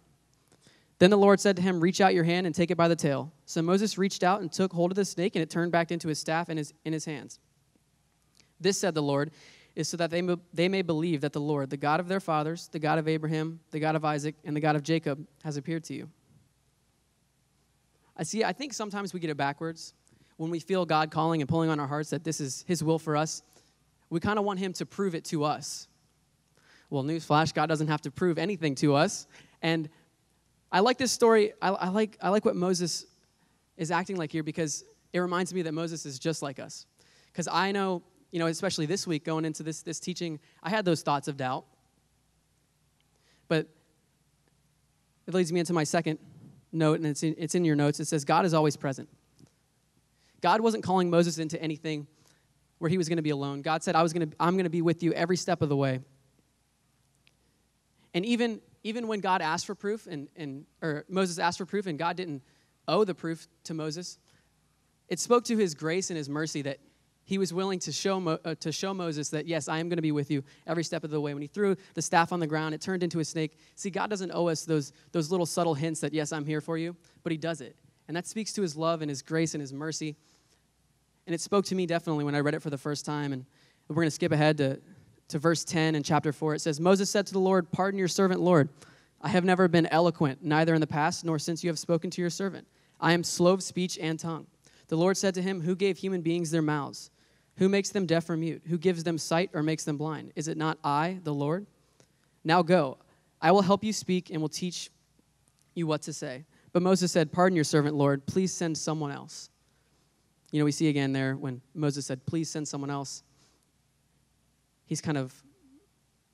Then 1.00 1.10
the 1.10 1.18
Lord 1.18 1.40
said 1.40 1.56
to 1.56 1.62
him, 1.62 1.80
Reach 1.80 2.02
out 2.02 2.14
your 2.14 2.26
hand 2.26 2.46
and 2.46 2.54
take 2.54 2.72
it 2.72 2.78
by 2.78 2.88
the 2.88 2.96
tail. 2.96 3.32
So 3.46 3.62
Moses 3.62 3.98
reached 3.98 4.24
out 4.24 4.42
and 4.42 4.52
took 4.52 4.74
hold 4.74 4.92
of 4.92 4.96
the 4.96 5.06
snake, 5.06 5.36
and 5.36 5.42
it 5.42 5.50
turned 5.50 5.72
back 5.72 5.92
into 5.92 6.10
his 6.10 6.20
staff 6.20 6.50
in 6.50 6.58
his, 6.58 6.74
in 6.84 6.94
his 6.94 7.06
hands. 7.06 7.40
This, 8.60 8.78
said 8.78 8.94
the 8.94 9.02
Lord, 9.02 9.32
is 9.76 9.88
so 9.88 9.96
that 9.96 10.12
they, 10.12 10.22
may, 10.22 10.36
they 10.54 10.68
may 10.68 10.82
believe 10.82 11.22
that 11.22 11.32
the 11.32 11.40
Lord, 11.40 11.70
the 11.70 11.78
God 11.78 12.02
of 12.02 12.10
their 12.10 12.20
fathers, 12.20 12.68
the 12.72 12.80
God 12.80 13.00
of 13.00 13.08
Abraham, 13.08 13.62
the 13.72 13.80
God 13.80 13.96
of 13.96 14.04
Isaac, 14.04 14.36
and 14.44 14.56
the 14.56 14.60
God 14.60 14.76
of 14.76 14.84
Jacob, 14.84 15.26
has 15.44 15.56
appeared 15.56 15.86
to 15.86 15.94
you. 15.94 16.10
I 18.18 18.24
see, 18.24 18.44
I 18.44 18.52
think 18.52 18.74
sometimes 18.74 19.14
we 19.14 19.22
get 19.22 19.30
it 19.30 19.38
backwards. 19.38 19.94
When 20.36 20.52
we 20.52 20.60
feel 20.60 20.86
God 20.86 21.12
calling 21.12 21.42
and 21.42 21.48
pulling 21.48 21.70
on 21.70 21.80
our 21.80 21.88
hearts 21.88 22.10
that 22.10 22.26
this 22.26 22.42
is 22.42 22.66
His 22.68 22.84
will 22.84 23.00
for 23.00 23.16
us, 23.16 23.42
we 24.10 24.20
kind 24.20 24.38
of 24.38 24.44
want 24.44 24.60
Him 24.60 24.74
to 24.74 24.86
prove 24.86 25.16
it 25.16 25.24
to 25.26 25.46
us. 25.46 25.88
Well, 26.90 27.04
newsflash, 27.04 27.54
God 27.54 27.68
doesn't 27.68 27.88
have 27.88 28.02
to 28.02 28.12
prove 28.12 28.38
anything 28.38 28.76
to 28.76 28.96
us. 28.96 29.28
And 29.62 29.90
I 30.72 30.82
like 30.82 30.98
this 30.98 31.12
story. 31.12 31.54
I, 31.62 31.70
I, 31.70 31.90
like, 31.90 32.18
I 32.22 32.30
like 32.30 32.46
what 32.46 32.56
Moses 32.56 33.06
is 33.78 33.92
acting 33.92 34.18
like 34.18 34.32
here 34.32 34.44
because 34.44 34.84
it 35.14 35.20
reminds 35.20 35.54
me 35.54 35.64
that 35.64 35.74
Moses 35.74 36.06
is 36.06 36.20
just 36.20 36.42
like 36.42 36.60
us. 36.60 36.86
Because 37.32 37.48
I 37.48 37.72
know, 37.72 38.04
you 38.32 38.40
know, 38.40 38.48
especially 38.48 38.86
this 38.86 39.08
week 39.08 39.26
going 39.26 39.46
into 39.46 39.64
this, 39.64 39.82
this 39.82 40.00
teaching, 40.00 40.40
I 40.62 40.70
had 40.70 40.86
those 40.86 41.02
thoughts 41.02 41.28
of 41.28 41.38
doubt. 41.38 41.66
But 43.48 43.68
it 45.28 45.34
leads 45.34 45.52
me 45.52 45.60
into 45.60 45.74
my 45.74 45.84
second 45.84 46.20
note, 46.72 47.00
and 47.00 47.08
it's 47.08 47.24
in, 47.24 47.36
it's 47.38 47.56
in 47.56 47.66
your 47.66 47.76
notes. 47.76 48.00
It 48.00 48.06
says, 48.06 48.26
God 48.26 48.46
is 48.46 48.54
always 48.54 48.78
present. 48.78 49.10
God 50.42 50.62
wasn't 50.62 50.84
calling 50.84 51.10
Moses 51.10 51.40
into 51.40 51.62
anything 51.62 52.08
where 52.78 52.90
he 52.90 52.98
was 52.98 53.10
going 53.10 53.18
to 53.18 53.24
be 53.24 53.32
alone. 53.32 53.62
God 53.62 53.84
said, 53.84 53.96
I 53.96 54.04
was 54.04 54.14
going 54.14 54.30
to, 54.30 54.36
I'm 54.40 54.54
going 54.54 54.64
to 54.66 54.70
be 54.70 54.82
with 54.82 55.04
you 55.04 55.14
every 55.14 55.36
step 55.36 55.62
of 55.62 55.70
the 55.70 55.76
way. 55.76 56.00
And 58.14 58.26
even 58.26 58.62
even 58.90 59.08
when 59.08 59.20
God 59.20 59.42
asked 59.42 59.68
for 59.68 59.76
proof, 59.76 60.08
and, 60.08 60.28
and 60.36 60.66
or 60.82 61.06
Moses 61.08 61.38
asked 61.38 61.60
for 61.60 61.66
proof, 61.66 61.86
and 61.86 61.98
God 61.98 62.18
didn't 62.18 62.42
owe 62.88 63.04
the 63.04 63.14
proof 63.14 63.48
to 63.66 63.76
Moses, 63.76 64.18
it 65.08 65.20
spoke 65.20 65.46
to 65.46 65.58
his 65.58 65.76
grace 65.76 66.10
and 66.10 66.18
his 66.18 66.28
mercy 66.28 66.64
that 66.64 66.80
he 67.24 67.38
was 67.38 67.54
willing 67.54 67.78
to 67.80 67.92
show, 67.92 68.20
Mo, 68.20 68.40
uh, 68.44 68.56
to 68.56 68.72
show 68.72 68.92
Moses 68.92 69.30
that, 69.30 69.46
yes, 69.46 69.68
I 69.68 69.78
am 69.78 69.88
going 69.88 69.98
to 69.98 70.02
be 70.02 70.12
with 70.12 70.32
you 70.32 70.44
every 70.66 70.84
step 70.84 71.04
of 71.04 71.12
the 71.12 71.22
way. 71.22 71.36
When 71.36 71.44
he 71.44 71.48
threw 71.48 71.76
the 71.94 72.02
staff 72.02 72.34
on 72.34 72.40
the 72.40 72.48
ground, 72.48 72.74
it 72.74 72.82
turned 72.82 73.04
into 73.04 73.20
a 73.20 73.26
snake. 73.26 73.60
See, 73.76 73.92
God 73.92 74.10
doesn't 74.10 74.32
owe 74.34 74.48
us 74.48 74.66
those, 74.66 74.92
those 75.12 75.30
little 75.30 75.46
subtle 75.46 75.76
hints 75.76 76.00
that, 76.00 76.12
yes, 76.12 76.32
I'm 76.32 76.46
here 76.46 76.60
for 76.60 76.76
you, 76.76 76.96
but 77.22 77.32
he 77.32 77.38
does 77.38 77.62
it. 77.62 77.76
And 78.08 78.18
that 78.18 78.26
speaks 78.26 78.54
to 78.54 78.64
his 78.64 78.76
love 78.76 79.04
and 79.04 79.10
his 79.10 79.22
grace 79.22 79.54
and 79.54 79.62
his 79.62 79.72
mercy. 79.72 80.16
And 81.28 81.36
it 81.36 81.42
spoke 81.42 81.66
to 81.66 81.76
me 81.76 81.86
definitely 81.86 82.26
when 82.26 82.34
I 82.34 82.40
read 82.40 82.56
it 82.56 82.64
for 82.64 82.72
the 82.72 82.78
first 82.80 83.06
time. 83.06 83.34
And 83.34 83.46
we're 83.88 83.96
going 83.96 84.08
to 84.08 84.12
skip 84.12 84.32
ahead 84.32 84.58
to 84.58 84.80
to 85.30 85.40
verse 85.40 85.64
10 85.64 85.96
in 85.96 86.04
chapter 86.04 86.34
4. 86.34 86.56
It 86.56 86.60
says, 86.60 86.80
Moses 86.80 87.10
said 87.10 87.26
to 87.28 87.34
the 87.34 87.40
Lord, 87.40 87.72
Pardon 87.72 87.98
your 87.98 88.08
servant, 88.08 88.42
Lord. 88.42 88.70
I 89.22 89.30
have 89.30 89.44
never 89.44 89.68
been 89.68 89.86
eloquent, 89.88 90.44
neither 90.44 90.74
in 90.74 90.82
the 90.82 90.88
past 90.88 91.26
nor 91.26 91.40
since 91.40 91.64
you 91.64 91.70
have 91.70 91.80
spoken 91.80 92.10
to 92.12 92.22
your 92.22 92.30
servant. 92.30 92.68
I 93.00 93.14
am 93.14 93.24
slow 93.24 93.54
of 93.54 93.64
speech 93.64 93.98
and 94.00 94.20
tongue. 94.20 94.48
The 94.88 94.98
Lord 94.98 95.18
said 95.18 95.34
to 95.36 95.42
him, 95.42 95.62
Who 95.62 95.76
gave 95.76 95.98
human 95.98 96.22
beings 96.22 96.52
their 96.52 96.62
mouths? 96.62 97.12
Who 97.58 97.70
makes 97.70 97.90
them 97.90 98.06
deaf 98.06 98.30
or 98.30 98.38
mute? 98.38 98.64
Who 98.68 98.78
gives 98.78 99.04
them 99.04 99.18
sight 99.18 99.52
or 99.54 99.62
makes 99.62 99.84
them 99.84 99.98
blind? 99.98 100.32
Is 100.36 100.48
it 100.48 100.58
not 100.58 100.80
I, 100.84 101.20
the 101.24 101.34
Lord? 101.34 101.66
Now 102.44 102.62
go. 102.62 102.98
I 103.42 103.52
will 103.52 103.62
help 103.62 103.84
you 103.84 103.94
speak 103.94 104.30
and 104.30 104.42
will 104.42 104.50
teach 104.50 104.90
you 105.76 105.86
what 105.86 106.02
to 106.04 106.14
say. 106.14 106.46
But 106.72 106.82
Moses 106.82 107.12
said, 107.12 107.32
Pardon 107.32 107.56
your 107.56 107.66
servant, 107.66 107.96
Lord. 107.96 108.26
Please 108.26 108.54
send 108.54 108.78
someone 108.78 109.12
else. 109.12 109.50
You 110.52 110.60
know, 110.60 110.66
we 110.66 110.72
see 110.72 110.88
again 110.88 111.14
there 111.14 111.36
when 111.36 111.62
Moses 111.76 112.06
said, 112.06 112.26
Please 112.26 112.50
send 112.50 112.68
someone 112.68 112.90
else 112.90 113.24
he's 114.90 115.02
kind 115.02 115.18
of 115.18 115.32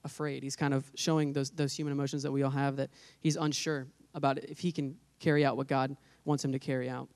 afraid. 0.06 0.42
He's 0.42 0.56
kind 0.56 0.74
of 0.74 0.90
showing 0.96 1.34
those, 1.34 1.50
those 1.52 1.74
human 1.74 1.92
emotions 1.92 2.24
that 2.24 2.32
we 2.32 2.42
all 2.42 2.52
have 2.52 2.78
that 2.78 2.90
he's 3.20 3.36
unsure 3.36 3.86
about 4.14 4.38
if 4.38 4.60
he 4.60 4.72
can 4.72 4.96
carry 5.20 5.44
out 5.44 5.58
what 5.58 5.68
God 5.68 5.96
wants 6.24 6.44
him 6.44 6.54
to 6.54 6.60
carry 6.60 6.90
out. 6.90 7.10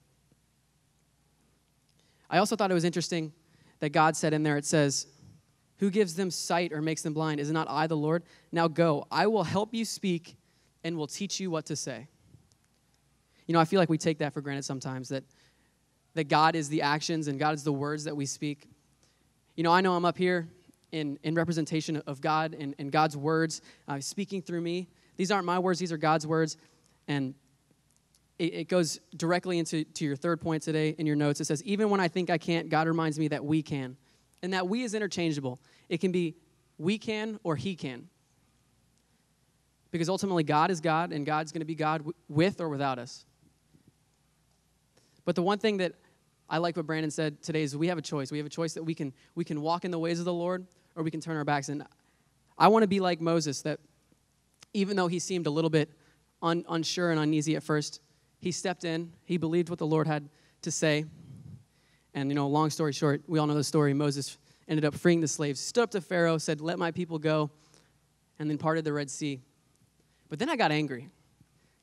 I 2.30 2.40
also 2.40 2.56
thought 2.56 2.70
it 2.70 2.76
was 2.76 2.84
interesting 2.84 3.32
that 3.80 3.90
God 3.90 4.18
said 4.18 4.34
in 4.34 4.44
there, 4.44 4.58
it 4.58 4.66
says, 4.66 5.08
Who 5.78 5.90
gives 5.90 6.16
them 6.16 6.30
sight 6.30 6.74
or 6.74 6.82
makes 6.82 7.02
them 7.02 7.14
blind? 7.14 7.40
Is 7.40 7.50
it 7.50 7.54
not 7.54 7.68
I, 7.70 7.88
the 7.88 7.98
Lord? 7.98 8.24
Now 8.52 8.68
go, 8.68 9.08
I 9.10 9.28
will 9.28 9.46
help 9.46 9.74
you 9.74 9.86
speak 9.86 10.36
and 10.84 10.98
will 10.98 11.08
teach 11.08 11.40
you 11.40 11.50
what 11.50 11.66
to 11.68 11.76
say. 11.78 12.08
You 13.48 13.54
know, 13.54 13.60
I 13.60 13.66
feel 13.66 13.80
like 13.80 13.90
we 13.90 13.98
take 13.98 14.20
that 14.20 14.34
for 14.34 14.42
granted 14.42 14.66
sometimes 14.66 15.10
that, 15.10 15.24
that 16.16 16.28
God 16.28 16.56
is 16.56 16.68
the 16.68 16.82
actions 16.82 17.30
and 17.30 17.40
God 17.40 17.56
is 17.56 17.64
the 17.64 17.74
words 17.74 18.04
that 18.04 18.16
we 18.16 18.26
speak. 18.26 18.70
You 19.56 19.64
know, 19.64 19.72
I 19.72 19.82
know 19.82 19.96
I'm 19.96 20.06
up 20.06 20.18
here 20.18 20.50
in, 20.92 21.20
in 21.24 21.36
representation 21.36 21.98
of 22.08 22.22
God 22.22 22.56
and, 22.58 22.76
and 22.80 22.92
God's 22.92 23.16
words 23.16 23.62
uh, 23.88 24.00
speaking 24.00 24.42
through 24.42 24.62
me. 24.62 24.88
These 25.18 25.32
aren't 25.32 25.46
my 25.46 25.60
words, 25.60 25.80
these 25.80 25.92
are 25.92 25.98
God's 25.98 26.26
words. 26.26 26.58
And 27.08 27.36
it, 28.38 28.54
it 28.54 28.68
goes 28.70 29.00
directly 29.16 29.60
into 29.60 29.84
to 29.84 30.06
your 30.06 30.16
third 30.16 30.42
point 30.42 30.64
today 30.64 30.96
in 30.98 31.06
your 31.06 31.16
notes. 31.16 31.42
It 31.42 31.46
says, 31.46 31.64
Even 31.64 31.90
when 31.90 32.00
I 32.00 32.08
think 32.08 32.30
I 32.30 32.38
can't, 32.38 32.70
God 32.70 32.88
reminds 32.88 33.20
me 33.20 33.28
that 33.30 33.44
we 33.44 33.62
can. 33.62 33.98
And 34.42 34.54
that 34.54 34.68
we 34.68 34.84
is 34.84 34.94
interchangeable. 34.94 35.60
It 35.90 36.00
can 36.00 36.12
be 36.12 36.36
we 36.78 36.98
can 36.98 37.40
or 37.44 37.56
he 37.56 37.76
can. 37.76 38.08
Because 39.92 40.08
ultimately, 40.08 40.44
God 40.44 40.72
is 40.72 40.82
God, 40.82 41.12
and 41.12 41.26
God's 41.26 41.52
going 41.52 41.62
to 41.62 41.66
be 41.66 41.76
God 41.76 42.00
w- 42.00 42.14
with 42.30 42.62
or 42.62 42.70
without 42.70 43.00
us. 43.00 43.26
But 45.26 45.36
the 45.36 45.42
one 45.42 45.58
thing 45.58 45.78
that 45.78 45.94
I 46.50 46.60
like 46.60 46.78
what 46.78 46.86
Brandon 46.86 47.12
said 47.12 47.42
today 47.42 47.64
is 47.64 47.76
we 47.76 47.88
have 47.88 47.98
a 47.98 48.02
choice. 48.02 48.32
We 48.32 48.38
have 48.38 48.48
a 48.48 48.52
choice 48.52 48.74
that 48.74 48.84
we 48.84 48.94
can 48.94 49.14
we 49.36 49.44
can 49.44 49.62
walk 49.62 49.86
in 49.86 49.92
the 49.92 50.00
ways 50.00 50.20
of 50.20 50.26
the 50.26 50.34
Lord 50.34 50.66
or 51.00 51.04
we 51.04 51.10
can 51.10 51.22
turn 51.22 51.38
our 51.38 51.46
backs. 51.46 51.70
And 51.70 51.86
I 52.58 52.68
want 52.68 52.84
to 52.84 52.88
be 52.88 53.00
like 53.00 53.22
Moses, 53.22 53.62
that 53.62 53.80
even 54.74 54.98
though 54.98 55.08
he 55.08 55.18
seemed 55.18 55.48
a 55.48 55.50
little 55.50 55.70
bit 55.70 55.90
un- 56.42 56.66
unsure 56.68 57.10
and 57.10 57.20
uneasy 57.20 57.56
at 57.56 57.64
first, 57.64 58.02
he 58.40 58.52
stepped 58.52 58.84
in, 58.84 59.14
he 59.24 59.38
believed 59.38 59.70
what 59.70 59.80
the 59.80 59.88
Lord 59.88 60.08
had 60.08 60.28
to 60.64 60.72
say. 60.72 61.06
And, 62.14 62.30
you 62.30 62.36
know, 62.36 62.48
long 62.48 62.70
story 62.70 62.92
short, 62.92 63.22
we 63.28 63.40
all 63.40 63.48
know 63.48 63.54
the 63.54 63.64
story. 63.64 63.94
Moses 63.94 64.38
ended 64.68 64.84
up 64.84 64.94
freeing 64.94 65.22
the 65.22 65.28
slaves, 65.28 65.62
stood 65.62 65.84
up 65.84 65.92
to 65.92 66.02
Pharaoh, 66.02 66.38
said, 66.38 66.60
Let 66.60 66.78
my 66.78 66.92
people 66.92 67.18
go, 67.18 67.50
and 68.38 68.50
then 68.50 68.58
parted 68.58 68.84
the 68.84 68.92
Red 68.92 69.10
Sea. 69.10 69.42
But 70.28 70.38
then 70.38 70.50
I 70.50 70.58
got 70.58 70.72
angry. 70.72 71.10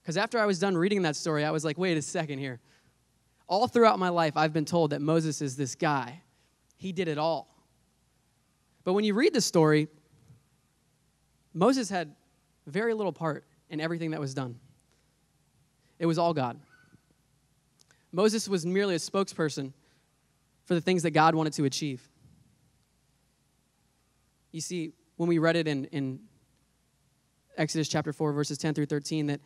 Because 0.03 0.19
after 0.19 0.39
I 0.39 0.45
was 0.45 0.59
done 0.59 0.77
reading 0.77 1.03
that 1.03 1.17
story, 1.17 1.43
I 1.43 1.51
was 1.51 1.65
like, 1.65 1.79
wait 1.79 1.97
a 1.97 2.03
second 2.03 2.39
here. 2.39 2.61
All 3.49 3.67
throughout 3.67 3.99
my 3.99 4.09
life, 4.09 4.37
I've 4.37 4.53
been 4.53 4.65
told 4.65 4.91
that 4.91 5.01
Moses 5.01 5.43
is 5.43 5.57
this 5.57 5.75
guy. 5.75 6.23
He 6.77 6.93
did 6.93 7.09
it 7.09 7.19
all. 7.19 7.56
But 8.87 8.93
when 8.93 9.03
you 9.03 9.15
read 9.15 9.35
the 9.35 9.41
story, 9.41 9.89
Moses 11.53 11.91
had 11.91 12.15
very 12.69 12.95
little 12.95 13.13
part 13.13 13.45
in 13.69 13.81
everything 13.81 14.13
that 14.13 14.21
was 14.21 14.33
done. 14.33 14.61
It 15.99 16.07
was 16.07 16.19
all 16.19 16.33
God. 16.33 16.61
Moses 18.13 18.49
was 18.49 18.65
merely 18.65 18.95
a 18.95 18.99
spokesperson 18.99 19.73
for 20.67 20.75
the 20.75 20.81
things 20.81 21.03
that 21.03 21.11
God 21.11 21.35
wanted 21.35 21.53
to 21.55 21.65
achieve. 21.65 22.09
You 24.53 24.61
see, 24.61 24.93
when 25.17 25.29
we 25.29 25.39
read 25.39 25.57
it 25.57 25.67
in, 25.67 25.87
in 25.87 26.21
Exodus 27.57 27.89
chapter 27.89 28.13
4, 28.13 28.33
verses 28.33 28.57
10 28.57 28.75
through 28.75 28.87
13, 28.87 29.27
that 29.27 29.41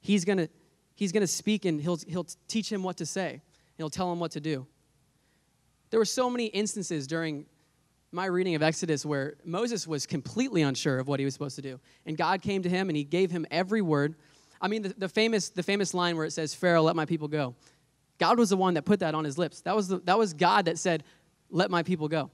he's 0.00 0.24
going 0.24 0.38
to 0.38 0.48
he's 0.96 1.12
gonna 1.12 1.28
speak 1.28 1.64
and 1.64 1.80
he'll, 1.80 1.98
he'll 2.08 2.26
teach 2.48 2.72
him 2.72 2.82
what 2.82 2.96
to 2.96 3.06
say, 3.06 3.30
and 3.30 3.40
he'll 3.76 3.88
tell 3.88 4.12
him 4.12 4.18
what 4.18 4.32
to 4.32 4.40
do. 4.40 4.66
There 5.90 6.00
were 6.00 6.04
so 6.04 6.28
many 6.28 6.46
instances 6.46 7.06
during 7.06 7.46
my 8.12 8.26
reading 8.26 8.54
of 8.54 8.62
Exodus 8.62 9.06
where 9.06 9.34
Moses 9.44 9.86
was 9.86 10.06
completely 10.06 10.62
unsure 10.62 10.98
of 10.98 11.06
what 11.06 11.20
he 11.20 11.24
was 11.24 11.34
supposed 11.34 11.56
to 11.56 11.62
do. 11.62 11.78
And 12.06 12.16
God 12.16 12.42
came 12.42 12.62
to 12.62 12.68
him 12.68 12.88
and 12.88 12.96
he 12.96 13.04
gave 13.04 13.30
him 13.30 13.46
every 13.50 13.82
word. 13.82 14.16
I 14.60 14.68
mean, 14.68 14.82
the, 14.82 14.88
the, 14.90 15.08
famous, 15.08 15.50
the 15.50 15.62
famous 15.62 15.94
line 15.94 16.16
where 16.16 16.26
it 16.26 16.32
says, 16.32 16.54
Pharaoh, 16.54 16.82
let 16.82 16.96
my 16.96 17.04
people 17.04 17.28
go. 17.28 17.54
God 18.18 18.38
was 18.38 18.50
the 18.50 18.56
one 18.56 18.74
that 18.74 18.82
put 18.82 19.00
that 19.00 19.14
on 19.14 19.24
his 19.24 19.38
lips. 19.38 19.62
That 19.62 19.76
was, 19.76 19.88
the, 19.88 19.98
that 20.00 20.18
was 20.18 20.34
God 20.34 20.66
that 20.66 20.78
said, 20.78 21.04
let 21.50 21.70
my 21.70 21.82
people 21.82 22.08
go. 22.08 22.30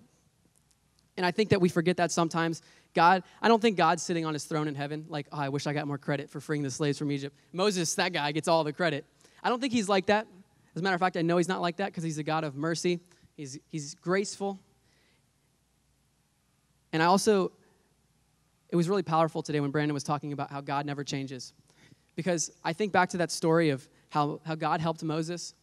And 1.16 1.24
I 1.24 1.30
think 1.30 1.50
that 1.50 1.60
we 1.60 1.68
forget 1.68 1.98
that 1.98 2.10
sometimes. 2.10 2.62
God, 2.94 3.22
I 3.40 3.48
don't 3.48 3.60
think 3.60 3.76
God's 3.76 4.02
sitting 4.02 4.24
on 4.24 4.34
his 4.34 4.44
throne 4.44 4.68
in 4.68 4.74
heaven, 4.74 5.06
like, 5.08 5.26
oh, 5.30 5.38
I 5.38 5.48
wish 5.50 5.66
I 5.66 5.72
got 5.72 5.86
more 5.86 5.98
credit 5.98 6.30
for 6.30 6.40
freeing 6.40 6.62
the 6.62 6.70
slaves 6.70 6.98
from 6.98 7.12
Egypt. 7.12 7.36
Moses, 7.52 7.94
that 7.94 8.12
guy, 8.12 8.32
gets 8.32 8.48
all 8.48 8.64
the 8.64 8.72
credit. 8.72 9.04
I 9.42 9.48
don't 9.48 9.60
think 9.60 9.72
he's 9.72 9.88
like 9.88 10.06
that. 10.06 10.26
As 10.74 10.80
a 10.80 10.82
matter 10.82 10.94
of 10.94 11.00
fact, 11.00 11.16
I 11.16 11.22
know 11.22 11.36
he's 11.36 11.48
not 11.48 11.60
like 11.60 11.76
that 11.76 11.86
because 11.86 12.04
he's 12.04 12.18
a 12.18 12.22
God 12.22 12.44
of 12.44 12.54
mercy. 12.56 13.00
He's, 13.36 13.58
he's 13.68 13.94
graceful, 13.94 14.58
and 16.92 17.02
I 17.02 17.06
also, 17.06 17.52
it 18.68 18.76
was 18.76 18.88
really 18.88 19.02
powerful 19.02 19.42
today 19.42 19.60
when 19.60 19.70
Brandon 19.70 19.94
was 19.94 20.04
talking 20.04 20.32
about 20.32 20.50
how 20.50 20.60
God 20.60 20.86
never 20.86 21.04
changes. 21.04 21.52
Because 22.14 22.50
I 22.64 22.72
think 22.72 22.92
back 22.92 23.10
to 23.10 23.18
that 23.18 23.30
story 23.30 23.70
of 23.70 23.86
how, 24.08 24.40
how 24.44 24.54
God 24.54 24.80
helped 24.80 25.02
Moses, 25.02 25.54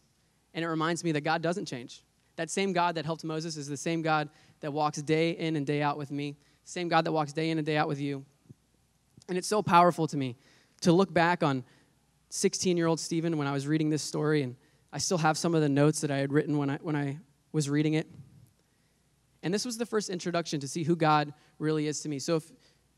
and 0.52 0.64
it 0.64 0.68
reminds 0.68 1.02
me 1.02 1.12
that 1.12 1.22
God 1.22 1.42
doesn't 1.42 1.66
change. 1.66 2.04
That 2.36 2.50
same 2.50 2.72
God 2.72 2.94
that 2.96 3.04
helped 3.04 3.24
Moses 3.24 3.56
is 3.56 3.66
the 3.66 3.76
same 3.76 4.02
God 4.02 4.28
that 4.60 4.72
walks 4.72 5.00
day 5.02 5.30
in 5.30 5.56
and 5.56 5.66
day 5.66 5.82
out 5.82 5.98
with 5.98 6.10
me, 6.10 6.36
same 6.64 6.88
God 6.88 7.04
that 7.04 7.12
walks 7.12 7.32
day 7.32 7.50
in 7.50 7.58
and 7.58 7.66
day 7.66 7.76
out 7.76 7.88
with 7.88 8.00
you. 8.00 8.24
And 9.28 9.38
it's 9.38 9.48
so 9.48 9.62
powerful 9.62 10.06
to 10.08 10.16
me 10.16 10.36
to 10.82 10.92
look 10.92 11.12
back 11.12 11.42
on 11.42 11.64
16 12.30 12.76
year 12.76 12.86
old 12.86 13.00
Stephen 13.00 13.36
when 13.36 13.46
I 13.46 13.52
was 13.52 13.66
reading 13.66 13.90
this 13.90 14.02
story, 14.02 14.42
and 14.42 14.56
I 14.92 14.98
still 14.98 15.18
have 15.18 15.38
some 15.38 15.54
of 15.54 15.60
the 15.60 15.68
notes 15.68 16.00
that 16.00 16.10
I 16.10 16.18
had 16.18 16.32
written 16.32 16.58
when 16.58 16.70
I, 16.70 16.76
when 16.82 16.96
I 16.96 17.18
was 17.52 17.70
reading 17.70 17.94
it. 17.94 18.08
And 19.44 19.52
this 19.52 19.64
was 19.64 19.76
the 19.76 19.86
first 19.86 20.10
introduction 20.10 20.58
to 20.60 20.66
see 20.66 20.82
who 20.82 20.96
God 20.96 21.32
really 21.60 21.86
is 21.86 22.00
to 22.00 22.08
me. 22.08 22.18
So 22.18 22.36
if, 22.36 22.50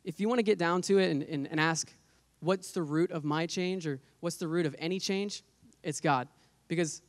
if 0.05 0.21
you 0.21 0.29
want 0.29 0.39
to 0.39 0.45
get 0.45 0.59
down 0.59 0.81
to 0.83 0.99
it 0.99 1.11
and, 1.11 1.23
and, 1.25 1.49
and 1.49 1.61
ask, 1.61 1.93
what's 2.41 2.71
the 2.71 2.83
root 2.83 3.11
of 3.11 3.25
my 3.25 3.47
change 3.47 3.87
or 3.87 4.01
what's 4.21 4.37
the 4.37 4.47
root 4.47 4.65
of 4.65 4.75
any 4.79 5.01
change? 5.01 5.43
It's 5.83 6.01
God. 6.01 6.29
Because 6.69 7.03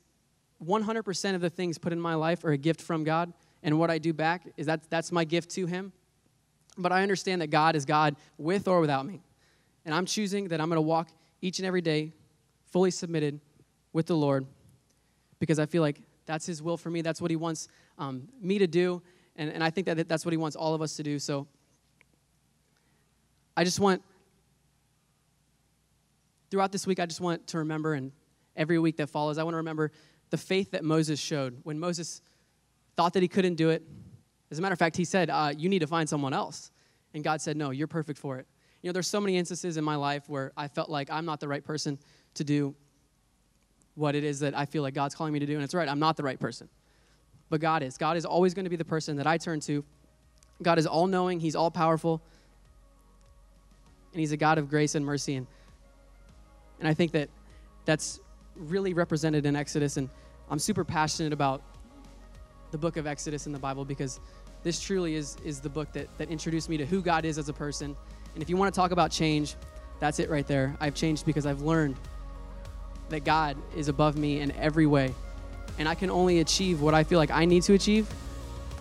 100% 0.66 1.36
of 1.36 1.42
the 1.42 1.52
things 1.52 1.78
put 1.78 1.94
in 1.94 2.02
my 2.02 2.16
life 2.16 2.44
are 2.44 2.52
a 2.52 2.58
gift 2.58 2.82
from 2.82 3.04
God, 3.04 3.32
and 3.62 3.78
what 3.80 3.92
I 3.92 4.00
do 4.00 4.12
back 4.12 4.42
is 4.58 4.66
that 4.66 4.90
that's 4.90 5.12
my 5.12 5.24
gift 5.24 5.52
to 5.52 5.68
Him. 5.68 5.94
But 6.76 6.92
I 6.92 7.04
understand 7.04 7.42
that 7.42 7.48
God 7.48 7.76
is 7.76 7.86
God 7.86 8.16
with 8.38 8.68
or 8.68 8.80
without 8.80 9.06
me. 9.06 9.22
And 9.86 9.94
I'm 9.94 10.06
choosing 10.06 10.48
that 10.50 10.60
I'm 10.60 10.70
going 10.70 10.78
to 10.78 10.82
walk 10.82 11.10
each 11.42 11.60
and 11.60 11.66
every 11.66 11.82
day 11.82 12.14
fully 12.72 12.92
submitted 12.92 13.40
with 13.94 14.08
the 14.08 14.16
Lord 14.16 14.46
because 15.40 15.60
I 15.60 15.66
feel 15.66 15.82
like 15.82 16.02
that's 16.26 16.46
His 16.46 16.62
will 16.62 16.78
for 16.78 16.90
me. 16.90 17.02
That's 17.02 17.22
what 17.22 17.32
He 17.32 17.38
wants 17.38 17.68
um, 17.98 18.28
me 18.42 18.58
to 18.60 18.68
do. 18.68 19.02
And, 19.38 19.52
and 19.52 19.64
I 19.64 19.70
think 19.70 19.86
that 19.86 20.08
that's 20.08 20.26
what 20.26 20.34
he 20.34 20.38
wants 20.38 20.56
all 20.56 20.74
of 20.74 20.82
us 20.82 20.96
to 20.98 21.04
do. 21.04 21.20
So 21.20 21.48
I 23.56 23.64
just 23.64 23.80
want, 23.80 24.02
throughout 26.50 26.72
this 26.72 26.88
week, 26.88 27.00
I 27.00 27.06
just 27.06 27.22
want 27.22 27.48
to 27.48 27.60
remember, 27.60 27.94
and 27.94 28.12
every 28.56 28.80
week 28.80 28.98
that 28.98 29.08
follows, 29.08 29.38
I 29.38 29.44
want 29.44 29.54
to 29.54 29.58
remember 29.58 29.92
the 30.32 30.38
faith 30.38 30.72
that 30.72 30.84
Moses 30.84 31.20
showed. 31.20 31.60
When 31.64 31.80
Moses 31.80 32.22
thought 32.96 33.14
that 33.14 33.22
he 33.22 33.28
couldn't 33.28 33.56
do 33.56 33.70
it, 33.70 33.84
as 34.50 34.60
a 34.60 34.62
matter 34.62 34.74
of 34.74 34.80
fact, 34.80 34.98
he 34.98 35.06
said, 35.06 35.30
uh, 35.30 35.54
You 35.56 35.70
need 35.70 35.80
to 35.80 35.88
find 35.88 36.08
someone 36.08 36.34
else. 36.34 36.72
And 37.14 37.24
God 37.24 37.42
said, 37.42 37.58
No, 37.58 37.72
you're 37.72 37.88
perfect 37.88 38.18
for 38.20 38.38
it. 38.38 38.48
You 38.82 38.90
know, 38.90 38.94
there's 38.94 39.08
so 39.08 39.20
many 39.20 39.38
instances 39.38 39.78
in 39.78 39.84
my 39.84 39.96
life 39.96 40.24
where 40.28 40.52
I 40.56 40.68
felt 40.68 40.90
like 40.90 41.10
I'm 41.12 41.26
not 41.26 41.40
the 41.40 41.48
right 41.48 41.64
person 41.64 42.00
to 42.36 42.44
do 42.44 42.76
what 43.96 44.16
it 44.16 44.24
is 44.24 44.40
that 44.40 44.56
I 44.56 44.66
feel 44.66 44.84
like 44.84 44.94
God's 44.94 45.16
calling 45.16 45.34
me 45.34 45.40
to 45.40 45.46
do. 45.46 45.56
And 45.56 45.64
it's 45.64 45.74
right, 45.74 45.90
I'm 45.90 46.00
not 46.00 46.16
the 46.16 46.24
right 46.24 46.40
person 46.40 46.70
but 47.50 47.62
God 47.62 47.84
is. 47.84 47.98
God 47.98 48.18
is 48.18 48.26
always 48.26 48.54
going 48.54 48.66
to 48.66 48.70
be 48.70 48.76
the 48.76 48.86
person 48.86 49.18
that 49.18 49.28
I 49.28 49.38
turn 49.38 49.60
to. 49.62 49.84
God 50.62 50.80
is 50.80 50.88
all 50.88 51.08
knowing, 51.08 51.40
He's 51.40 51.56
all 51.56 51.72
powerful, 51.72 52.22
and 54.14 54.20
He's 54.20 54.32
a 54.32 54.38
God 54.38 54.58
of 54.58 54.70
grace 54.70 54.96
and 54.96 55.06
mercy. 55.06 55.36
And, 55.36 55.48
and 56.80 56.88
I 56.88 56.94
think 56.94 57.12
that 57.12 57.30
that's 57.86 58.20
really 58.56 58.94
represented 58.94 59.46
in 59.46 59.56
Exodus. 59.56 59.98
And 59.98 60.10
I'm 60.50 60.60
super 60.60 60.84
passionate 60.84 61.34
about 61.34 61.62
the 62.72 62.78
book 62.78 62.98
of 62.98 63.08
Exodus 63.08 63.46
in 63.46 63.54
the 63.54 63.60
Bible 63.60 63.86
because 63.86 64.20
this 64.64 64.82
truly 64.82 65.16
is, 65.16 65.38
is 65.46 65.62
the 65.62 65.70
book 65.70 65.92
that, 65.94 66.08
that 66.18 66.30
introduced 66.30 66.70
me 66.70 66.78
to 66.78 66.86
who 66.86 67.02
God 67.02 67.24
is 67.24 67.38
as 67.38 67.50
a 67.50 67.54
person. 67.54 67.96
And 68.34 68.44
if 68.44 68.50
you 68.50 68.58
want 68.58 68.74
to 68.74 68.78
talk 68.78 68.92
about 68.92 69.12
change, 69.12 69.56
that's 70.00 70.20
it 70.20 70.30
right 70.30 70.46
there. 70.46 70.76
I've 70.80 70.96
changed 70.96 71.26
because 71.26 71.46
I've 71.46 71.62
learned 71.62 71.96
that 73.10 73.24
God 73.24 73.58
is 73.76 73.88
above 73.88 74.18
me 74.18 74.42
in 74.42 74.52
every 74.52 74.86
way 74.86 75.14
and 75.78 75.88
I 75.88 75.96
can 75.96 76.10
only 76.10 76.40
achieve 76.40 76.82
what 76.82 76.94
I 76.94 77.04
feel 77.04 77.20
like 77.20 77.32
I 77.32 77.46
need 77.46 77.64
to 77.64 77.74
achieve 77.74 78.08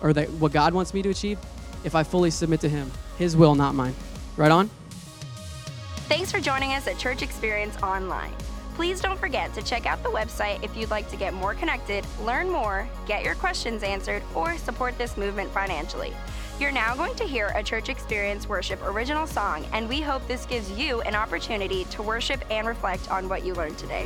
or 0.01 0.13
that 0.13 0.29
what 0.31 0.51
God 0.51 0.73
wants 0.73 0.93
me 0.93 1.01
to 1.01 1.09
achieve 1.09 1.39
if 1.83 1.95
I 1.95 2.03
fully 2.03 2.31
submit 2.31 2.61
to 2.61 2.69
him. 2.69 2.91
His 3.17 3.35
will, 3.35 3.55
not 3.55 3.75
mine. 3.75 3.95
Right 4.35 4.51
on? 4.51 4.69
Thanks 6.07 6.31
for 6.31 6.39
joining 6.39 6.73
us 6.73 6.87
at 6.87 6.97
Church 6.97 7.21
Experience 7.21 7.75
Online. 7.83 8.31
Please 8.75 9.01
don't 9.01 9.19
forget 9.19 9.53
to 9.55 9.63
check 9.63 9.87
out 9.87 10.03
the 10.03 10.09
website 10.09 10.63
if 10.63 10.77
you'd 10.77 10.91
like 10.91 11.09
to 11.09 11.17
get 11.17 11.33
more 11.33 11.55
connected, 11.55 12.05
learn 12.21 12.47
more, 12.47 12.87
get 13.07 13.23
your 13.23 13.33
questions 13.33 13.81
answered, 13.81 14.21
or 14.35 14.55
support 14.57 14.95
this 14.99 15.17
movement 15.17 15.49
financially. 15.51 16.13
You're 16.59 16.71
now 16.71 16.95
going 16.95 17.15
to 17.15 17.23
hear 17.23 17.51
a 17.55 17.63
Church 17.63 17.89
Experience 17.89 18.47
Worship 18.47 18.79
original 18.85 19.25
song, 19.25 19.65
and 19.73 19.89
we 19.89 20.01
hope 20.01 20.27
this 20.27 20.45
gives 20.45 20.71
you 20.71 21.01
an 21.01 21.15
opportunity 21.15 21.85
to 21.85 22.03
worship 22.03 22.43
and 22.51 22.67
reflect 22.67 23.09
on 23.09 23.27
what 23.27 23.43
you 23.43 23.55
learned 23.55 23.77
today. 23.79 24.05